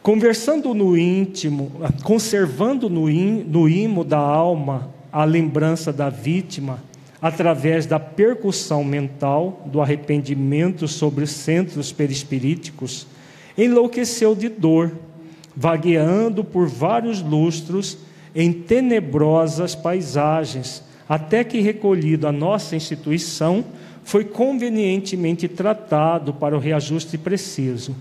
Conversando 0.07 0.73
no 0.73 0.97
íntimo, 0.97 1.69
conservando 2.01 2.89
no, 2.89 3.09
in, 3.09 3.43
no 3.43 3.67
imo 3.67 4.05
da 4.05 4.17
alma 4.17 4.89
a 5.11 5.25
lembrança 5.25 5.91
da 5.91 6.09
vítima, 6.09 6.81
através 7.21 7.85
da 7.85 7.99
percussão 7.99 8.85
mental 8.85 9.63
do 9.65 9.81
arrependimento 9.81 10.87
sobre 10.87 11.25
os 11.25 11.31
centros 11.31 11.91
perispiríticos, 11.91 13.05
enlouqueceu 13.57 14.33
de 14.33 14.47
dor, 14.47 14.93
vagueando 15.53 16.41
por 16.41 16.69
vários 16.69 17.21
lustros 17.21 17.97
em 18.33 18.53
tenebrosas 18.53 19.75
paisagens, 19.75 20.85
até 21.09 21.43
que 21.43 21.59
recolhido 21.59 22.25
à 22.29 22.31
nossa 22.31 22.77
instituição, 22.77 23.61
foi 24.05 24.23
convenientemente 24.23 25.49
tratado 25.49 26.33
para 26.33 26.55
o 26.55 26.59
reajuste 26.61 27.17
preciso. 27.17 27.93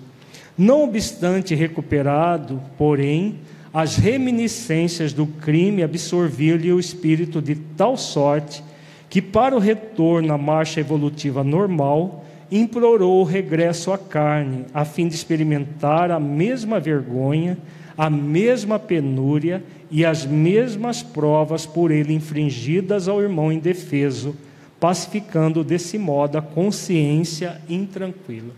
Não 0.59 0.85
obstante 0.85 1.55
recuperado, 1.55 2.63
porém, 2.79 3.37
as 3.75 3.97
reminiscências 3.97 5.13
do 5.13 5.27
crime 5.27 5.83
absorviam-lhe 5.83 6.73
o 6.73 6.81
espírito 6.81 7.43
de 7.43 7.55
tal 7.55 7.97
sorte 7.97 8.65
que, 9.11 9.21
para 9.21 9.55
o 9.55 9.59
retorno 9.59 10.33
à 10.33 10.39
marcha 10.39 10.81
evolutiva 10.81 11.45
normal, 11.45 12.25
implorou 12.51 13.21
o 13.21 13.25
regresso 13.25 13.93
à 13.93 13.99
carne, 13.99 14.65
a 14.73 14.85
fim 14.85 15.09
de 15.09 15.15
experimentar 15.15 16.11
a 16.11 16.19
mesma 16.19 16.81
vergonha, 16.81 17.59
a 17.99 18.09
mesma 18.09 18.79
penúria 18.79 19.63
e 19.91 20.05
as 20.05 20.25
mesmas 20.25 21.03
provas 21.03 21.67
por 21.67 21.91
ele 21.91 22.15
infringidas 22.15 23.09
ao 23.09 23.21
irmão 23.21 23.53
indefeso, 23.53 24.35
pacificando 24.81 25.63
desse 25.63 25.99
modo 25.99 26.39
a 26.39 26.43
consciência 26.43 27.61
intranquila. 27.69 28.55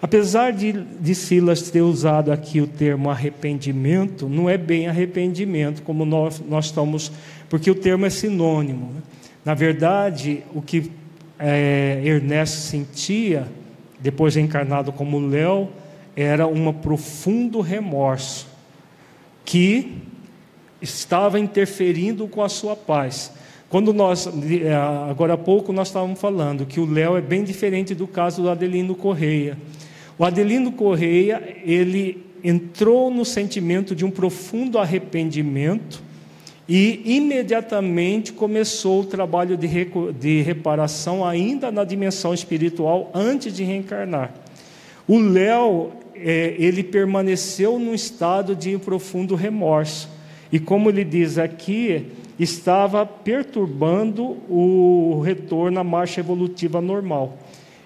Apesar 0.00 0.52
de, 0.52 0.72
de 0.72 1.14
Silas 1.14 1.70
ter 1.70 1.82
usado 1.82 2.30
aqui 2.30 2.60
o 2.60 2.66
termo 2.68 3.10
arrependimento, 3.10 4.28
não 4.28 4.48
é 4.48 4.56
bem 4.56 4.86
arrependimento 4.86 5.82
como 5.82 6.04
nós, 6.04 6.40
nós 6.48 6.66
estamos, 6.66 7.10
porque 7.48 7.68
o 7.70 7.74
termo 7.74 8.06
é 8.06 8.10
sinônimo. 8.10 8.92
Né? 8.94 9.02
Na 9.44 9.54
verdade, 9.54 10.44
o 10.54 10.62
que 10.62 10.90
é, 11.38 12.00
Ernesto 12.04 12.58
sentia, 12.58 13.48
depois 13.98 14.36
encarnado 14.36 14.92
como 14.92 15.18
Léo, 15.18 15.68
era 16.14 16.46
um 16.46 16.72
profundo 16.72 17.60
remorso 17.60 18.46
que 19.44 19.96
estava 20.80 21.40
interferindo 21.40 22.28
com 22.28 22.42
a 22.42 22.48
sua 22.48 22.76
paz. 22.76 23.32
Quando 23.68 23.92
nós, 23.92 24.28
é, 24.62 24.74
agora 25.10 25.34
há 25.34 25.38
pouco, 25.38 25.72
nós 25.72 25.88
estávamos 25.88 26.20
falando 26.20 26.64
que 26.64 26.78
o 26.78 26.90
Léo 26.90 27.16
é 27.16 27.20
bem 27.20 27.42
diferente 27.42 27.94
do 27.94 28.06
caso 28.06 28.42
do 28.42 28.48
Adelino 28.48 28.94
Correia. 28.94 29.58
O 30.18 30.24
Adelino 30.24 30.72
Correia, 30.72 31.56
ele 31.64 32.24
entrou 32.42 33.10
no 33.10 33.24
sentimento 33.24 33.94
de 33.94 34.04
um 34.04 34.10
profundo 34.10 34.78
arrependimento 34.78 36.02
e 36.68 37.16
imediatamente 37.16 38.32
começou 38.32 39.00
o 39.00 39.06
trabalho 39.06 39.56
de, 39.56 39.68
de 40.18 40.42
reparação, 40.42 41.24
ainda 41.24 41.70
na 41.70 41.84
dimensão 41.84 42.34
espiritual, 42.34 43.10
antes 43.14 43.54
de 43.54 43.62
reencarnar. 43.62 44.34
O 45.06 45.18
Léo, 45.18 45.92
é, 46.14 46.56
ele 46.58 46.82
permaneceu 46.82 47.78
num 47.78 47.94
estado 47.94 48.54
de 48.54 48.76
profundo 48.76 49.34
remorso. 49.34 50.10
E 50.52 50.58
como 50.58 50.90
ele 50.90 51.04
diz 51.04 51.38
aqui, 51.38 52.06
estava 52.38 53.06
perturbando 53.06 54.36
o 54.48 55.20
retorno 55.24 55.80
à 55.80 55.84
marcha 55.84 56.20
evolutiva 56.20 56.80
normal. 56.80 57.38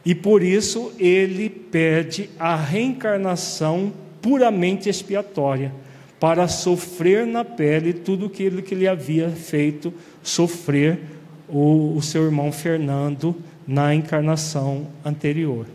E 0.05 0.15
por 0.15 0.43
isso 0.43 0.93
ele 0.99 1.49
pede 1.49 2.29
a 2.39 2.57
reencarnação 2.57 3.93
puramente 4.21 4.89
expiatória, 4.89 5.73
para 6.19 6.47
sofrer 6.47 7.27
na 7.27 7.45
pele 7.45 7.93
tudo 7.93 8.27
aquilo 8.27 8.63
que 8.63 8.75
ele 8.75 8.87
havia 8.87 9.29
feito 9.29 9.93
sofrer 10.23 11.01
o, 11.49 11.97
o 11.97 12.01
seu 12.01 12.25
irmão 12.25 12.53
Fernando 12.53 13.35
na 13.67 13.93
encarnação 13.93 14.87
anterior. 15.05 15.67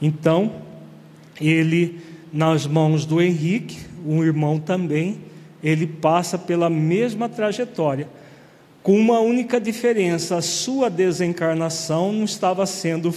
Então, 0.00 0.52
ele, 1.40 2.00
nas 2.32 2.66
mãos 2.66 3.04
do 3.04 3.20
Henrique, 3.20 3.76
um 4.06 4.24
irmão 4.24 4.58
também, 4.58 5.18
ele 5.62 5.86
passa 5.86 6.38
pela 6.38 6.70
mesma 6.70 7.28
trajetória, 7.28 8.08
com 8.82 8.98
uma 8.98 9.20
única 9.20 9.60
diferença: 9.60 10.36
a 10.36 10.42
sua 10.42 10.88
desencarnação 10.88 12.12
não 12.12 12.24
estava 12.24 12.66
sendo, 12.66 13.14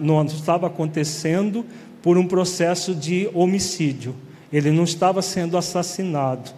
não 0.00 0.24
estava 0.24 0.66
acontecendo 0.66 1.64
por 2.02 2.16
um 2.16 2.26
processo 2.26 2.94
de 2.94 3.28
homicídio. 3.34 4.14
Ele 4.52 4.70
não 4.70 4.84
estava 4.84 5.20
sendo 5.22 5.56
assassinado, 5.58 6.50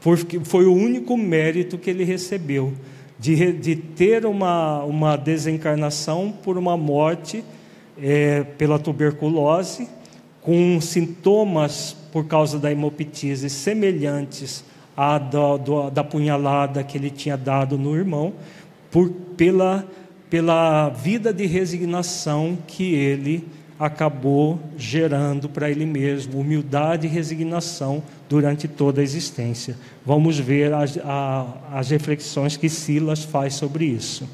porque 0.00 0.40
foi 0.40 0.64
o 0.64 0.74
único 0.74 1.16
mérito 1.16 1.76
que 1.76 1.90
ele 1.90 2.04
recebeu 2.04 2.72
de, 3.18 3.52
de 3.52 3.76
ter 3.76 4.26
uma, 4.26 4.82
uma 4.82 5.16
desencarnação 5.16 6.32
por 6.42 6.58
uma 6.58 6.76
morte 6.76 7.44
é, 8.00 8.42
pela 8.42 8.78
tuberculose, 8.78 9.88
com 10.40 10.80
sintomas 10.80 11.96
por 12.10 12.26
causa 12.26 12.58
da 12.58 12.70
hemoptise 12.72 13.48
semelhantes 13.48 14.64
à 14.96 15.18
da, 15.18 15.56
da, 15.56 15.90
da 15.90 16.04
punhalada 16.04 16.82
que 16.82 16.98
ele 16.98 17.10
tinha 17.10 17.36
dado 17.36 17.78
no 17.78 17.96
irmão, 17.96 18.32
por, 18.90 19.08
pela, 19.36 19.86
pela 20.32 20.88
vida 20.88 21.30
de 21.30 21.44
resignação 21.44 22.56
que 22.66 22.94
ele 22.94 23.46
acabou 23.78 24.58
gerando 24.78 25.46
para 25.46 25.70
ele 25.70 25.84
mesmo 25.84 26.40
humildade 26.40 27.06
e 27.06 27.10
resignação 27.10 28.02
durante 28.30 28.66
toda 28.66 29.02
a 29.02 29.04
existência. 29.04 29.76
Vamos 30.06 30.38
ver 30.38 30.72
as, 30.72 30.96
a, 31.04 31.46
as 31.70 31.90
reflexões 31.90 32.56
que 32.56 32.70
Silas 32.70 33.22
faz 33.22 33.52
sobre 33.52 33.84
isso. 33.84 34.26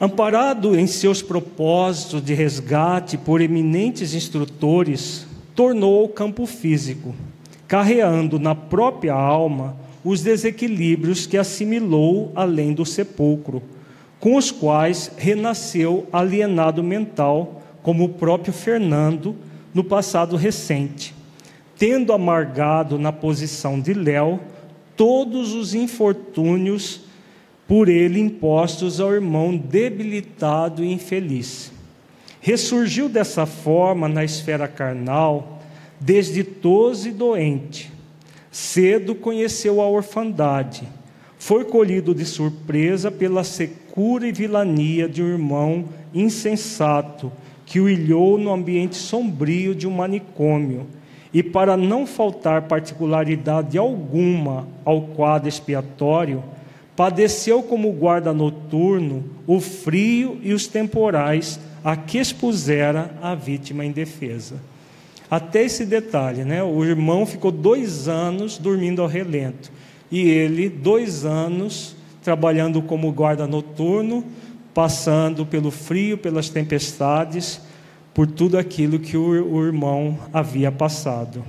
Amparado 0.00 0.74
em 0.74 0.86
seus 0.86 1.20
propósitos 1.20 2.24
de 2.24 2.32
resgate 2.32 3.18
por 3.18 3.42
eminentes 3.42 4.14
instrutores, 4.14 5.26
tornou 5.54 6.06
o 6.06 6.08
campo 6.08 6.46
físico, 6.46 7.14
carreando 7.68 8.38
na 8.38 8.54
própria 8.54 9.12
alma 9.12 9.81
os 10.04 10.22
desequilíbrios 10.22 11.26
que 11.26 11.36
assimilou 11.36 12.32
além 12.34 12.72
do 12.72 12.84
sepulcro 12.84 13.62
com 14.22 14.36
os 14.36 14.52
quais 14.52 15.10
renasceu 15.16 16.06
alienado 16.12 16.80
mental, 16.80 17.60
como 17.82 18.04
o 18.04 18.08
próprio 18.08 18.52
Fernando 18.52 19.34
no 19.74 19.82
passado 19.82 20.36
recente, 20.36 21.12
tendo 21.76 22.12
amargado 22.12 23.00
na 23.00 23.10
posição 23.10 23.80
de 23.80 23.92
Léo 23.92 24.38
todos 24.96 25.52
os 25.54 25.74
infortúnios 25.74 27.00
por 27.66 27.88
ele 27.88 28.20
impostos 28.20 29.00
ao 29.00 29.12
irmão 29.12 29.56
debilitado 29.56 30.84
e 30.84 30.92
infeliz. 30.92 31.72
Ressurgiu 32.40 33.08
dessa 33.08 33.44
forma 33.44 34.08
na 34.08 34.22
esfera 34.24 34.68
carnal, 34.68 35.60
desditoso 36.00 37.08
e 37.08 37.10
doente. 37.10 37.90
Cedo 38.52 39.14
conheceu 39.14 39.80
a 39.80 39.88
orfandade. 39.88 40.86
Foi 41.38 41.64
colhido 41.64 42.14
de 42.14 42.26
surpresa 42.26 43.10
pela 43.10 43.42
secura 43.42 44.28
e 44.28 44.30
vilania 44.32 45.08
de 45.08 45.22
um 45.22 45.28
irmão 45.28 45.86
insensato 46.14 47.32
que 47.64 47.80
o 47.80 47.88
ilhou 47.88 48.36
no 48.36 48.52
ambiente 48.52 48.94
sombrio 48.96 49.74
de 49.74 49.88
um 49.88 49.90
manicômio, 49.90 50.86
e 51.32 51.42
para 51.42 51.78
não 51.78 52.06
faltar 52.06 52.68
particularidade 52.68 53.78
alguma 53.78 54.68
ao 54.84 55.00
quadro 55.00 55.48
expiatório, 55.48 56.44
padeceu 56.94 57.62
como 57.62 57.90
guarda 57.92 58.34
noturno 58.34 59.24
o 59.46 59.58
frio 59.58 60.38
e 60.42 60.52
os 60.52 60.66
temporais 60.66 61.58
a 61.82 61.96
que 61.96 62.18
expusera 62.18 63.14
a 63.22 63.34
vítima 63.34 63.82
indefesa. 63.82 64.56
Até 65.32 65.62
esse 65.62 65.86
detalhe, 65.86 66.44
né? 66.44 66.62
O 66.62 66.84
irmão 66.84 67.24
ficou 67.24 67.50
dois 67.50 68.06
anos 68.06 68.58
dormindo 68.58 69.00
ao 69.00 69.08
relento 69.08 69.72
e 70.10 70.28
ele 70.28 70.68
dois 70.68 71.24
anos 71.24 71.96
trabalhando 72.22 72.82
como 72.82 73.10
guarda 73.10 73.46
noturno, 73.46 74.26
passando 74.74 75.46
pelo 75.46 75.70
frio, 75.70 76.18
pelas 76.18 76.50
tempestades, 76.50 77.62
por 78.12 78.26
tudo 78.26 78.58
aquilo 78.58 78.98
que 78.98 79.16
o, 79.16 79.54
o 79.54 79.64
irmão 79.64 80.18
havia 80.34 80.70
passado. 80.70 81.42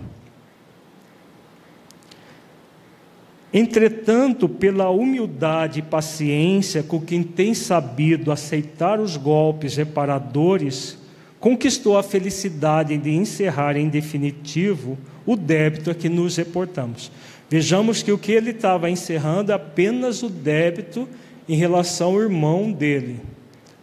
Entretanto, 3.53 4.47
pela 4.47 4.89
humildade 4.91 5.79
e 5.79 5.83
paciência 5.83 6.83
com 6.83 7.01
quem 7.01 7.21
tem 7.21 7.53
sabido 7.53 8.31
aceitar 8.31 9.01
os 9.01 9.17
golpes 9.17 9.75
reparadores, 9.75 11.02
conquistou 11.43 11.97
a 11.97 12.03
felicidade 12.03 12.95
de 12.95 13.11
encerrar 13.11 13.75
em 13.75 13.89
definitivo 13.89 14.97
o 15.25 15.35
débito 15.35 15.91
a 15.91 15.93
que 15.93 16.07
nos 16.07 16.37
reportamos. 16.37 17.11
Vejamos 17.49 18.01
que 18.01 18.13
o 18.13 18.17
que 18.17 18.31
ele 18.31 18.51
estava 18.51 18.89
encerrando 18.89 19.51
é 19.51 19.55
apenas 19.55 20.23
o 20.23 20.29
débito 20.29 21.05
em 21.49 21.57
relação 21.57 22.11
ao 22.11 22.21
irmão 22.21 22.71
dele, 22.71 23.19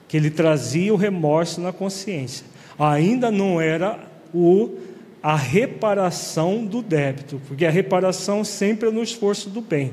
que 0.09 0.17
ele 0.17 0.31
trazia 0.31 0.95
o 0.95 0.97
remorso 0.97 1.61
na 1.61 1.71
consciência. 1.71 2.47
Ainda 2.79 3.31
não 3.31 3.61
era 3.61 4.09
o 4.33 4.79
a 5.23 5.37
reparação 5.37 6.65
do 6.65 6.81
débito, 6.81 7.43
porque 7.47 7.67
a 7.67 7.71
reparação 7.71 8.43
sempre 8.43 8.89
é 8.89 8.91
no 8.91 9.03
esforço 9.03 9.51
do 9.51 9.61
bem. 9.61 9.93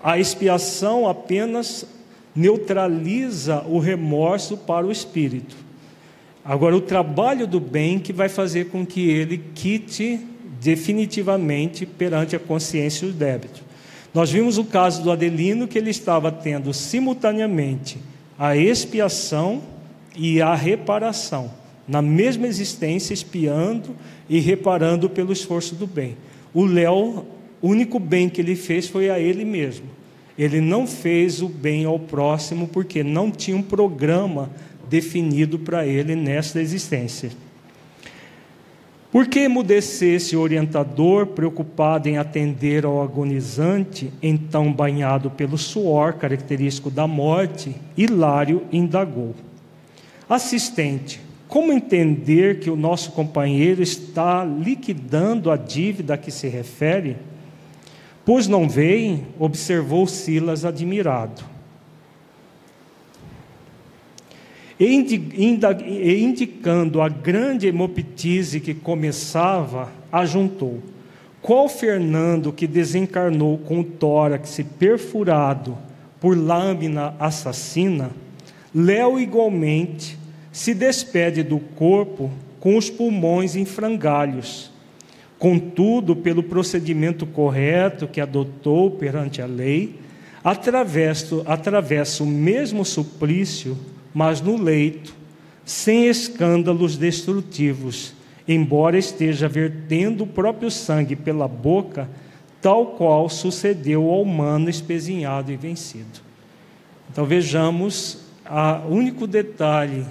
A 0.00 0.16
expiação 0.16 1.08
apenas 1.08 1.84
neutraliza 2.36 3.64
o 3.66 3.80
remorso 3.80 4.56
para 4.56 4.86
o 4.86 4.92
espírito. 4.92 5.66
Agora, 6.48 6.74
o 6.74 6.80
trabalho 6.80 7.46
do 7.46 7.60
bem 7.60 7.98
que 7.98 8.10
vai 8.10 8.30
fazer 8.30 8.70
com 8.70 8.86
que 8.86 9.10
ele 9.10 9.36
quite 9.54 10.18
definitivamente 10.62 11.84
perante 11.84 12.34
a 12.34 12.38
consciência 12.38 13.06
o 13.06 13.12
débito. 13.12 13.62
Nós 14.14 14.30
vimos 14.30 14.56
o 14.56 14.64
caso 14.64 15.02
do 15.02 15.12
Adelino 15.12 15.68
que 15.68 15.76
ele 15.76 15.90
estava 15.90 16.32
tendo 16.32 16.72
simultaneamente 16.72 17.98
a 18.38 18.56
expiação 18.56 19.60
e 20.16 20.40
a 20.40 20.54
reparação, 20.54 21.50
na 21.86 22.00
mesma 22.00 22.46
existência, 22.46 23.12
expiando 23.12 23.94
e 24.26 24.40
reparando 24.40 25.10
pelo 25.10 25.34
esforço 25.34 25.74
do 25.74 25.86
bem. 25.86 26.16
O 26.54 26.64
Léo, 26.64 27.26
o 27.60 27.68
único 27.68 27.98
bem 27.98 28.26
que 28.26 28.40
ele 28.40 28.56
fez 28.56 28.88
foi 28.88 29.10
a 29.10 29.20
ele 29.20 29.44
mesmo. 29.44 29.84
Ele 30.38 30.62
não 30.62 30.86
fez 30.86 31.42
o 31.42 31.48
bem 31.48 31.84
ao 31.84 31.98
próximo 31.98 32.68
porque 32.68 33.04
não 33.04 33.30
tinha 33.30 33.54
um 33.54 33.62
programa 33.62 34.48
definido 34.88 35.58
para 35.58 35.86
ele 35.86 36.14
nesta 36.14 36.60
existência. 36.60 37.30
Por 39.10 39.26
que 39.26 39.40
emudecesse 39.40 40.36
o 40.36 40.40
orientador, 40.40 41.28
preocupado 41.28 42.08
em 42.08 42.18
atender 42.18 42.84
ao 42.84 43.02
agonizante, 43.02 44.12
então 44.22 44.70
banhado 44.70 45.30
pelo 45.30 45.56
suor 45.56 46.14
característico 46.14 46.90
da 46.90 47.06
morte, 47.06 47.74
Hilário 47.96 48.66
indagou: 48.70 49.34
Assistente, 50.28 51.20
como 51.48 51.72
entender 51.72 52.60
que 52.60 52.68
o 52.68 52.76
nosso 52.76 53.12
companheiro 53.12 53.82
está 53.82 54.44
liquidando 54.44 55.50
a 55.50 55.56
dívida 55.56 56.12
a 56.14 56.18
que 56.18 56.30
se 56.30 56.46
refere? 56.46 57.16
Pois 58.26 58.46
não 58.46 58.68
veem, 58.68 59.26
observou 59.38 60.06
Silas 60.06 60.66
admirado. 60.66 61.42
E 64.78 64.94
indicando 66.24 67.00
a 67.02 67.08
grande 67.08 67.66
hemoptise 67.66 68.60
que 68.60 68.74
começava, 68.74 69.90
ajuntou: 70.12 70.80
Qual 71.42 71.68
Fernando 71.68 72.52
que 72.52 72.66
desencarnou 72.66 73.58
com 73.58 73.80
o 73.80 73.84
tórax 73.84 74.60
perfurado 74.78 75.76
por 76.20 76.36
lâmina 76.36 77.14
assassina, 77.18 78.10
Léo 78.74 79.18
igualmente 79.18 80.18
se 80.52 80.74
despede 80.74 81.42
do 81.42 81.58
corpo 81.58 82.30
com 82.60 82.76
os 82.76 82.90
pulmões 82.90 83.56
em 83.56 83.64
frangalhos. 83.64 84.70
Contudo, 85.38 86.16
pelo 86.16 86.42
procedimento 86.42 87.24
correto 87.24 88.08
que 88.08 88.20
adotou 88.20 88.90
perante 88.90 89.40
a 89.40 89.46
lei, 89.46 89.94
atravessa, 90.42 91.42
atravessa 91.46 92.24
o 92.24 92.26
mesmo 92.26 92.84
suplício 92.84 93.76
mas 94.18 94.40
no 94.40 94.60
leito, 94.60 95.14
sem 95.64 96.08
escândalos 96.08 96.96
destrutivos, 96.96 98.14
embora 98.48 98.98
esteja 98.98 99.48
vertendo 99.48 100.24
o 100.24 100.26
próprio 100.26 100.72
sangue 100.72 101.14
pela 101.14 101.46
boca, 101.46 102.10
tal 102.60 102.86
qual 102.96 103.28
sucedeu 103.28 104.10
ao 104.10 104.22
humano 104.22 104.68
espezinhado 104.68 105.52
e 105.52 105.56
vencido. 105.56 106.20
Então 107.08 107.24
vejamos 107.24 108.18
o 108.88 108.92
único 108.92 109.24
detalhe 109.24 110.04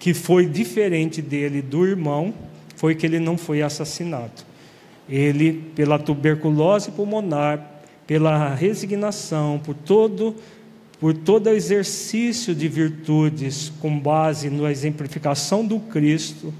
que 0.00 0.12
foi 0.12 0.46
diferente 0.46 1.22
dele 1.22 1.62
do 1.62 1.86
irmão 1.86 2.34
foi 2.74 2.96
que 2.96 3.06
ele 3.06 3.20
não 3.20 3.38
foi 3.38 3.62
assassinado. 3.62 4.42
Ele, 5.08 5.52
pela 5.76 6.00
tuberculose 6.00 6.90
pulmonar, 6.90 7.82
pela 8.08 8.52
resignação, 8.56 9.60
por 9.64 9.72
todo 9.72 10.34
por 11.04 11.12
todo 11.12 11.50
exercício 11.50 12.54
de 12.54 12.66
virtudes 12.66 13.70
com 13.78 14.00
base 14.00 14.48
na 14.48 14.70
exemplificação 14.70 15.62
do 15.62 15.78
Cristo 15.78 16.50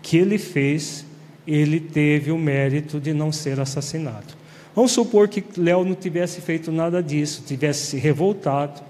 que 0.00 0.16
ele 0.16 0.38
fez, 0.38 1.04
ele 1.46 1.78
teve 1.78 2.32
o 2.32 2.38
mérito 2.38 2.98
de 2.98 3.12
não 3.12 3.30
ser 3.30 3.60
assassinado. 3.60 4.28
Vamos 4.74 4.92
supor 4.92 5.28
que 5.28 5.44
Léo 5.54 5.84
não 5.84 5.94
tivesse 5.94 6.40
feito 6.40 6.72
nada 6.72 7.02
disso, 7.02 7.44
tivesse 7.46 7.88
se 7.88 7.98
revoltado, 7.98 8.80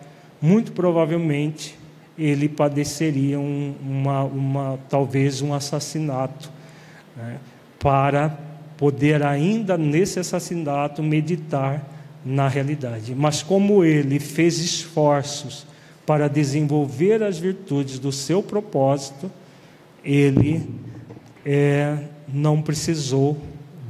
muito 0.40 0.70
provavelmente 0.70 1.76
ele 2.16 2.48
padeceria 2.48 3.40
um, 3.40 3.74
uma, 3.82 4.22
uma, 4.22 4.78
talvez 4.88 5.42
um 5.42 5.52
assassinato, 5.52 6.52
né, 7.16 7.38
para 7.80 8.38
poder 8.76 9.24
ainda 9.24 9.76
nesse 9.76 10.20
assassinato 10.20 11.02
meditar 11.02 11.84
na 12.25 12.49
realidade. 12.49 13.14
Mas 13.14 13.43
como 13.43 13.85
ele 13.85 14.18
fez 14.18 14.59
esforços 14.59 15.66
para 16.07 16.29
desenvolver 16.29 17.23
as 17.23 17.39
virtudes 17.39 17.99
do 17.99 18.12
seu 18.12 18.43
propósito, 18.43 19.31
ele 20.05 20.68
é, 21.45 21.99
não 22.29 22.61
precisou 22.61 23.39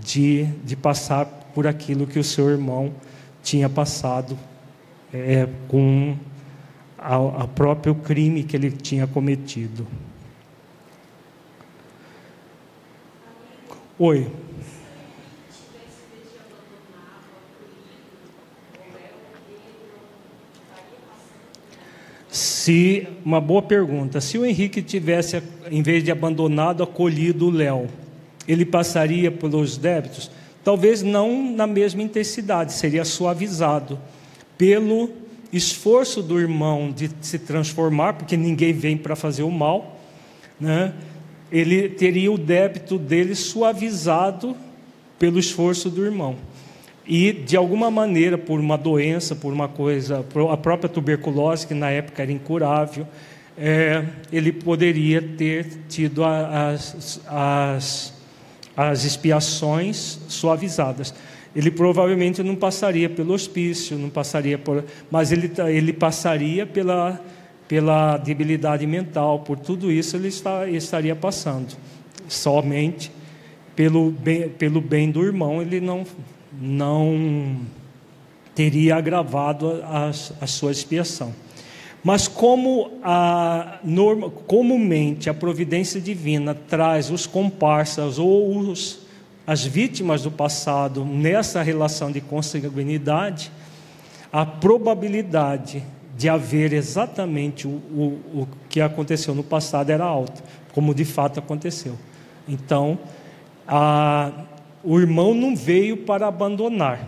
de, 0.02 0.44
de 0.64 0.76
passar 0.76 1.24
por 1.54 1.66
aquilo 1.66 2.06
que 2.06 2.18
o 2.18 2.24
seu 2.24 2.48
irmão 2.50 2.92
tinha 3.42 3.68
passado 3.68 4.38
é, 5.12 5.48
com 5.68 6.16
o 6.98 7.48
próprio 7.48 7.94
crime 7.94 8.42
que 8.42 8.56
ele 8.56 8.70
tinha 8.70 9.06
cometido. 9.06 9.86
Oi. 13.98 14.30
Se 22.30 23.08
uma 23.24 23.40
boa 23.40 23.60
pergunta, 23.60 24.20
se 24.20 24.38
o 24.38 24.46
Henrique 24.46 24.80
tivesse, 24.82 25.42
em 25.70 25.82
vez 25.82 26.04
de 26.04 26.12
abandonado, 26.12 26.82
acolhido 26.82 27.48
o 27.48 27.50
Léo, 27.50 27.88
ele 28.46 28.64
passaria 28.64 29.32
pelos 29.32 29.76
débitos? 29.76 30.30
Talvez 30.62 31.02
não 31.02 31.52
na 31.52 31.66
mesma 31.66 32.02
intensidade, 32.02 32.72
seria 32.72 33.04
suavizado 33.04 33.98
pelo 34.56 35.10
esforço 35.52 36.22
do 36.22 36.38
irmão 36.38 36.92
de 36.92 37.10
se 37.20 37.38
transformar, 37.38 38.12
porque 38.12 38.36
ninguém 38.36 38.72
vem 38.72 38.96
para 38.96 39.16
fazer 39.16 39.42
o 39.42 39.50
mal, 39.50 39.98
né? 40.60 40.94
Ele 41.50 41.88
teria 41.88 42.30
o 42.30 42.38
débito 42.38 42.96
dele 42.96 43.34
suavizado 43.34 44.56
pelo 45.18 45.40
esforço 45.40 45.90
do 45.90 46.04
irmão 46.04 46.36
e 47.06 47.32
de 47.32 47.56
alguma 47.56 47.90
maneira, 47.90 48.38
por 48.38 48.60
uma 48.60 48.76
doença, 48.76 49.34
por 49.34 49.52
uma 49.52 49.68
coisa, 49.68 50.24
a 50.50 50.56
própria 50.56 50.88
tuberculose, 50.88 51.66
que 51.66 51.74
na 51.74 51.90
época 51.90 52.22
era 52.22 52.30
incurável, 52.30 53.06
é, 53.58 54.04
ele 54.32 54.52
poderia 54.52 55.20
ter 55.20 55.66
tido 55.88 56.24
as, 56.24 57.20
as, 57.26 58.14
as 58.76 59.04
expiações 59.04 60.18
suavizadas. 60.28 61.14
Ele 61.54 61.70
provavelmente 61.70 62.42
não 62.42 62.54
passaria 62.54 63.08
pelo 63.10 63.34
hospício, 63.34 63.98
não 63.98 64.08
passaria 64.08 64.56
por, 64.56 64.84
mas 65.10 65.32
ele, 65.32 65.50
ele 65.68 65.92
passaria 65.92 66.64
pela, 66.64 67.20
pela 67.66 68.16
debilidade 68.16 68.86
mental, 68.86 69.40
por 69.40 69.58
tudo 69.58 69.90
isso 69.90 70.16
ele 70.16 70.28
está, 70.28 70.68
estaria 70.68 71.16
passando. 71.16 71.76
Somente 72.28 73.10
pelo 73.74 74.10
bem, 74.10 74.48
pelo 74.48 74.80
bem 74.80 75.10
do 75.10 75.24
irmão 75.24 75.60
ele 75.60 75.80
não 75.80 76.04
não 76.52 77.60
teria 78.54 78.96
agravado 78.96 79.82
a, 79.84 80.10
a 80.40 80.46
sua 80.46 80.70
expiação. 80.70 81.32
Mas 82.02 82.26
como 82.26 82.92
a, 83.02 83.78
norma, 83.84 84.30
comumente 84.30 85.28
a 85.28 85.34
providência 85.34 86.00
divina 86.00 86.54
traz 86.54 87.10
os 87.10 87.26
comparsas 87.26 88.18
ou 88.18 88.58
os, 88.58 89.00
as 89.46 89.64
vítimas 89.64 90.22
do 90.22 90.30
passado 90.30 91.04
nessa 91.04 91.62
relação 91.62 92.10
de 92.10 92.20
consanguinidade, 92.20 93.52
a 94.32 94.46
probabilidade 94.46 95.82
de 96.16 96.28
haver 96.28 96.72
exatamente 96.72 97.66
o, 97.66 97.70
o, 97.70 98.20
o 98.42 98.48
que 98.68 98.80
aconteceu 98.80 99.34
no 99.34 99.42
passado 99.42 99.90
era 99.90 100.04
alta, 100.04 100.42
como 100.72 100.94
de 100.94 101.04
fato 101.04 101.38
aconteceu. 101.38 101.96
Então, 102.48 102.98
a, 103.66 104.30
o 104.82 104.98
irmão 104.98 105.34
não 105.34 105.54
veio 105.54 105.98
para 105.98 106.26
abandonar, 106.26 107.00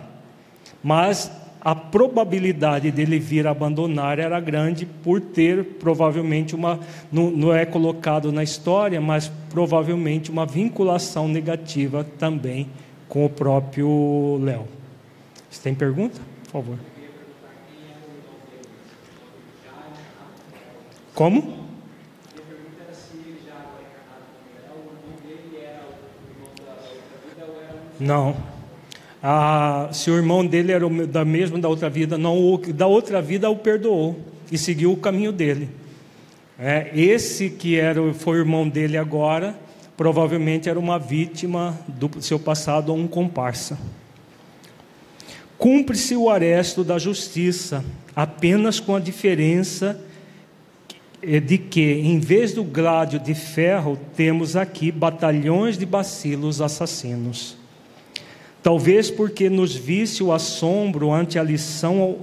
mas 0.83 1.31
a 1.59 1.73
probabilidade 1.73 2.91
dele 2.91 3.17
vir 3.19 3.47
abandonar 3.47 4.19
era 4.19 4.37
grande 4.39 4.85
por 4.85 5.21
ter 5.21 5.63
provavelmente 5.79 6.53
uma, 6.53 6.79
não, 7.09 7.31
não 7.31 7.55
é 7.55 7.65
colocado 7.65 8.33
na 8.33 8.43
história, 8.43 8.99
mas 8.99 9.31
provavelmente 9.49 10.29
uma 10.29 10.45
vinculação 10.45 11.27
negativa 11.27 12.05
também 12.19 12.67
com 13.07 13.25
o 13.25 13.29
próprio 13.29 14.39
Léo. 14.43 14.67
Você 15.49 15.61
tem 15.61 15.73
pergunta? 15.73 16.19
Por 16.45 16.51
favor. 16.51 16.77
Como? 21.13 21.62
Não. 27.99 28.35
Ah, 29.21 29.89
se 29.91 30.11
o 30.11 30.15
irmão 30.15 30.45
dele 30.45 30.71
era 30.71 30.87
da 31.07 31.23
mesma 31.23 31.57
da 31.57 31.69
outra 31.69 31.89
vida, 31.89 32.17
não, 32.17 32.59
da 32.73 32.87
outra 32.87 33.21
vida 33.21 33.49
o 33.49 33.55
perdoou 33.55 34.19
e 34.51 34.57
seguiu 34.57 34.91
o 34.91 34.97
caminho 34.97 35.31
dele. 35.31 35.69
É, 36.59 36.91
esse 36.93 37.49
que 37.49 37.79
era, 37.79 38.13
foi 38.13 38.37
irmão 38.37 38.67
dele 38.67 38.97
agora, 38.97 39.57
provavelmente 39.95 40.69
era 40.69 40.77
uma 40.77 40.99
vítima 40.99 41.79
do 41.87 42.21
seu 42.21 42.37
passado 42.37 42.89
ou 42.89 42.97
um 42.97 43.07
comparsa. 43.07 43.79
Cumpre-se 45.57 46.15
o 46.15 46.29
aresto 46.29 46.83
da 46.83 46.99
justiça, 46.99 47.83
apenas 48.15 48.79
com 48.79 48.95
a 48.95 48.99
diferença 48.99 49.99
de 51.21 51.57
que, 51.57 51.93
em 51.93 52.19
vez 52.19 52.53
do 52.53 52.63
gládio 52.63 53.17
de 53.17 53.33
ferro, 53.33 53.97
temos 54.15 54.57
aqui 54.57 54.91
batalhões 54.91 55.77
de 55.77 55.85
bacilos 55.85 56.59
assassinos. 56.59 57.62
Talvez 58.63 59.11
porque 59.11 59.49
nos 59.49 59.75
visse 59.75 60.23
o 60.23 60.31
assombro 60.31 61.11
ante 61.11 61.37
a 61.37 61.43
lição 61.43 62.19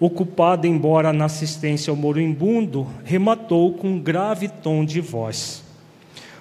ocupada, 0.00 0.66
embora 0.66 1.12
na 1.12 1.26
assistência 1.26 1.90
ao 1.90 1.96
moribundo, 1.96 2.86
rematou 3.04 3.74
com 3.74 3.88
um 3.88 4.00
grave 4.00 4.48
tom 4.48 4.82
de 4.82 5.00
voz. 5.02 5.62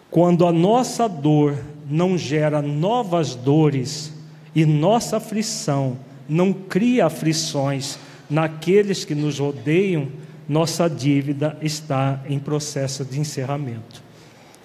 Quando 0.10 0.48
a 0.48 0.52
nossa 0.52 1.10
dor 1.10 1.58
não 1.90 2.18
gera 2.18 2.62
novas 2.62 3.36
dores 3.36 4.14
e 4.56 4.66
nossa 4.66 5.18
aflição 5.18 5.98
não 6.28 6.54
cria 6.54 7.08
aflições 7.08 8.00
naqueles 8.30 9.04
que 9.04 9.14
nos 9.14 9.40
rodeiam, 9.40 10.08
nossa 10.48 10.88
dívida 10.88 11.58
está 11.62 12.24
em 12.30 12.40
processo 12.40 13.04
de 13.04 13.20
encerramento. 13.20 14.02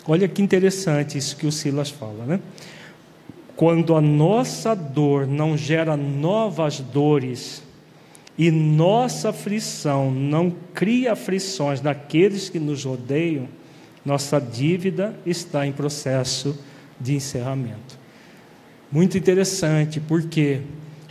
Olha 0.07 0.29
que 0.29 0.41
interessante 0.41 1.19
isso 1.19 1.37
que 1.37 1.47
o 1.47 1.53
Silas 1.53 1.91
fala, 1.91 2.25
né? 2.25 2.41
Quando 3.59 3.97
a 3.97 4.01
nossa 4.01 4.73
dor 4.73 5.27
não 5.27 5.57
gera 5.57 5.97
novas 5.97 6.79
dores 6.79 7.61
e 8.39 8.53
nossa 8.53 9.31
aflição 9.31 10.13
não 10.13 10.55
cria 10.73 11.15
aflições 11.15 11.81
daqueles 11.81 12.49
que 12.49 12.61
nos 12.61 12.85
rodeiam, 12.85 13.49
nossa 14.05 14.39
dívida 14.41 15.13
está 15.27 15.67
em 15.67 15.73
processo 15.73 16.57
de 17.01 17.17
encerramento. 17.17 17.99
Muito 18.93 19.19
interessante, 19.19 19.99
porque 19.99 20.61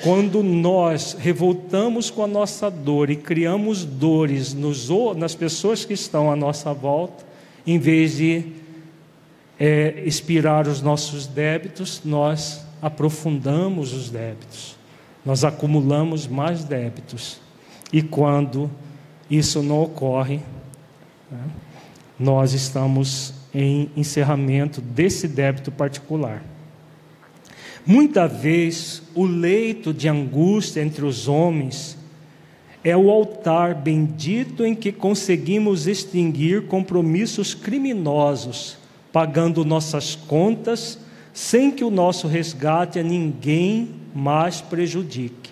quando 0.01 0.41
nós 0.41 1.17
revoltamos 1.19 2.09
com 2.09 2.23
a 2.23 2.27
nossa 2.27 2.71
dor 2.71 3.09
e 3.09 3.17
criamos 3.17 3.83
dores 3.83 4.53
nos, 4.53 4.87
nas 5.17 5.35
pessoas 5.35 5.83
que 5.83 5.93
estão 5.93 6.31
à 6.31 6.35
nossa 6.37 6.73
volta, 6.73 7.25
em 7.65 7.77
vez 7.77 8.15
de 8.15 8.45
é, 9.59 10.03
expirar 10.05 10.67
os 10.67 10.81
nossos 10.81 11.25
débitos, 11.25 12.01
nós 12.05 12.65
aprofundamos 12.81 13.93
os 13.93 14.09
débitos, 14.09 14.75
nós 15.25 15.43
acumulamos 15.43 16.27
mais 16.27 16.63
débitos. 16.63 17.39
E 17.91 18.01
quando 18.01 18.69
isso 19.29 19.63
não 19.63 19.81
ocorre, 19.81 20.39
né, 21.31 21.43
nós 22.19 22.53
estamos 22.53 23.33
em 23.53 23.89
encerramento 23.95 24.81
desse 24.81 25.27
débito 25.27 25.71
particular. 25.71 26.43
Muita 27.85 28.27
vez 28.27 29.01
o 29.15 29.25
leito 29.25 29.93
de 29.93 30.09
angústia 30.09 30.81
entre 30.81 31.05
os 31.05 31.27
homens 31.27 31.97
é 32.83 32.95
o 32.95 33.09
altar 33.09 33.73
bendito 33.73 34.65
em 34.65 34.75
que 34.75 34.91
conseguimos 34.91 35.87
extinguir 35.87 36.67
compromissos 36.67 37.53
criminosos 37.53 38.76
pagando 39.11 39.65
nossas 39.65 40.15
contas, 40.15 40.99
sem 41.33 41.71
que 41.71 41.83
o 41.83 41.91
nosso 41.91 42.27
resgate 42.27 42.99
a 42.99 43.03
ninguém 43.03 43.89
mais 44.13 44.61
prejudique. 44.61 45.51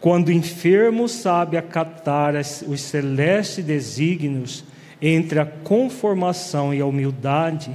Quando 0.00 0.28
o 0.28 0.32
enfermo 0.32 1.08
sabe 1.08 1.56
acatar 1.56 2.34
os 2.36 2.80
celestes 2.80 3.64
desígnios 3.64 4.64
entre 5.00 5.38
a 5.38 5.46
conformação 5.46 6.74
e 6.74 6.80
a 6.80 6.86
humildade, 6.86 7.74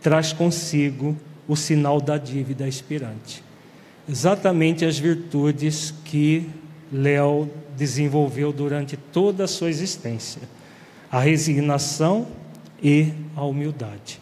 traz 0.00 0.32
consigo 0.32 1.16
o 1.48 1.54
sinal 1.56 2.00
da 2.00 2.16
dívida 2.16 2.66
expirante. 2.66 3.42
Exatamente 4.08 4.84
as 4.84 4.98
virtudes 4.98 5.92
que 6.04 6.48
Léo 6.92 7.50
desenvolveu 7.76 8.52
durante 8.52 8.96
toda 8.96 9.44
a 9.44 9.48
sua 9.48 9.68
existência: 9.68 10.42
a 11.10 11.20
resignação 11.20 12.26
e 12.82 13.12
a 13.34 13.44
humildade. 13.44 14.20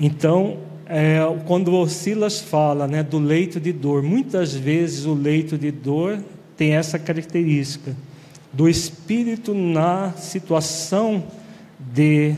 Então, 0.00 0.58
é, 0.86 1.18
quando 1.46 1.74
o 1.74 1.88
Silas 1.88 2.40
fala 2.40 2.86
né, 2.86 3.02
do 3.02 3.18
leito 3.18 3.58
de 3.58 3.72
dor, 3.72 4.02
muitas 4.02 4.54
vezes 4.54 5.04
o 5.04 5.14
leito 5.14 5.58
de 5.58 5.70
dor 5.70 6.18
tem 6.56 6.74
essa 6.74 6.98
característica 6.98 7.94
do 8.52 8.68
espírito 8.68 9.52
na 9.52 10.12
situação 10.12 11.24
de 11.78 12.34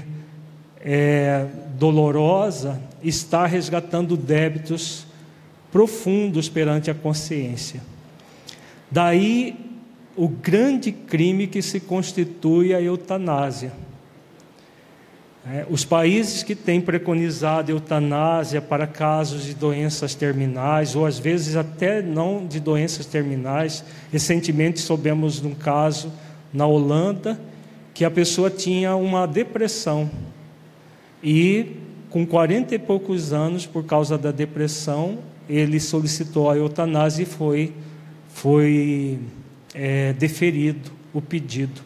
é, 0.81 1.47
dolorosa 1.79 2.81
estar 3.03 3.47
resgatando 3.47 4.17
débitos 4.17 5.07
profundos 5.71 6.49
perante 6.49 6.91
a 6.91 6.95
consciência. 6.95 7.81
Daí 8.91 9.57
o 10.17 10.29
grande 10.29 10.91
crime 10.91 11.47
que 11.47 11.63
se 11.63 11.79
constitui 11.79 12.75
a 12.75 12.83
eutanásia 12.83 13.73
os 15.71 15.85
países 15.85 16.43
que 16.43 16.55
têm 16.55 16.81
preconizado 16.81 17.71
eutanásia 17.73 18.61
para 18.61 18.87
casos 18.87 19.45
de 19.45 19.55
doenças 19.55 20.15
terminais, 20.15 20.95
ou 20.95 21.07
às 21.07 21.19
vezes 21.19 21.57
até 21.57 22.03
não 22.03 22.47
de 22.47 22.61
doenças 22.61 23.07
terminais, 23.07 23.83
recentemente 24.13 24.81
soubemos 24.81 25.41
de 25.41 25.47
um 25.47 25.55
caso 25.55 26.13
na 26.53 26.67
Holanda 26.67 27.41
que 27.95 28.05
a 28.05 28.11
pessoa 28.11 28.51
tinha 28.51 28.95
uma 28.95 29.27
depressão 29.27 30.11
e 31.23 31.77
com 32.09 32.27
40 32.27 32.75
e 32.75 32.79
poucos 32.79 33.33
anos, 33.33 33.67
por 33.67 33.85
causa 33.85 34.19
da 34.19 34.33
depressão, 34.33 35.19
ele 35.49 35.79
solicitou 35.79 36.51
a 36.51 36.57
eutanásia 36.57 37.23
e 37.23 37.27
foi, 37.27 37.73
foi 38.29 39.19
é, 39.75 40.13
deferido 40.15 40.91
o 41.13 41.21
pedido. 41.21 41.81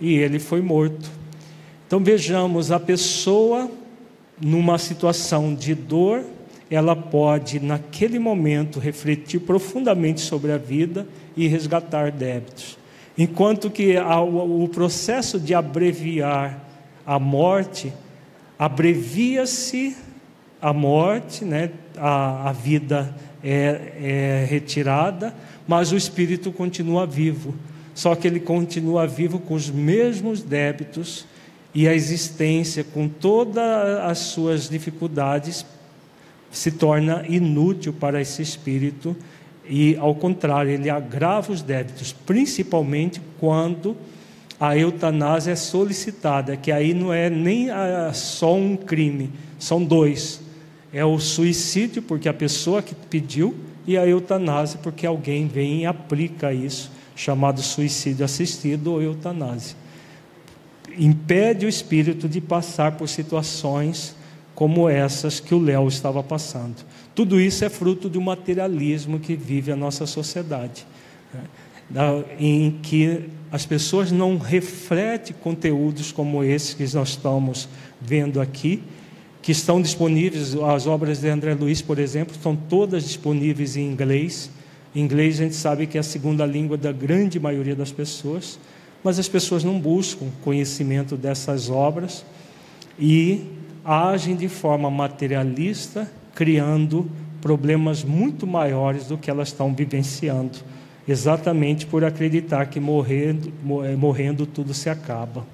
E 0.00 0.14
ele 0.14 0.38
foi 0.38 0.62
morto. 0.62 1.10
Então 1.88 2.00
vejamos, 2.00 2.70
a 2.70 2.78
pessoa 2.78 3.70
numa 4.38 4.76
situação 4.76 5.54
de 5.54 5.74
dor, 5.74 6.22
ela 6.70 6.94
pode 6.94 7.58
naquele 7.60 8.18
momento 8.18 8.78
refletir 8.78 9.40
profundamente 9.40 10.20
sobre 10.20 10.52
a 10.52 10.58
vida 10.58 11.08
e 11.34 11.48
resgatar 11.48 12.12
débitos. 12.12 12.76
Enquanto 13.16 13.70
que 13.70 13.94
o 13.98 14.68
processo 14.68 15.40
de 15.40 15.54
abreviar 15.54 16.62
a 17.06 17.18
morte, 17.18 17.90
abrevia-se 18.58 19.96
a 20.60 20.74
morte, 20.74 21.42
né? 21.42 21.70
a, 21.96 22.50
a 22.50 22.52
vida 22.52 23.16
é, 23.42 23.92
é 23.98 24.46
retirada, 24.46 25.34
mas 25.66 25.90
o 25.90 25.96
espírito 25.96 26.52
continua 26.52 27.06
vivo. 27.06 27.54
Só 27.94 28.14
que 28.14 28.28
ele 28.28 28.40
continua 28.40 29.06
vivo 29.06 29.38
com 29.38 29.54
os 29.54 29.70
mesmos 29.70 30.42
débitos 30.42 31.26
e 31.78 31.86
a 31.86 31.94
existência, 31.94 32.82
com 32.82 33.08
todas 33.08 34.00
as 34.00 34.18
suas 34.18 34.68
dificuldades, 34.68 35.64
se 36.50 36.72
torna 36.72 37.24
inútil 37.28 37.92
para 37.92 38.20
esse 38.20 38.42
espírito 38.42 39.14
e, 39.64 39.96
ao 39.96 40.12
contrário, 40.12 40.72
ele 40.72 40.90
agrava 40.90 41.52
os 41.52 41.62
débitos, 41.62 42.12
principalmente 42.12 43.22
quando 43.38 43.96
a 44.58 44.76
eutanásia 44.76 45.52
é 45.52 45.54
solicitada, 45.54 46.56
que 46.56 46.72
aí 46.72 46.92
não 46.92 47.14
é 47.14 47.30
nem 47.30 47.68
só 48.12 48.56
um 48.56 48.76
crime, 48.76 49.30
são 49.56 49.84
dois. 49.84 50.40
É 50.92 51.04
o 51.04 51.16
suicídio, 51.20 52.02
porque 52.02 52.28
a 52.28 52.34
pessoa 52.34 52.82
que 52.82 52.92
pediu, 52.92 53.54
e 53.86 53.96
a 53.96 54.04
eutanásia, 54.04 54.80
porque 54.82 55.06
alguém 55.06 55.46
vem 55.46 55.82
e 55.82 55.86
aplica 55.86 56.52
isso, 56.52 56.90
chamado 57.14 57.62
suicídio 57.62 58.24
assistido 58.24 58.94
ou 58.94 59.00
eutanásia 59.00 59.76
impede 60.98 61.66
o 61.66 61.68
espírito 61.68 62.28
de 62.28 62.40
passar 62.40 62.92
por 62.92 63.08
situações 63.08 64.16
como 64.54 64.88
essas 64.88 65.38
que 65.38 65.54
o 65.54 65.60
Léo 65.60 65.86
estava 65.86 66.22
passando. 66.22 66.84
Tudo 67.14 67.40
isso 67.40 67.64
é 67.64 67.68
fruto 67.68 68.08
do 68.08 68.20
materialismo 68.20 69.20
que 69.20 69.36
vive 69.36 69.70
a 69.70 69.76
nossa 69.76 70.04
sociedade, 70.04 70.84
né? 71.32 72.24
em 72.38 72.72
que 72.82 73.28
as 73.50 73.64
pessoas 73.64 74.10
não 74.10 74.36
refletem 74.36 75.34
conteúdos 75.40 76.12
como 76.12 76.42
esse 76.42 76.76
que 76.76 76.82
nós 76.94 77.10
estamos 77.10 77.68
vendo 78.00 78.40
aqui, 78.40 78.82
que 79.40 79.52
estão 79.52 79.80
disponíveis, 79.80 80.54
as 80.54 80.86
obras 80.86 81.20
de 81.20 81.28
André 81.28 81.54
Luiz, 81.54 81.80
por 81.80 81.98
exemplo, 81.98 82.34
estão 82.34 82.54
todas 82.54 83.04
disponíveis 83.04 83.76
em 83.76 83.86
inglês. 83.86 84.50
Em 84.94 85.00
inglês 85.00 85.40
a 85.40 85.44
gente 85.44 85.54
sabe 85.54 85.86
que 85.86 85.96
é 85.96 86.00
a 86.00 86.04
segunda 86.04 86.44
língua 86.44 86.76
da 86.76 86.92
grande 86.92 87.38
maioria 87.38 87.76
das 87.76 87.92
pessoas 87.92 88.58
mas 89.02 89.18
as 89.18 89.28
pessoas 89.28 89.62
não 89.64 89.78
buscam 89.78 90.26
conhecimento 90.42 91.16
dessas 91.16 91.70
obras 91.70 92.24
e 92.98 93.44
agem 93.84 94.34
de 94.36 94.48
forma 94.48 94.90
materialista, 94.90 96.10
criando 96.34 97.10
problemas 97.40 98.02
muito 98.02 98.46
maiores 98.46 99.06
do 99.06 99.16
que 99.16 99.30
elas 99.30 99.48
estão 99.48 99.74
vivenciando, 99.74 100.58
exatamente 101.06 101.86
por 101.86 102.04
acreditar 102.04 102.66
que 102.66 102.80
morrendo, 102.80 103.52
eh, 103.84 103.96
morrendo 103.96 104.44
tudo 104.44 104.74
se 104.74 104.90
acaba. 104.90 105.46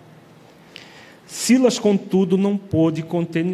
Silas, 1.26 1.78
contudo, 1.78 2.36
não 2.36 2.56
pôde 2.56 3.04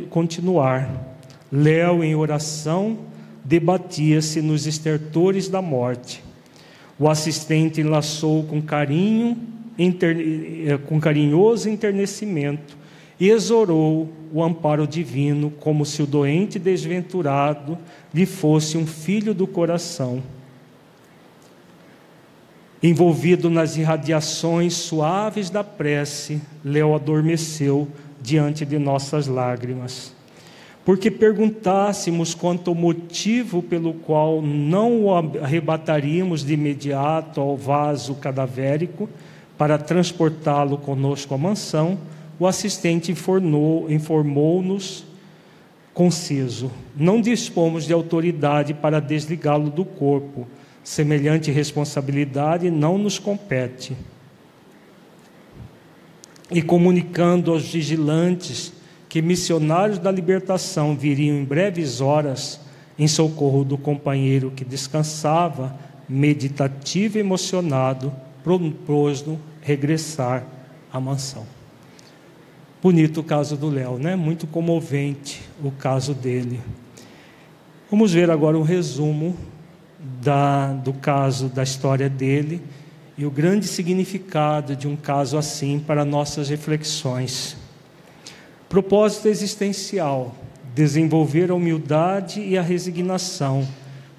continuar. 0.08 1.18
Léo, 1.50 2.04
em 2.04 2.14
oração, 2.14 2.98
debatia-se 3.44 4.40
nos 4.40 4.66
estertores 4.66 5.48
da 5.48 5.62
morte. 5.62 6.22
O 6.98 7.08
assistente 7.08 7.80
enlaçou 7.80 8.44
com 8.44 8.60
carinho 8.60 9.36
com 10.86 11.00
carinhoso 11.00 11.68
enternecimento, 11.68 12.76
exorou 13.20 14.08
o 14.32 14.42
amparo 14.42 14.86
divino, 14.86 15.50
como 15.60 15.84
se 15.84 16.02
o 16.02 16.06
doente 16.06 16.58
desventurado 16.58 17.76
lhe 18.14 18.24
fosse 18.24 18.78
um 18.78 18.86
filho 18.86 19.34
do 19.34 19.46
coração. 19.46 20.22
Envolvido 22.82 23.50
nas 23.50 23.76
irradiações 23.76 24.72
suaves 24.74 25.50
da 25.50 25.62
prece, 25.62 26.40
Léo 26.64 26.94
adormeceu 26.94 27.86
diante 28.22 28.64
de 28.64 28.78
nossas 28.78 29.26
lágrimas. 29.26 30.14
Porque 30.82 31.10
perguntássemos 31.10 32.34
quanto 32.34 32.70
ao 32.70 32.74
motivo 32.74 33.62
pelo 33.62 33.92
qual 33.92 34.40
não 34.40 35.04
o 35.04 35.14
arrebataríamos 35.14 36.42
de 36.42 36.54
imediato 36.54 37.38
ao 37.38 37.54
vaso 37.54 38.14
cadavérico, 38.14 39.10
para 39.60 39.76
transportá-lo 39.76 40.78
conosco 40.78 41.34
à 41.34 41.36
mansão, 41.36 41.98
o 42.38 42.46
assistente 42.46 43.12
informou-nos 43.12 45.04
conciso: 45.92 46.70
Não 46.96 47.20
dispomos 47.20 47.84
de 47.84 47.92
autoridade 47.92 48.72
para 48.72 49.02
desligá-lo 49.02 49.68
do 49.68 49.84
corpo. 49.84 50.48
Semelhante 50.82 51.50
responsabilidade 51.50 52.70
não 52.70 52.96
nos 52.96 53.18
compete. 53.18 53.94
E 56.50 56.62
comunicando 56.62 57.52
aos 57.52 57.70
vigilantes 57.70 58.72
que 59.10 59.20
missionários 59.20 59.98
da 59.98 60.10
libertação 60.10 60.96
viriam 60.96 61.36
em 61.36 61.44
breves 61.44 62.00
horas 62.00 62.58
em 62.98 63.06
socorro 63.06 63.62
do 63.62 63.76
companheiro 63.76 64.50
que 64.56 64.64
descansava, 64.64 65.78
meditativo 66.08 67.18
e 67.18 67.20
emocionado, 67.20 68.10
propôs-no 68.42 69.49
regressar 69.60 70.44
à 70.92 71.00
mansão. 71.00 71.46
Bonito 72.82 73.20
o 73.20 73.24
caso 73.24 73.56
do 73.56 73.68
Léo, 73.68 73.98
né? 73.98 74.16
Muito 74.16 74.46
comovente 74.46 75.42
o 75.62 75.70
caso 75.70 76.14
dele. 76.14 76.60
Vamos 77.90 78.12
ver 78.12 78.30
agora 78.30 78.56
um 78.56 78.62
resumo 78.62 79.36
da, 79.98 80.72
do 80.72 80.92
caso, 80.92 81.48
da 81.48 81.62
história 81.62 82.08
dele 82.08 82.62
e 83.18 83.26
o 83.26 83.30
grande 83.30 83.66
significado 83.66 84.74
de 84.74 84.88
um 84.88 84.96
caso 84.96 85.36
assim 85.36 85.78
para 85.78 86.04
nossas 86.06 86.48
reflexões. 86.48 87.56
Propósito 88.66 89.28
existencial: 89.28 90.34
desenvolver 90.74 91.50
a 91.50 91.54
humildade 91.54 92.40
e 92.40 92.56
a 92.56 92.62
resignação 92.62 93.68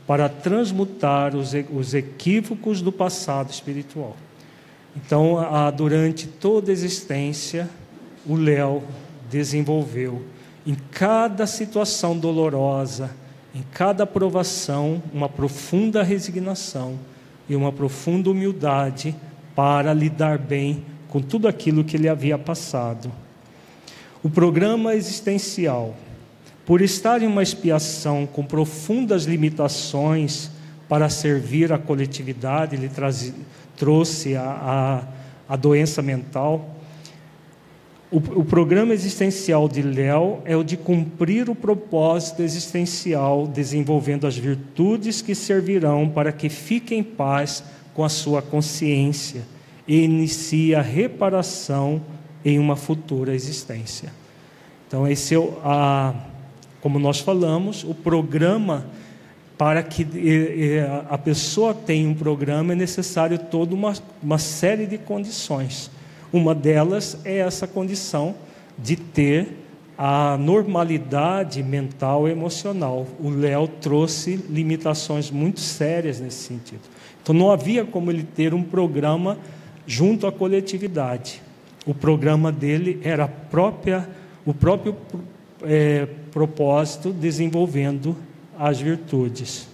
para 0.05 0.29
transmutar 0.29 1.35
os, 1.35 1.53
os 1.73 1.93
equívocos 1.95 2.81
do 2.81 2.91
passado 2.91 3.49
espiritual. 3.49 4.15
Então, 4.95 5.37
durante 5.75 6.27
toda 6.27 6.71
a 6.71 6.73
existência, 6.73 7.69
o 8.25 8.35
Léo 8.35 8.83
desenvolveu 9.29 10.21
em 10.65 10.75
cada 10.91 11.47
situação 11.47 12.17
dolorosa, 12.17 13.11
em 13.55 13.63
cada 13.73 14.05
provação, 14.05 15.01
uma 15.13 15.27
profunda 15.27 16.03
resignação 16.03 16.99
e 17.49 17.55
uma 17.55 17.71
profunda 17.71 18.29
humildade 18.29 19.15
para 19.55 19.93
lidar 19.93 20.37
bem 20.37 20.85
com 21.07 21.21
tudo 21.21 21.47
aquilo 21.47 21.83
que 21.83 21.97
ele 21.97 22.07
havia 22.07 22.37
passado. 22.37 23.11
O 24.23 24.29
programa 24.29 24.93
existencial, 24.95 25.95
por 26.65 26.81
estar 26.81 27.21
em 27.21 27.27
uma 27.27 27.43
expiação 27.43 28.25
com 28.25 28.43
profundas 28.43 29.25
limitações 29.25 30.51
para 30.87 31.09
servir 31.09 31.73
a 31.73 31.77
coletividade, 31.77 32.75
ele 32.75 32.87
traz, 32.87 33.33
trouxe 33.81 34.35
a, 34.35 34.43
a, 35.49 35.53
a 35.53 35.55
doença 35.55 36.03
mental 36.03 36.77
o, 38.11 38.17
o 38.17 38.43
programa 38.43 38.93
existencial 38.93 39.69
de 39.69 39.81
Léo 39.81 40.39
é 40.43 40.53
o 40.53 40.65
de 40.65 40.75
cumprir 40.75 41.49
o 41.49 41.55
propósito 41.55 42.41
existencial, 42.41 43.47
desenvolvendo 43.47 44.27
as 44.27 44.37
virtudes 44.37 45.21
que 45.21 45.33
servirão 45.33 46.09
para 46.09 46.33
que 46.33 46.49
fique 46.49 46.93
em 46.93 47.01
paz 47.01 47.63
com 47.93 48.03
a 48.03 48.09
sua 48.09 48.41
consciência 48.41 49.43
e 49.87 50.03
inicie 50.03 50.75
a 50.75 50.81
reparação 50.81 52.01
em 52.43 52.59
uma 52.59 52.75
futura 52.75 53.33
existência. 53.33 54.11
Então, 54.89 55.07
esse 55.07 55.33
é 55.33 55.49
a, 55.63 56.13
como 56.81 56.99
nós 56.99 57.21
falamos, 57.21 57.85
o 57.85 57.95
programa 57.95 58.87
para 59.61 59.83
que 59.83 60.07
a 61.07 61.19
pessoa 61.19 61.71
tenha 61.71 62.09
um 62.09 62.15
programa 62.15 62.73
é 62.73 62.75
necessário 62.75 63.37
toda 63.37 63.75
uma, 63.75 63.93
uma 64.23 64.39
série 64.39 64.87
de 64.87 64.97
condições. 64.97 65.91
Uma 66.33 66.55
delas 66.55 67.19
é 67.23 67.37
essa 67.37 67.67
condição 67.67 68.33
de 68.75 68.95
ter 68.95 69.49
a 69.95 70.35
normalidade 70.35 71.61
mental 71.61 72.27
e 72.27 72.31
emocional. 72.31 73.05
O 73.19 73.29
Léo 73.29 73.67
trouxe 73.67 74.43
limitações 74.49 75.29
muito 75.29 75.59
sérias 75.59 76.19
nesse 76.19 76.41
sentido. 76.41 76.81
Então 77.21 77.35
não 77.35 77.51
havia 77.51 77.85
como 77.85 78.09
ele 78.09 78.23
ter 78.23 78.55
um 78.55 78.63
programa 78.63 79.37
junto 79.85 80.25
à 80.25 80.31
coletividade. 80.31 81.39
O 81.85 81.93
programa 81.93 82.51
dele 82.51 82.99
era 83.03 83.27
própria, 83.27 84.09
o 84.43 84.55
próprio 84.55 84.97
é, 85.61 86.07
propósito 86.31 87.13
desenvolvendo 87.13 88.17
as 88.57 88.79
virtudes. 88.79 89.67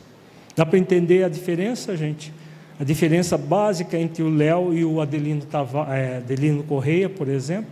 Dá 0.56 0.66
para 0.66 0.80
entender 0.80 1.24
a 1.24 1.30
diferença, 1.30 1.96
gente? 1.96 2.34
A 2.80 2.84
diferença 2.84 3.38
básica 3.38 3.98
entre 3.98 4.22
o 4.24 4.30
Léo 4.30 4.74
e 4.74 4.86
o 4.86 5.02
Adelino, 5.02 5.42
Tava, 5.42 5.96
é, 5.96 6.18
Adelino 6.18 6.64
Correia, 6.64 7.10
por 7.10 7.28
exemplo, 7.28 7.72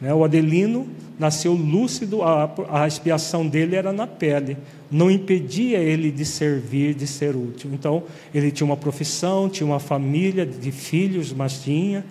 né? 0.00 0.14
o 0.14 0.22
Adelino 0.24 0.88
nasceu 1.18 1.52
lúcido, 1.52 2.22
a, 2.22 2.52
a 2.70 2.86
expiação 2.86 3.46
dele 3.46 3.76
era 3.76 3.92
na 3.92 4.06
pele, 4.06 4.56
não 4.90 5.10
impedia 5.10 5.78
ele 5.78 6.10
de 6.10 6.24
servir, 6.24 6.94
de 6.94 7.06
ser 7.06 7.34
útil. 7.34 7.70
Então, 7.72 8.04
ele 8.32 8.50
tinha 8.50 8.64
uma 8.64 8.76
profissão, 8.76 9.48
tinha 9.48 9.66
uma 9.66 9.80
família 9.80 10.46
de 10.46 10.70
filhos, 10.70 11.32
mas 11.32 11.62
tinha, 11.62 12.04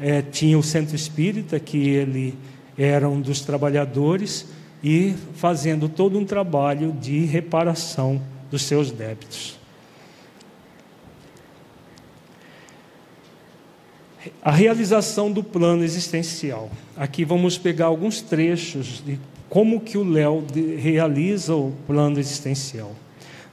é, 0.00 0.22
tinha 0.22 0.58
o 0.58 0.62
centro 0.62 0.96
espírita, 0.96 1.58
que 1.60 1.88
ele 1.88 2.34
era 2.76 3.08
um 3.08 3.20
dos 3.20 3.42
trabalhadores, 3.42 4.46
e 4.82 5.14
fazendo 5.34 5.88
todo 5.88 6.18
um 6.18 6.24
trabalho 6.24 6.92
de 6.92 7.24
reparação 7.24 8.20
dos 8.50 8.62
seus 8.62 8.90
débitos. 8.90 9.62
a 14.42 14.50
realização 14.50 15.30
do 15.30 15.42
plano 15.42 15.84
existencial. 15.84 16.70
Aqui 16.96 17.24
vamos 17.24 17.58
pegar 17.58 17.86
alguns 17.86 18.20
trechos 18.20 19.02
de 19.04 19.18
como 19.48 19.80
que 19.80 19.98
o 19.98 20.04
Léo 20.04 20.44
realiza 20.78 21.54
o 21.54 21.72
plano 21.86 22.18
existencial. 22.18 22.92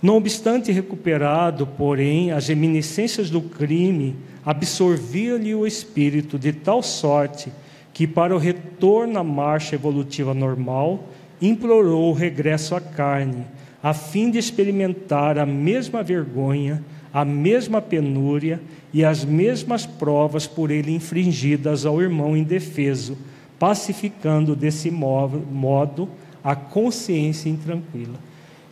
Não 0.02 0.16
obstante 0.16 0.72
recuperado, 0.72 1.68
porém, 1.68 2.32
as 2.32 2.48
reminiscências 2.48 3.30
do 3.30 3.42
crime 3.42 4.16
absorvia-lhe 4.46 5.54
o 5.54 5.68
espírito 5.68 6.40
de 6.40 6.54
tal 6.54 6.82
sorte 6.82 7.52
que, 7.94 8.08
para 8.08 8.34
o 8.34 8.40
retorno 8.40 9.20
à 9.20 9.24
marcha 9.24 9.76
evolutiva 9.76 10.34
normal, 10.34 11.04
implorou 11.42 12.10
o 12.10 12.14
regresso 12.14 12.76
à 12.76 12.82
carne, 12.82 13.46
a 13.82 13.94
fim 13.94 14.30
de 14.30 14.38
experimentar 14.38 15.38
a 15.38 15.46
mesma 15.46 16.04
vergonha, 16.04 16.84
a 17.14 17.24
mesma 17.26 17.82
penúria 17.82 18.62
e 18.94 19.04
as 19.04 19.24
mesmas 19.24 19.86
provas 19.86 20.46
por 20.46 20.70
ele 20.70 20.94
infringidas 20.94 21.86
ao 21.86 22.02
irmão 22.02 22.36
indefeso, 22.36 23.18
pacificando 23.58 24.56
desse 24.56 24.92
modo 24.92 26.10
a 26.44 26.56
consciência 26.56 27.50
intranquila. 27.50 28.16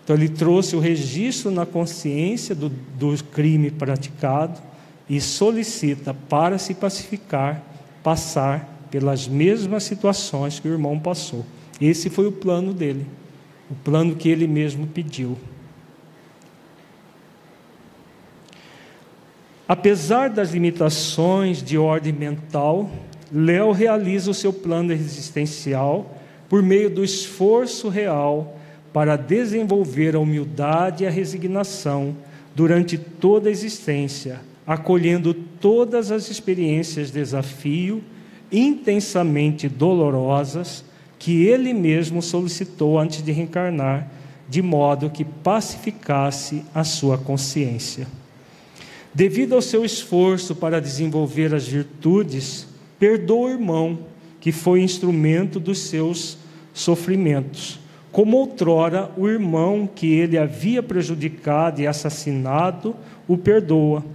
Então, 0.04 0.16
ele 0.16 0.30
trouxe 0.30 0.76
o 0.76 0.80
registro 0.80 1.52
na 1.52 1.66
consciência 1.66 2.56
do, 2.56 2.70
do 2.70 3.14
crime 3.26 3.70
praticado 3.70 4.60
e 5.10 5.20
solicita 5.20 6.14
para 6.14 6.58
se 6.58 6.74
pacificar, 6.74 7.62
passar 8.02 8.88
pelas 8.90 9.28
mesmas 9.28 9.84
situações 9.84 10.60
que 10.60 10.68
o 10.68 10.72
irmão 10.72 10.98
passou. 10.98 11.46
Esse 11.80 12.10
foi 12.10 12.26
o 12.26 12.32
plano 12.32 12.74
dele, 12.74 13.06
o 13.70 13.76
plano 13.76 14.16
que 14.16 14.30
ele 14.30 14.48
mesmo 14.48 14.88
pediu. 14.88 15.38
Apesar 19.68 20.30
das 20.30 20.52
limitações 20.52 21.62
de 21.62 21.78
ordem 21.78 22.14
mental, 22.14 22.90
Léo 23.32 23.72
realiza 23.72 24.32
o 24.32 24.34
seu 24.34 24.54
plano 24.54 24.94
existencial 24.94 26.18
por 26.48 26.64
meio 26.64 26.90
do 26.90 27.04
esforço 27.04 27.90
real 27.90 28.58
para 28.94 29.18
desenvolver 29.18 30.16
a 30.16 30.20
humildade 30.20 31.04
e 31.04 31.08
a 31.08 31.12
resignação 31.12 32.16
durante 32.56 32.98
toda 32.98 33.50
a 33.50 33.52
existência, 33.52 34.40
acolhendo 34.66 35.34
todas 35.34 36.12
as 36.12 36.30
experiências 36.30 37.08
de 37.08 37.20
desafio 37.20 38.02
intensamente 38.50 39.68
dolorosas 39.68 40.87
que 41.20 41.46
ele 41.46 41.74
mesmo 41.74 42.22
solicitou 42.22 43.00
antes 43.00 43.24
de 43.24 43.32
reencarnar, 43.32 44.10
de 44.48 44.62
modo 44.62 45.10
que 45.10 45.26
pacificasse 45.26 46.64
a 46.74 46.84
sua 46.84 47.18
consciência. 47.18 48.08
Devido 49.14 49.56
ao 49.56 49.62
seu 49.62 49.84
esforço 49.84 50.56
para 50.56 50.80
desenvolver 50.80 51.54
as 51.54 51.68
virtudes, 51.68 52.68
perdoa 53.00 53.48
o 53.48 53.50
irmão 53.50 54.00
que 54.40 54.52
foi 54.52 54.82
instrumento 54.82 55.60
dos 55.60 55.80
seus 55.80 56.38
sofrimentos. 56.74 57.80
Como 58.12 58.38
outrora 58.38 59.12
o 59.18 59.28
irmão 59.28 59.90
que 59.94 60.14
ele 60.14 60.38
havia 60.38 60.82
prejudicado 60.82 61.82
e 61.82 61.88
assassinado 61.88 62.96
o 63.28 63.38
perdoa. 63.38 64.06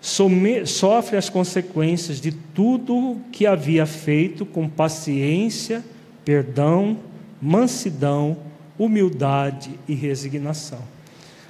sofre 0.00 1.16
as 1.16 1.28
consequências 1.28 2.20
de 2.20 2.32
tudo 2.32 3.18
que 3.30 3.46
havia 3.46 3.84
feito 3.84 4.46
com 4.46 4.68
paciência, 4.68 5.84
perdão, 6.30 6.96
mansidão, 7.42 8.36
humildade 8.78 9.70
e 9.88 9.94
resignação. 9.94 10.78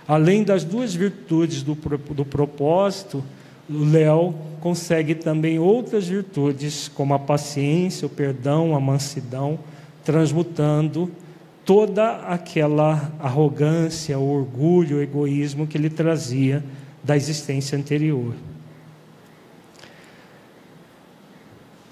Além 0.09 0.43
das 0.43 0.65
duas 0.65 0.95
virtudes 0.95 1.63
do, 1.63 1.75
do 1.75 2.25
propósito, 2.25 3.23
o 3.69 3.85
Léo 3.85 4.35
consegue 4.59 5.15
também 5.15 5.59
outras 5.59 6.09
virtudes, 6.09 6.89
como 6.89 7.13
a 7.13 7.19
paciência, 7.19 8.07
o 8.07 8.09
perdão, 8.09 8.75
a 8.75 8.81
mansidão, 8.81 9.59
transmutando 10.03 11.11
toda 11.63 12.13
aquela 12.23 13.13
arrogância, 13.21 14.19
orgulho, 14.19 15.03
egoísmo 15.03 15.67
que 15.67 15.77
ele 15.77 15.91
trazia 15.91 16.65
da 17.05 17.15
existência 17.15 17.77
anterior. 17.77 18.33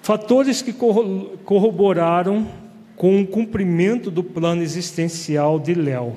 Fatores 0.01 0.62
que 0.62 0.73
corroboraram 0.73 2.48
com 2.98 3.20
o 3.20 3.26
cumprimento 3.26 4.10
do 4.10 4.24
plano 4.24 4.60
existencial 4.60 5.58
de 5.60 5.72
Léo. 5.72 6.16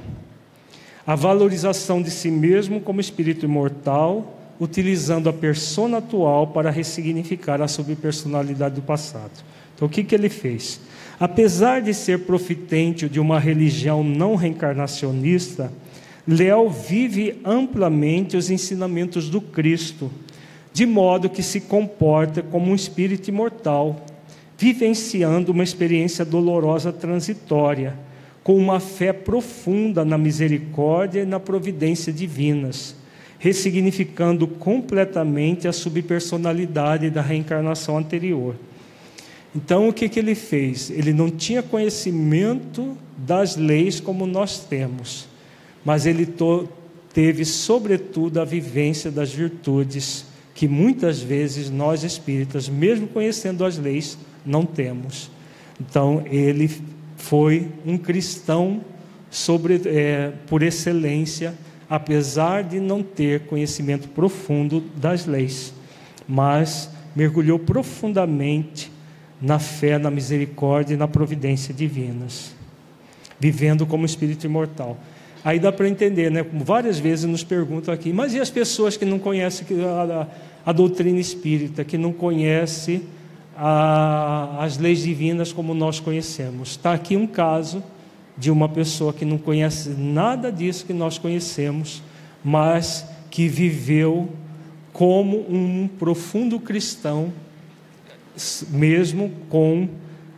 A 1.05 1.15
valorização 1.15 2.01
de 2.01 2.09
si 2.09 2.31
mesmo 2.31 2.81
como 2.81 2.99
espírito 2.99 3.45
imortal, 3.45 4.37
utilizando 4.59 5.29
a 5.29 5.33
persona 5.33 5.99
atual 5.99 6.47
para 6.47 6.71
ressignificar 6.71 7.61
a 7.61 7.67
subpersonalidade 7.67 8.75
do 8.75 8.81
passado. 8.81 9.31
Então, 9.75 9.87
o 9.87 9.91
que, 9.91 10.03
que 10.03 10.15
ele 10.15 10.29
fez? 10.29 10.81
Apesar 11.19 11.81
de 11.81 11.93
ser 11.93 12.25
profitente 12.25 13.07
de 13.07 13.19
uma 13.19 13.39
religião 13.39 14.03
não 14.03 14.35
reencarnacionista, 14.35 15.71
Léo 16.27 16.69
vive 16.69 17.39
amplamente 17.45 18.35
os 18.35 18.49
ensinamentos 18.49 19.29
do 19.29 19.39
Cristo 19.39 20.11
de 20.73 20.85
modo 20.85 21.29
que 21.29 21.43
se 21.43 21.61
comporta 21.61 22.41
como 22.41 22.71
um 22.71 22.75
espírito 22.75 23.27
imortal, 23.27 24.05
vivenciando 24.61 25.51
uma 25.51 25.63
experiência 25.63 26.23
dolorosa 26.23 26.93
transitória, 26.93 27.97
com 28.43 28.55
uma 28.55 28.79
fé 28.79 29.11
profunda 29.11 30.05
na 30.05 30.19
misericórdia 30.19 31.21
e 31.21 31.25
na 31.25 31.39
providência 31.39 32.13
divinas, 32.13 32.95
ressignificando 33.39 34.45
completamente 34.47 35.67
a 35.67 35.73
subpersonalidade 35.73 37.09
da 37.09 37.23
reencarnação 37.23 37.97
anterior. 37.97 38.55
Então, 39.55 39.89
o 39.89 39.93
que, 39.93 40.07
que 40.07 40.19
ele 40.19 40.35
fez? 40.35 40.91
Ele 40.91 41.11
não 41.11 41.31
tinha 41.31 41.63
conhecimento 41.63 42.95
das 43.17 43.55
leis 43.55 43.99
como 43.99 44.27
nós 44.27 44.59
temos, 44.59 45.27
mas 45.83 46.05
ele 46.05 46.27
teve, 47.11 47.45
sobretudo, 47.45 48.39
a 48.39 48.45
vivência 48.45 49.09
das 49.09 49.33
virtudes 49.33 50.23
que 50.53 50.67
muitas 50.67 51.19
vezes 51.19 51.71
nós 51.71 52.03
espíritas, 52.03 52.69
mesmo 52.69 53.07
conhecendo 53.07 53.65
as 53.65 53.79
leis, 53.79 54.19
não 54.45 54.65
temos. 54.65 55.29
Então, 55.79 56.23
ele 56.25 56.69
foi 57.17 57.69
um 57.85 57.97
cristão 57.97 58.81
sobre, 59.29 59.81
é, 59.85 60.33
por 60.47 60.61
excelência, 60.61 61.53
apesar 61.89 62.63
de 62.63 62.79
não 62.79 63.01
ter 63.01 63.41
conhecimento 63.41 64.07
profundo 64.09 64.83
das 64.95 65.25
leis, 65.25 65.73
mas 66.27 66.89
mergulhou 67.15 67.57
profundamente 67.59 68.91
na 69.41 69.57
fé, 69.57 69.97
na 69.97 70.11
misericórdia 70.11 70.93
e 70.93 70.97
na 70.97 71.07
providência 71.07 71.73
divinas, 71.73 72.53
vivendo 73.39 73.85
como 73.85 74.05
espírito 74.05 74.45
imortal. 74.45 74.97
Aí 75.43 75.59
dá 75.59 75.71
para 75.71 75.89
entender, 75.89 76.29
né? 76.29 76.43
Como 76.43 76.63
várias 76.63 76.99
vezes 76.99 77.25
nos 77.25 77.43
perguntam 77.43 77.91
aqui, 77.91 78.13
mas 78.13 78.33
e 78.33 78.39
as 78.39 78.51
pessoas 78.51 78.95
que 78.95 79.05
não 79.05 79.17
conhecem 79.17 79.65
a, 79.83 80.27
a, 80.65 80.69
a 80.69 80.71
doutrina 80.71 81.19
espírita, 81.19 81.83
que 81.83 81.97
não 81.97 82.13
conhecem 82.13 83.01
a, 83.55 84.63
as 84.63 84.77
leis 84.77 85.03
divinas 85.03 85.51
como 85.53 85.73
nós 85.73 85.99
conhecemos? 85.99 86.71
Está 86.71 86.93
aqui 86.93 87.15
um 87.15 87.27
caso 87.27 87.83
de 88.37 88.49
uma 88.49 88.67
pessoa 88.67 89.13
que 89.13 89.25
não 89.25 89.37
conhece 89.37 89.89
nada 89.89 90.51
disso 90.51 90.85
que 90.85 90.93
nós 90.93 91.17
conhecemos, 91.17 92.01
mas 92.43 93.05
que 93.29 93.47
viveu 93.47 94.29
como 94.91 95.45
um 95.49 95.87
profundo 95.87 96.59
cristão, 96.59 97.31
mesmo 98.69 99.31
com 99.49 99.87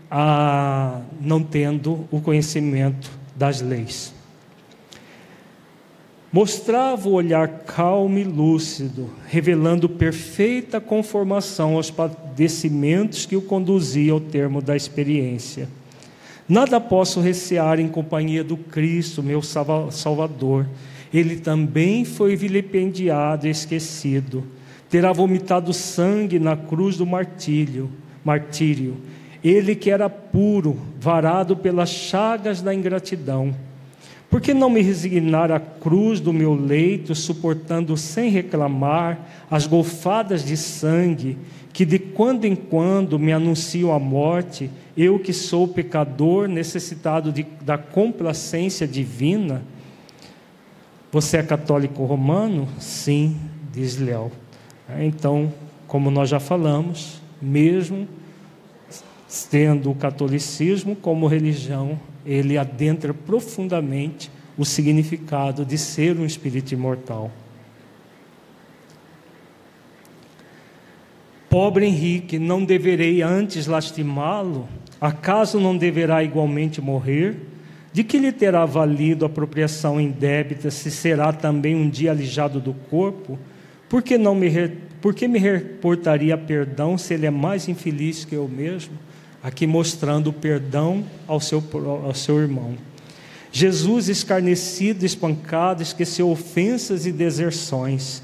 a, 0.10 1.02
não 1.20 1.42
tendo 1.42 2.08
o 2.12 2.22
conhecimento 2.22 3.10
das 3.36 3.62
leis. 3.62 4.13
Mostrava 6.34 7.08
o 7.08 7.12
olhar 7.12 7.48
calmo 7.48 8.18
e 8.18 8.24
lúcido, 8.24 9.08
revelando 9.28 9.88
perfeita 9.88 10.82
conformação 10.82 11.76
aos 11.76 11.92
padecimentos 11.92 13.28
que 13.28 13.36
o 13.36 13.42
conduziam 13.44 14.16
ao 14.16 14.20
termo 14.20 14.60
da 14.60 14.76
experiência. 14.76 15.70
Nada 16.50 16.82
posso 16.82 17.22
recear 17.22 17.80
em 17.80 17.88
companhia 17.88 18.44
do 18.44 18.58
Cristo, 18.58 19.22
meu 19.22 19.44
Salvador. 19.44 20.68
Ele 21.14 21.36
também 21.36 22.04
foi 22.04 22.36
vilipendiado 22.36 23.46
e 23.46 23.52
esquecido. 23.52 24.44
Terá 24.90 25.14
vomitado 25.14 25.72
sangue 25.72 26.40
na 26.40 26.58
cruz 26.58 26.98
do 26.98 27.06
martírio, 27.06 27.92
martírio. 28.26 28.98
Ele 29.44 29.76
que 29.76 29.92
era 29.92 30.10
puro, 30.10 30.80
varado 31.00 31.56
pelas 31.56 31.90
chagas 31.90 32.60
da 32.60 32.74
ingratidão 32.74 33.54
por 34.34 34.42
que 34.42 34.52
não 34.52 34.68
me 34.68 34.82
resignar 34.82 35.52
à 35.52 35.60
cruz 35.60 36.20
do 36.20 36.34
meu 36.34 36.56
leito, 36.56 37.14
suportando 37.14 37.96
sem 37.96 38.32
reclamar 38.32 39.46
as 39.48 39.68
golfadas 39.68 40.44
de 40.44 40.58
sangue 40.58 41.38
que 41.72 41.86
de 41.86 42.00
quando 42.00 42.46
em 42.46 42.56
quando 42.56 43.20
me 43.20 43.32
anunciam 43.32 43.94
a 43.94 44.00
morte, 44.00 44.72
eu 44.98 45.20
que 45.20 45.32
sou 45.32 45.68
pecador, 45.68 46.48
necessitado 46.48 47.32
de, 47.32 47.46
da 47.62 47.78
complacência 47.78 48.88
divina? 48.88 49.62
Você 51.12 51.38
é 51.38 51.44
católico 51.44 52.04
romano? 52.04 52.68
Sim, 52.80 53.38
diz 53.72 54.00
Léo. 54.00 54.32
Então, 55.00 55.54
como 55.86 56.10
nós 56.10 56.28
já 56.28 56.40
falamos, 56.40 57.22
mesmo 57.40 58.08
tendo 59.42 59.90
o 59.90 59.96
catolicismo 59.96 60.96
como 60.96 61.26
religião, 61.26 62.00
ele 62.24 62.58
adentra 62.58 63.14
profundamente 63.14 64.30
o 64.56 64.64
significado 64.64 65.66
de 65.66 65.78
ser 65.78 66.18
um 66.18 66.26
espírito 66.26 66.74
imortal. 66.74 67.32
Pobre 71.50 71.86
Henrique, 71.86 72.38
não 72.38 72.64
deverei 72.64 73.22
antes 73.22 73.68
lastimá-lo? 73.68 74.68
Acaso 75.00 75.60
não 75.60 75.76
deverá 75.76 76.24
igualmente 76.24 76.82
morrer? 76.82 77.38
De 77.92 78.04
que 78.04 78.18
lhe 78.18 78.32
terá 78.32 78.66
valido 78.66 79.26
a 79.26 79.28
apropriação 79.28 80.02
indébita 80.02 80.72
se 80.72 80.90
será 80.90 81.32
também 81.32 81.76
um 81.76 81.90
dia 81.90 82.12
alijado 82.12 82.60
do 82.60 82.74
corpo? 82.74 83.38
Por 83.88 84.02
que, 84.02 84.18
não 84.18 84.34
me, 84.34 84.50
por 85.00 85.14
que 85.14 85.28
me 85.28 85.38
reportaria 85.38 86.36
perdão 86.36 86.98
se 86.98 87.14
ele 87.14 87.28
é 87.28 87.32
mais 87.32 87.68
infeliz 87.68 88.26
que 88.26 88.34
eu 88.34 88.48
mesmo? 88.48 88.98
Aqui 89.44 89.68
mostrando 89.68 90.30
o 90.30 90.34
perdão 90.34 91.04
ao 91.28 91.42
seu, 91.42 91.62
ao 92.06 92.16
seu 92.16 92.40
irmão. 92.40 92.76
Jesus, 93.52 94.08
escarnecido, 94.08 95.06
espancado, 95.06 95.84
esqueceu 95.84 96.30
ofensas 96.30 97.06
e 97.06 97.12
deserções. 97.12 98.24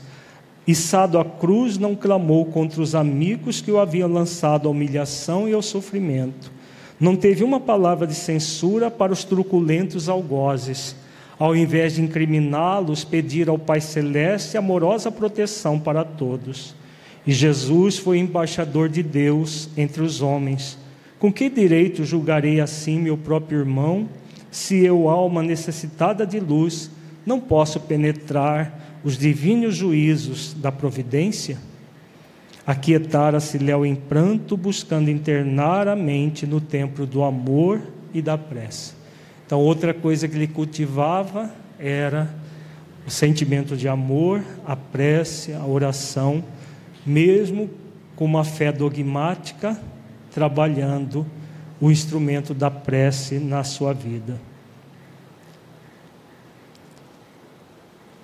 Içado 0.65 1.19
à 1.19 1.25
cruz, 1.25 1.77
não 1.77 1.93
clamou 1.93 2.45
contra 2.45 2.81
os 2.81 2.95
amigos 2.95 3.59
que 3.59 3.71
o 3.71 3.79
haviam 3.79 4.11
lançado 4.11 4.67
à 4.67 4.71
humilhação 4.71 5.47
e 5.47 5.53
ao 5.53 5.61
sofrimento. 5.61 6.51
Não 6.97 7.15
teve 7.15 7.43
uma 7.43 7.59
palavra 7.59 8.07
de 8.07 8.15
censura 8.15 8.89
para 8.89 9.11
os 9.11 9.23
truculentos 9.25 10.07
algozes. 10.07 10.95
Ao 11.37 11.55
invés 11.55 11.95
de 11.95 12.01
incriminá-los, 12.01 13.03
pedir 13.03 13.49
ao 13.49 13.59
Pai 13.59 13.81
Celeste 13.81 14.57
amorosa 14.57 15.11
proteção 15.11 15.79
para 15.79 16.03
todos. 16.03 16.73
E 17.25 17.31
Jesus 17.31 17.97
foi 17.97 18.19
embaixador 18.19 18.89
de 18.89 19.03
Deus 19.03 19.69
entre 19.77 20.01
os 20.01 20.21
homens 20.21 20.77
com 21.19 21.31
que 21.31 21.49
direito 21.49 22.05
julgarei 22.05 22.61
assim 22.61 22.97
meu 22.97 23.17
próprio 23.17 23.59
irmão, 23.59 24.07
se 24.49 24.83
eu, 24.83 25.09
alma 25.09 25.43
necessitada 25.43 26.25
de 26.25 26.39
luz, 26.39 26.89
não 27.25 27.39
posso 27.39 27.79
penetrar 27.81 28.99
os 29.03 29.17
divinos 29.17 29.75
juízos 29.75 30.53
da 30.53 30.71
providência? 30.71 31.57
Aquietara-se 32.65 33.57
Léo 33.57 33.85
em 33.85 33.95
pranto, 33.95 34.55
buscando 34.55 35.09
internar 35.09 35.87
a 35.87 35.95
mente 35.95 36.47
no 36.47 36.61
templo 36.61 37.05
do 37.05 37.23
amor 37.23 37.81
e 38.13 38.21
da 38.21 38.37
prece. 38.37 38.93
Então, 39.45 39.59
outra 39.59 39.93
coisa 39.93 40.27
que 40.27 40.35
ele 40.35 40.47
cultivava 40.47 41.51
era 41.77 42.33
o 43.05 43.11
sentimento 43.11 43.75
de 43.75 43.87
amor, 43.87 44.43
a 44.65 44.75
prece, 44.75 45.53
a 45.53 45.65
oração, 45.65 46.43
mesmo 47.05 47.69
com 48.15 48.25
uma 48.25 48.43
fé 48.43 48.71
dogmática, 48.71 49.79
trabalhando 50.31 51.25
o 51.81 51.89
instrumento 51.89 52.53
da 52.53 52.69
prece 52.69 53.39
na 53.39 53.63
sua 53.63 53.93
vida. 53.93 54.39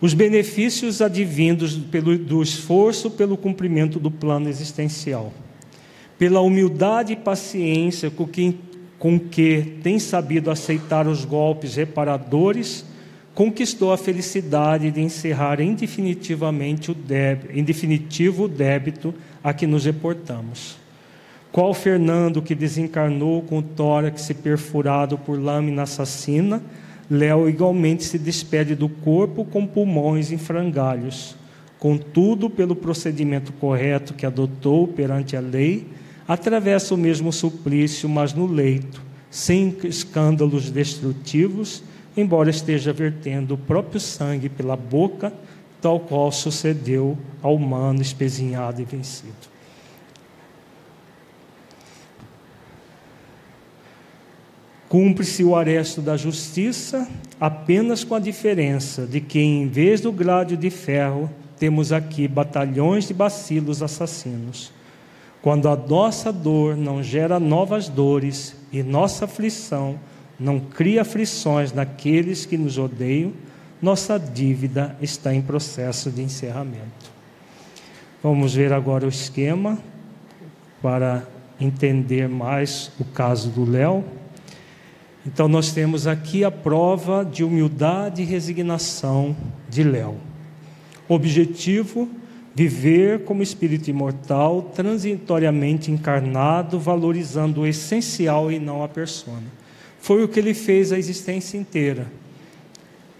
Os 0.01 0.13
benefícios 0.13 1.01
advindos 1.01 1.75
pelo, 1.77 2.17
do 2.17 2.43
esforço 2.43 3.09
pelo 3.09 3.37
cumprimento 3.37 3.99
do 3.99 4.11
plano 4.11 4.49
existencial, 4.49 5.33
pela 6.19 6.41
humildade 6.41 7.13
e 7.13 7.15
paciência 7.15 8.11
com 8.11 8.27
que, 8.27 8.57
com 8.99 9.17
que 9.17 9.77
tem 9.81 9.97
sabido 9.97 10.51
aceitar 10.51 11.07
os 11.07 11.23
golpes 11.23 11.75
reparadores, 11.75 12.85
conquistou 13.33 13.91
a 13.91 13.97
felicidade 13.97 14.91
de 14.91 15.01
encerrar 15.01 15.59
indefinitivamente 15.59 16.91
o 16.91 16.93
débito, 16.93 17.57
em 17.57 17.63
definitivo 17.63 18.43
o 18.43 18.47
débito 18.47 19.13
a 19.43 19.53
que 19.53 19.65
nos 19.65 19.85
reportamos. 19.85 20.84
Qual 21.55 21.73
Fernando 21.73 22.41
que 22.41 22.53
desencarnou 22.53 23.41
com 23.41 23.59
o 23.59 23.63
tórax 23.63 24.29
perfurado 24.43 25.17
por 25.17 25.39
lâmina 25.39 25.83
assassina, 25.83 26.61
Léo 27.09 27.47
igualmente 27.47 28.03
se 28.03 28.19
despede 28.19 28.75
do 28.75 28.89
corpo 28.89 29.45
com 29.45 29.65
pulmões 29.65 30.33
em 30.33 30.37
frangalhos. 30.37 31.33
Contudo, 31.79 32.49
pelo 32.49 32.75
procedimento 32.75 33.53
correto 33.53 34.13
que 34.13 34.25
adotou 34.25 34.85
perante 34.85 35.37
a 35.37 35.39
lei, 35.39 35.87
atravessa 36.27 36.93
o 36.93 36.97
mesmo 36.97 37.31
suplício, 37.31 38.09
mas 38.09 38.33
no 38.33 38.47
leito, 38.47 39.01
sem 39.31 39.77
escândalos 39.85 40.69
destrutivos, 40.69 41.81
embora 42.17 42.49
esteja 42.49 42.91
vertendo 42.91 43.53
o 43.53 43.57
próprio 43.57 44.01
sangue 44.01 44.49
pela 44.49 44.75
boca, 44.75 45.31
tal 45.81 46.01
qual 46.01 46.33
sucedeu 46.33 47.17
ao 47.41 47.55
humano 47.55 48.01
espezinhado 48.01 48.81
e 48.81 48.83
vencido. 48.83 49.54
Cumpre-se 54.87 55.43
o 55.43 55.55
aresto 55.55 56.01
da 56.01 56.15
justiça 56.15 57.07
apenas 57.39 58.03
com 58.03 58.15
a 58.15 58.19
diferença 58.19 59.05
de 59.05 59.19
que, 59.19 59.39
em 59.39 59.67
vez 59.67 60.01
do 60.01 60.11
grádio 60.11 60.55
de 60.55 60.69
ferro, 60.69 61.29
temos 61.57 61.91
aqui 61.91 62.27
batalhões 62.27 63.07
de 63.07 63.13
bacilos 63.13 63.81
assassinos. 63.81 64.71
Quando 65.41 65.69
a 65.69 65.75
nossa 65.75 66.31
dor 66.31 66.75
não 66.75 67.03
gera 67.03 67.39
novas 67.39 67.87
dores 67.87 68.55
e 68.71 68.81
nossa 68.81 69.25
aflição 69.25 69.99
não 70.39 70.59
cria 70.59 71.01
aflições 71.01 71.71
naqueles 71.71 72.45
que 72.45 72.57
nos 72.57 72.77
odeiam, 72.77 73.31
nossa 73.81 74.19
dívida 74.19 74.95
está 75.01 75.33
em 75.33 75.41
processo 75.41 76.09
de 76.09 76.21
encerramento. 76.21 77.11
Vamos 78.21 78.55
ver 78.55 78.73
agora 78.73 79.05
o 79.05 79.09
esquema 79.09 79.77
para 80.81 81.23
entender 81.59 82.27
mais 82.27 82.91
o 82.99 83.05
caso 83.05 83.49
do 83.49 83.69
Léo. 83.69 84.03
Então, 85.25 85.47
nós 85.47 85.71
temos 85.71 86.05
aqui 86.05 86.43
a 86.43 86.51
prova 86.51 87.25
de 87.25 87.43
humildade 87.43 88.21
e 88.21 88.25
resignação 88.25 89.35
de 89.67 89.83
Léo. 89.83 90.17
Objetivo: 91.07 92.07
viver 92.53 93.23
como 93.23 93.41
espírito 93.41 93.89
imortal, 93.89 94.71
transitoriamente 94.73 95.91
encarnado, 95.91 96.79
valorizando 96.79 97.61
o 97.61 97.67
essencial 97.67 98.51
e 98.51 98.59
não 98.59 98.83
a 98.83 98.87
persona. 98.87 99.43
Foi 99.99 100.23
o 100.23 100.27
que 100.27 100.39
ele 100.39 100.53
fez 100.53 100.91
a 100.91 100.97
existência 100.97 101.57
inteira. 101.57 102.05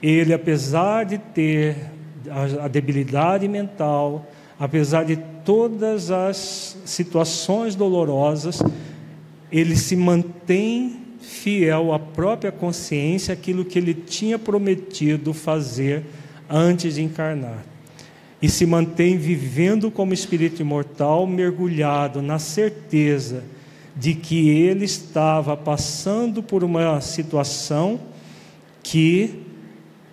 Ele, 0.02 0.34
apesar 0.34 1.06
de 1.06 1.18
ter 1.18 1.76
a 2.62 2.68
debilidade 2.68 3.48
mental, 3.48 4.28
apesar 4.60 5.04
de 5.04 5.18
todas 5.44 6.12
as 6.12 6.78
situações 6.86 7.76
dolorosas, 7.76 8.62
ele 9.52 9.76
se 9.76 9.96
mantém 9.96 11.05
fiel 11.26 11.92
à 11.92 12.00
própria 12.00 12.52
consciência, 12.52 13.34
aquilo 13.34 13.66
que 13.66 13.80
ele 13.80 13.94
tinha 13.94 14.38
prometido 14.38 15.34
fazer 15.34 16.04
antes 16.50 16.96
de 16.96 17.02
encarnar. 17.02 17.66
E 18.42 18.48
se 18.48 18.66
mantém 18.66 19.18
vivendo 19.18 19.90
como 19.90 20.14
espírito 20.14 20.62
imortal, 20.62 21.26
mergulhado 21.26 22.22
na 22.22 22.38
certeza 22.38 23.44
de 23.96 24.14
que 24.14 24.50
ele 24.50 24.86
estava 24.86 25.58
passando 25.58 26.44
por 26.44 26.64
uma 26.64 27.02
situação 27.02 28.00
que 28.84 29.44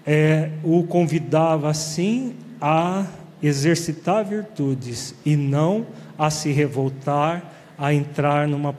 é, 0.07 0.51
o 0.65 0.85
convidava 0.85 1.69
assim 1.69 2.35
a 2.61 3.07
exercitar 3.43 4.25
virtudes 4.25 5.15
e 5.27 5.37
não 5.37 5.87
a 6.17 6.31
se 6.31 6.53
revoltar, 6.53 7.75
a 7.77 7.93
entrar 7.93 8.47
numa, 8.47 8.75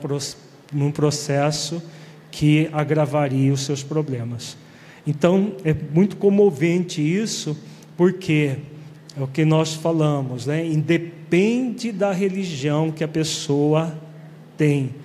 num 0.72 0.90
processo 0.90 1.82
que 2.34 2.68
agravaria 2.72 3.52
os 3.52 3.60
seus 3.60 3.84
problemas. 3.84 4.56
Então, 5.06 5.52
é 5.64 5.72
muito 5.72 6.16
comovente 6.16 7.00
isso, 7.00 7.56
porque 7.96 8.56
é 9.16 9.22
o 9.22 9.28
que 9.28 9.44
nós 9.44 9.74
falamos, 9.74 10.44
né? 10.44 10.66
Independe 10.66 11.92
da 11.92 12.10
religião 12.10 12.90
que 12.90 13.04
a 13.04 13.08
pessoa 13.08 13.96
tem. 14.56 14.96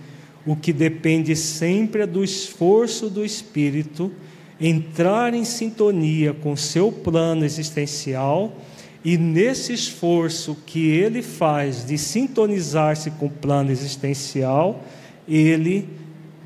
O 0.44 0.56
que 0.56 0.74
depende 0.74 1.36
sempre 1.36 2.02
é 2.02 2.08
do 2.08 2.24
esforço 2.24 3.12
do 3.12 3.24
espírito 3.24 4.12
entrar 4.60 5.32
em 5.36 5.46
sintonia 5.46 6.34
com 6.34 6.56
seu 6.56 6.92
plano 6.92 7.46
existencial 7.46 8.58
e 9.06 9.20
nesse 9.20 9.72
esforço 9.72 10.58
que 10.66 10.90
ele 10.90 11.22
faz 11.22 11.86
de 11.86 11.96
sintonizar-se 11.96 13.12
com 13.12 13.28
o 13.28 13.30
plano 13.30 13.70
existencial, 13.70 14.84
ele 15.28 15.99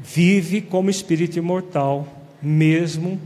vive 0.03 0.61
como 0.61 0.89
espírito 0.89 1.39
imortal, 1.39 2.05
mesmo 2.41 3.19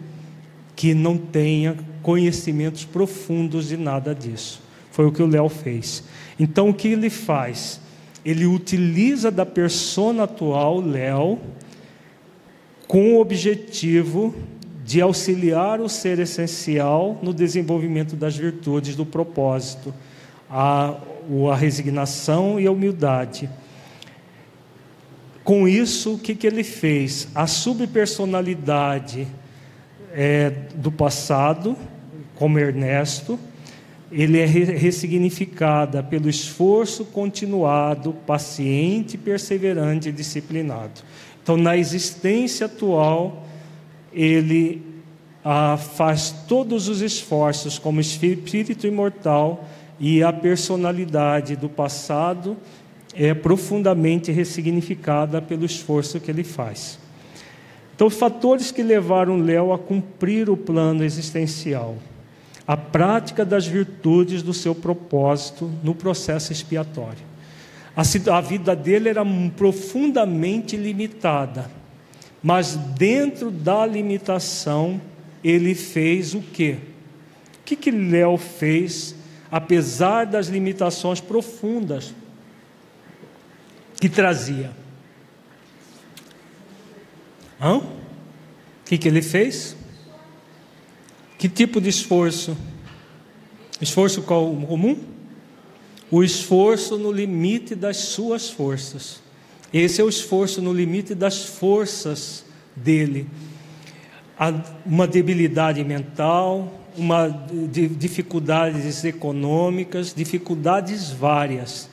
que 0.76 0.94
não 0.94 1.18
tenha 1.18 1.76
conhecimentos 2.04 2.86
profundos 2.86 3.68
de 3.68 3.76
nada 3.76 4.14
disso. 4.14 4.62
Foi 4.92 5.06
o 5.06 5.12
que 5.12 5.24
o 5.24 5.28
Léo 5.28 5.50
fez. 5.50 6.04
Então, 6.40 6.70
o 6.70 6.74
que 6.74 6.90
ele 6.90 7.10
faz? 7.10 7.82
Ele 8.24 8.46
utiliza 8.46 9.32
da 9.32 9.46
persona 9.46 10.24
atual, 10.24 10.80
Léo, 10.80 11.40
com 12.88 13.16
o 13.16 13.20
objetivo 13.20 14.36
de 14.86 15.02
auxiliar 15.02 15.82
o 15.82 15.90
ser 15.90 16.20
essencial 16.20 17.20
no 17.22 17.34
desenvolvimento 17.34 18.16
das 18.16 18.38
virtudes 18.38 18.96
do 18.96 19.06
propósito, 19.06 19.94
a, 20.50 20.96
a 21.52 21.56
resignação 21.56 22.60
e 22.60 22.68
a 22.68 22.72
humildade. 22.72 23.50
Com 25.48 25.66
isso, 25.66 26.16
o 26.16 26.20
que, 26.20 26.36
que 26.36 26.46
ele 26.46 26.62
fez? 26.62 27.30
A 27.34 27.48
subpersonalidade 27.48 29.26
é, 30.12 30.50
do 30.76 30.92
passado, 30.92 31.78
como 32.36 32.60
Ernesto, 32.60 33.40
ele 34.12 34.40
é 34.40 34.46
ressignificada 34.46 36.04
pelo 36.04 36.28
esforço 36.28 37.06
continuado, 37.06 38.12
paciente, 38.12 39.18
perseverante 39.18 40.10
e 40.10 40.12
disciplinado. 40.12 41.00
Então, 41.42 41.56
na 41.56 41.78
existência 41.78 42.66
atual, 42.66 43.48
ele 44.12 44.82
ah, 45.46 45.78
faz 45.78 46.30
todos 46.46 46.90
os 46.90 47.00
esforços 47.00 47.80
como 47.80 48.02
espírito 48.02 48.86
imortal 48.86 49.66
e 49.98 50.22
a 50.22 50.34
personalidade 50.34 51.56
do 51.56 51.70
passado 51.70 52.58
é 53.14 53.34
profundamente 53.34 54.32
ressignificada 54.32 55.42
pelo 55.42 55.66
esforço 55.66 56.20
que 56.20 56.30
ele 56.30 56.44
faz. 56.44 57.00
Então, 57.96 58.10
fatores 58.10 58.72
que 58.72 58.84
levaram 58.84 59.42
Léo 59.42 59.74
a 59.74 59.80
cumprir 59.80 60.50
o 60.50 60.56
plano 60.56 61.04
existencial, 61.04 61.98
a 62.68 62.78
prática 62.78 63.44
das 63.44 63.66
virtudes 63.66 64.44
do 64.44 64.54
seu 64.54 64.76
propósito 64.76 65.72
no 65.84 65.96
processo 65.96 66.52
expiatório. 66.52 67.26
A, 67.96 68.42
vida 68.42 68.76
dele 68.76 69.10
era 69.10 69.24
profundamente 69.56 70.78
limitada, 70.78 71.72
mas 72.44 72.76
dentro 72.76 73.50
da 73.50 73.84
limitação, 73.84 75.02
ele 75.44 75.74
fez 75.74 76.36
o 76.36 76.42
quê? 76.42 76.78
O 77.62 77.66
que, 77.66 77.76
que 77.76 77.90
Léo 77.90 78.38
fez, 78.38 79.16
apesar 79.50 80.26
das 80.26 80.48
limitações 80.48 81.20
profundas 81.20 82.14
que 84.00 84.10
trazia. 84.10 84.72
O 87.60 87.82
que, 88.86 88.98
que 88.98 89.08
ele 89.08 89.22
fez? 89.22 89.76
Que 91.38 91.50
tipo 91.50 91.82
de 91.82 91.90
esforço? 91.90 92.56
Esforço 93.82 94.22
comum? 94.22 94.98
O 96.10 96.24
esforço 96.24 96.98
no 96.98 97.12
limite 97.12 97.76
das 97.76 97.98
suas 97.98 98.50
forças. 98.50 99.22
Esse 99.74 100.00
é 100.00 100.04
o 100.04 100.10
esforço 100.10 100.62
no 100.62 100.72
limite 100.72 101.14
das 101.14 101.44
forças 101.44 102.46
dele. 102.76 103.28
Uma 104.86 105.08
debilidade 105.08 105.84
mental, 105.84 106.86
uma 106.96 107.28
dificuldades 107.98 109.04
econômicas, 109.04 110.14
dificuldades 110.14 111.12
várias, 111.12 111.90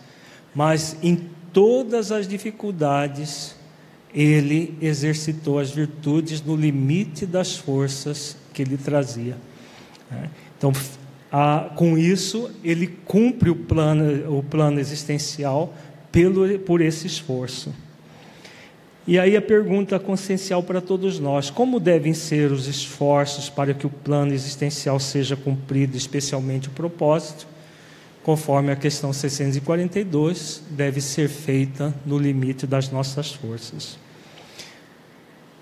mas 0.54 0.96
em 1.02 1.33
todas 1.54 2.12
as 2.12 2.28
dificuldades, 2.28 3.54
ele 4.12 4.76
exercitou 4.82 5.58
as 5.58 5.70
virtudes 5.70 6.42
no 6.42 6.54
limite 6.54 7.24
das 7.24 7.56
forças 7.56 8.36
que 8.52 8.60
ele 8.60 8.76
trazia. 8.76 9.36
Né? 10.10 10.28
Então, 10.58 10.72
com 11.76 11.96
isso, 11.96 12.50
ele 12.62 12.86
cumpre 12.86 13.50
o 13.50 13.56
plano, 13.56 14.38
o 14.38 14.42
plano 14.42 14.78
existencial 14.78 15.72
pelo, 16.12 16.58
por 16.60 16.80
esse 16.80 17.06
esforço. 17.06 17.72
E 19.06 19.18
aí 19.18 19.36
a 19.36 19.42
pergunta 19.42 19.98
consciencial 19.98 20.62
para 20.62 20.80
todos 20.80 21.18
nós: 21.18 21.50
como 21.50 21.78
devem 21.78 22.14
ser 22.14 22.50
os 22.50 22.66
esforços 22.66 23.50
para 23.50 23.74
que 23.74 23.86
o 23.86 23.90
plano 23.90 24.32
existencial 24.32 24.98
seja 24.98 25.36
cumprido, 25.36 25.96
especialmente 25.96 26.68
o 26.68 26.70
propósito? 26.70 27.46
Conforme 28.24 28.72
a 28.72 28.76
questão 28.76 29.12
642, 29.12 30.62
deve 30.70 31.00
ser 31.02 31.28
feita 31.28 31.94
no 32.06 32.18
limite 32.18 32.66
das 32.66 32.88
nossas 32.88 33.32
forças. 33.32 33.98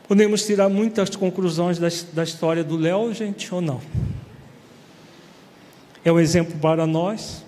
Podemos 0.06 0.46
tirar 0.46 0.68
muitas 0.68 1.10
conclusões 1.16 1.78
da, 1.80 1.88
da 2.12 2.22
história 2.22 2.62
do 2.62 2.76
Léo, 2.76 3.12
gente, 3.12 3.52
ou 3.52 3.60
não? 3.60 3.80
É 6.04 6.12
um 6.12 6.20
exemplo 6.20 6.56
para 6.60 6.86
nós? 6.86 7.44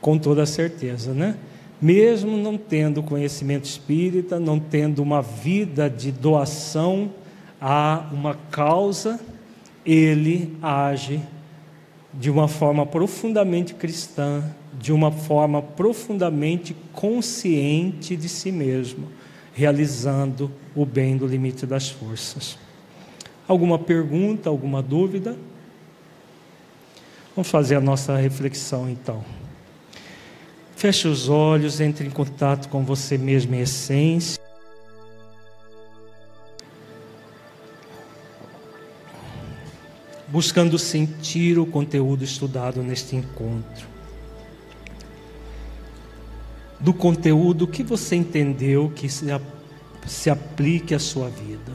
Com 0.00 0.16
toda 0.16 0.46
certeza, 0.46 1.12
né? 1.12 1.36
Mesmo 1.82 2.36
não 2.36 2.56
tendo 2.56 3.02
conhecimento 3.02 3.64
espírita, 3.64 4.38
não 4.38 4.60
tendo 4.60 5.02
uma 5.02 5.20
vida 5.20 5.90
de 5.90 6.12
doação 6.12 7.10
a 7.60 8.08
uma 8.12 8.36
causa, 8.50 9.18
ele 9.84 10.56
age 10.62 11.20
de 12.18 12.30
uma 12.30 12.48
forma 12.48 12.86
profundamente 12.86 13.74
cristã, 13.74 14.44
de 14.78 14.92
uma 14.92 15.10
forma 15.10 15.60
profundamente 15.60 16.74
consciente 16.92 18.16
de 18.16 18.28
si 18.28 18.52
mesmo, 18.52 19.08
realizando 19.52 20.50
o 20.74 20.84
bem 20.84 21.16
do 21.16 21.26
limite 21.26 21.66
das 21.66 21.88
forças. 21.88 22.58
Alguma 23.46 23.78
pergunta, 23.78 24.48
alguma 24.48 24.82
dúvida? 24.82 25.36
Vamos 27.34 27.50
fazer 27.50 27.76
a 27.76 27.80
nossa 27.80 28.16
reflexão 28.16 28.88
então. 28.88 29.24
Feche 30.76 31.08
os 31.08 31.28
olhos, 31.28 31.80
entre 31.80 32.06
em 32.06 32.10
contato 32.10 32.68
com 32.68 32.84
você 32.84 33.18
mesmo 33.18 33.54
em 33.54 33.60
essência. 33.60 34.43
Buscando 40.34 40.76
sentir 40.80 41.60
o 41.60 41.64
conteúdo 41.64 42.24
estudado 42.24 42.82
neste 42.82 43.14
encontro. 43.14 43.86
Do 46.80 46.92
conteúdo 46.92 47.68
que 47.68 47.84
você 47.84 48.16
entendeu 48.16 48.92
que 48.96 49.08
se, 49.08 50.28
aplique 50.28 50.92
à 50.92 50.98
sua 50.98 51.28
vida. 51.28 51.72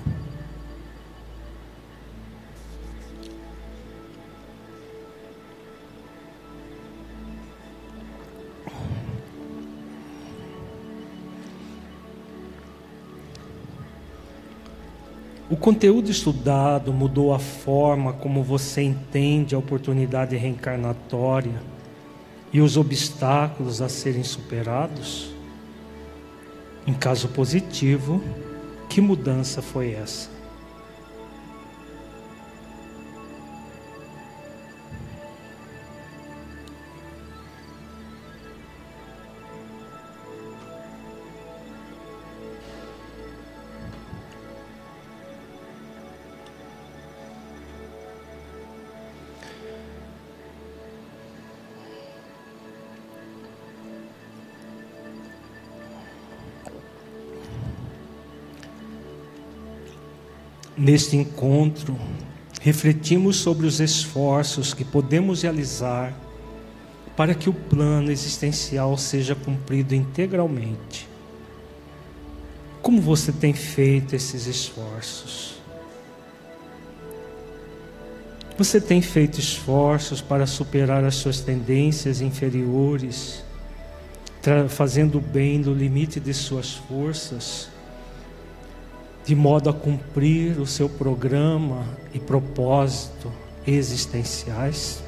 O 15.50 15.58
conteúdo 15.58 16.12
estudado 16.12 16.94
mudou 16.94 17.34
a 17.34 17.40
forma 17.40 18.14
como 18.14 18.44
você 18.44 18.84
entende 18.84 19.56
a 19.56 19.58
oportunidade 19.58 20.38
reencarnatória 20.38 21.60
e 22.54 22.62
os 22.62 22.78
obstáculos 22.78 23.82
a 23.82 23.90
serem 23.90 24.24
superados? 24.24 25.34
Em 26.86 26.94
caso 26.94 27.30
positivo, 27.30 28.22
que 28.88 29.02
mudança 29.02 29.60
foi 29.60 29.92
essa? 29.94 30.39
Neste 60.80 61.18
encontro, 61.18 62.00
refletimos 62.62 63.36
sobre 63.36 63.68
os 63.68 63.82
esforços 63.82 64.74
que 64.74 64.86
podemos 64.86 65.42
realizar 65.42 66.14
para 67.18 67.36
que 67.36 67.50
o 67.50 67.54
plano 67.54 68.10
existencial 68.10 68.98
seja 68.98 69.36
cumprido 69.36 69.94
integralmente. 69.94 71.06
Como 72.82 73.02
você 73.02 73.34
tem 73.34 73.54
feito 73.54 74.16
esses 74.16 74.48
esforços? 74.48 75.56
Você 78.58 78.80
tem 78.80 79.02
feito 79.02 79.38
esforços 79.38 80.22
para 80.22 80.48
superar 80.48 81.04
as 81.04 81.16
suas 81.16 81.42
tendências 81.42 82.22
inferiores, 82.22 83.44
fazendo 84.70 85.18
o 85.18 85.22
bem 85.22 85.60
no 85.60 85.74
limite 85.74 86.22
de 86.22 86.34
suas 86.34 86.72
forças? 86.72 87.68
De 89.26 89.36
modo 89.36 89.70
a 89.70 89.74
cumprir 89.74 90.60
o 90.60 90.66
seu 90.66 90.90
programa 90.90 91.84
e 92.14 92.20
propósito 92.20 93.32
existenciais? 93.66 95.04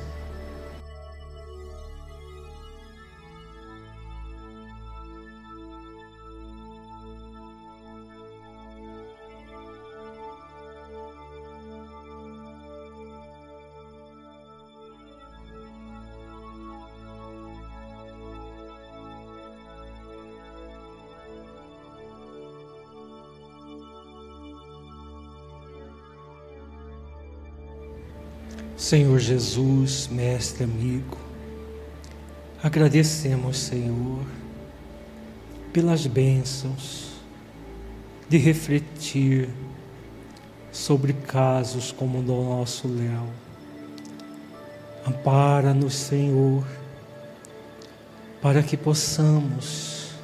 Senhor 28.91 29.19
Jesus, 29.19 30.09
mestre 30.09 30.65
amigo, 30.65 31.18
agradecemos, 32.61 33.57
Senhor, 33.57 34.26
pelas 35.72 36.05
bênçãos 36.05 37.13
de 38.27 38.38
refletir 38.38 39.47
sobre 40.73 41.13
casos 41.13 41.93
como 41.93 42.19
o 42.19 42.22
do 42.22 42.34
nosso 42.34 42.89
Léo. 42.89 43.30
Ampara-nos, 45.07 45.95
Senhor, 45.95 46.68
para 48.41 48.61
que 48.61 48.76
possamos 48.76 50.15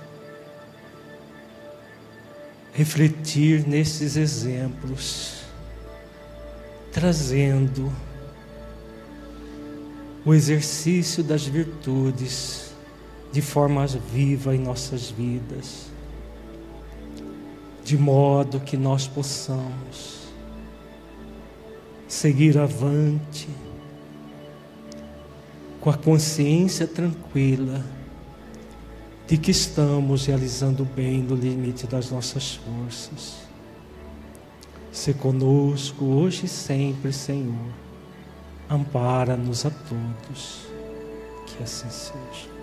refletir 2.74 3.66
nesses 3.66 4.18
exemplos, 4.18 5.44
trazendo 6.92 7.90
o 10.28 10.34
exercício 10.34 11.24
das 11.24 11.46
virtudes 11.46 12.74
de 13.32 13.42
forma 13.42 13.88
viva 13.88 14.54
em 14.54 14.60
nossas 14.60 15.10
vidas, 15.10 15.86
de 17.82 17.98
modo 17.98 18.60
que 18.60 18.76
nós 18.76 19.08
possamos 19.08 20.28
seguir 22.10 22.58
avante 22.58 23.48
com 25.80 25.90
a 25.90 25.98
consciência 25.98 26.86
tranquila 26.86 27.82
de 29.28 29.38
que 29.38 29.52
estamos 29.52 30.26
realizando 30.26 30.84
o 30.84 30.86
bem 30.86 31.22
no 31.22 31.36
limite 31.36 31.88
das 31.88 32.12
nossas 32.12 32.56
forças. 32.56 33.38
Se 34.92 35.14
conosco 35.14 36.04
hoje 36.04 36.48
e 36.48 36.50
sempre, 36.50 37.14
Senhor 37.14 37.87
ampara-nos 38.70 39.66
a 39.66 39.72
todos. 39.72 40.68
Que 41.46 41.64
assim 41.64 41.90
seja. 41.90 42.58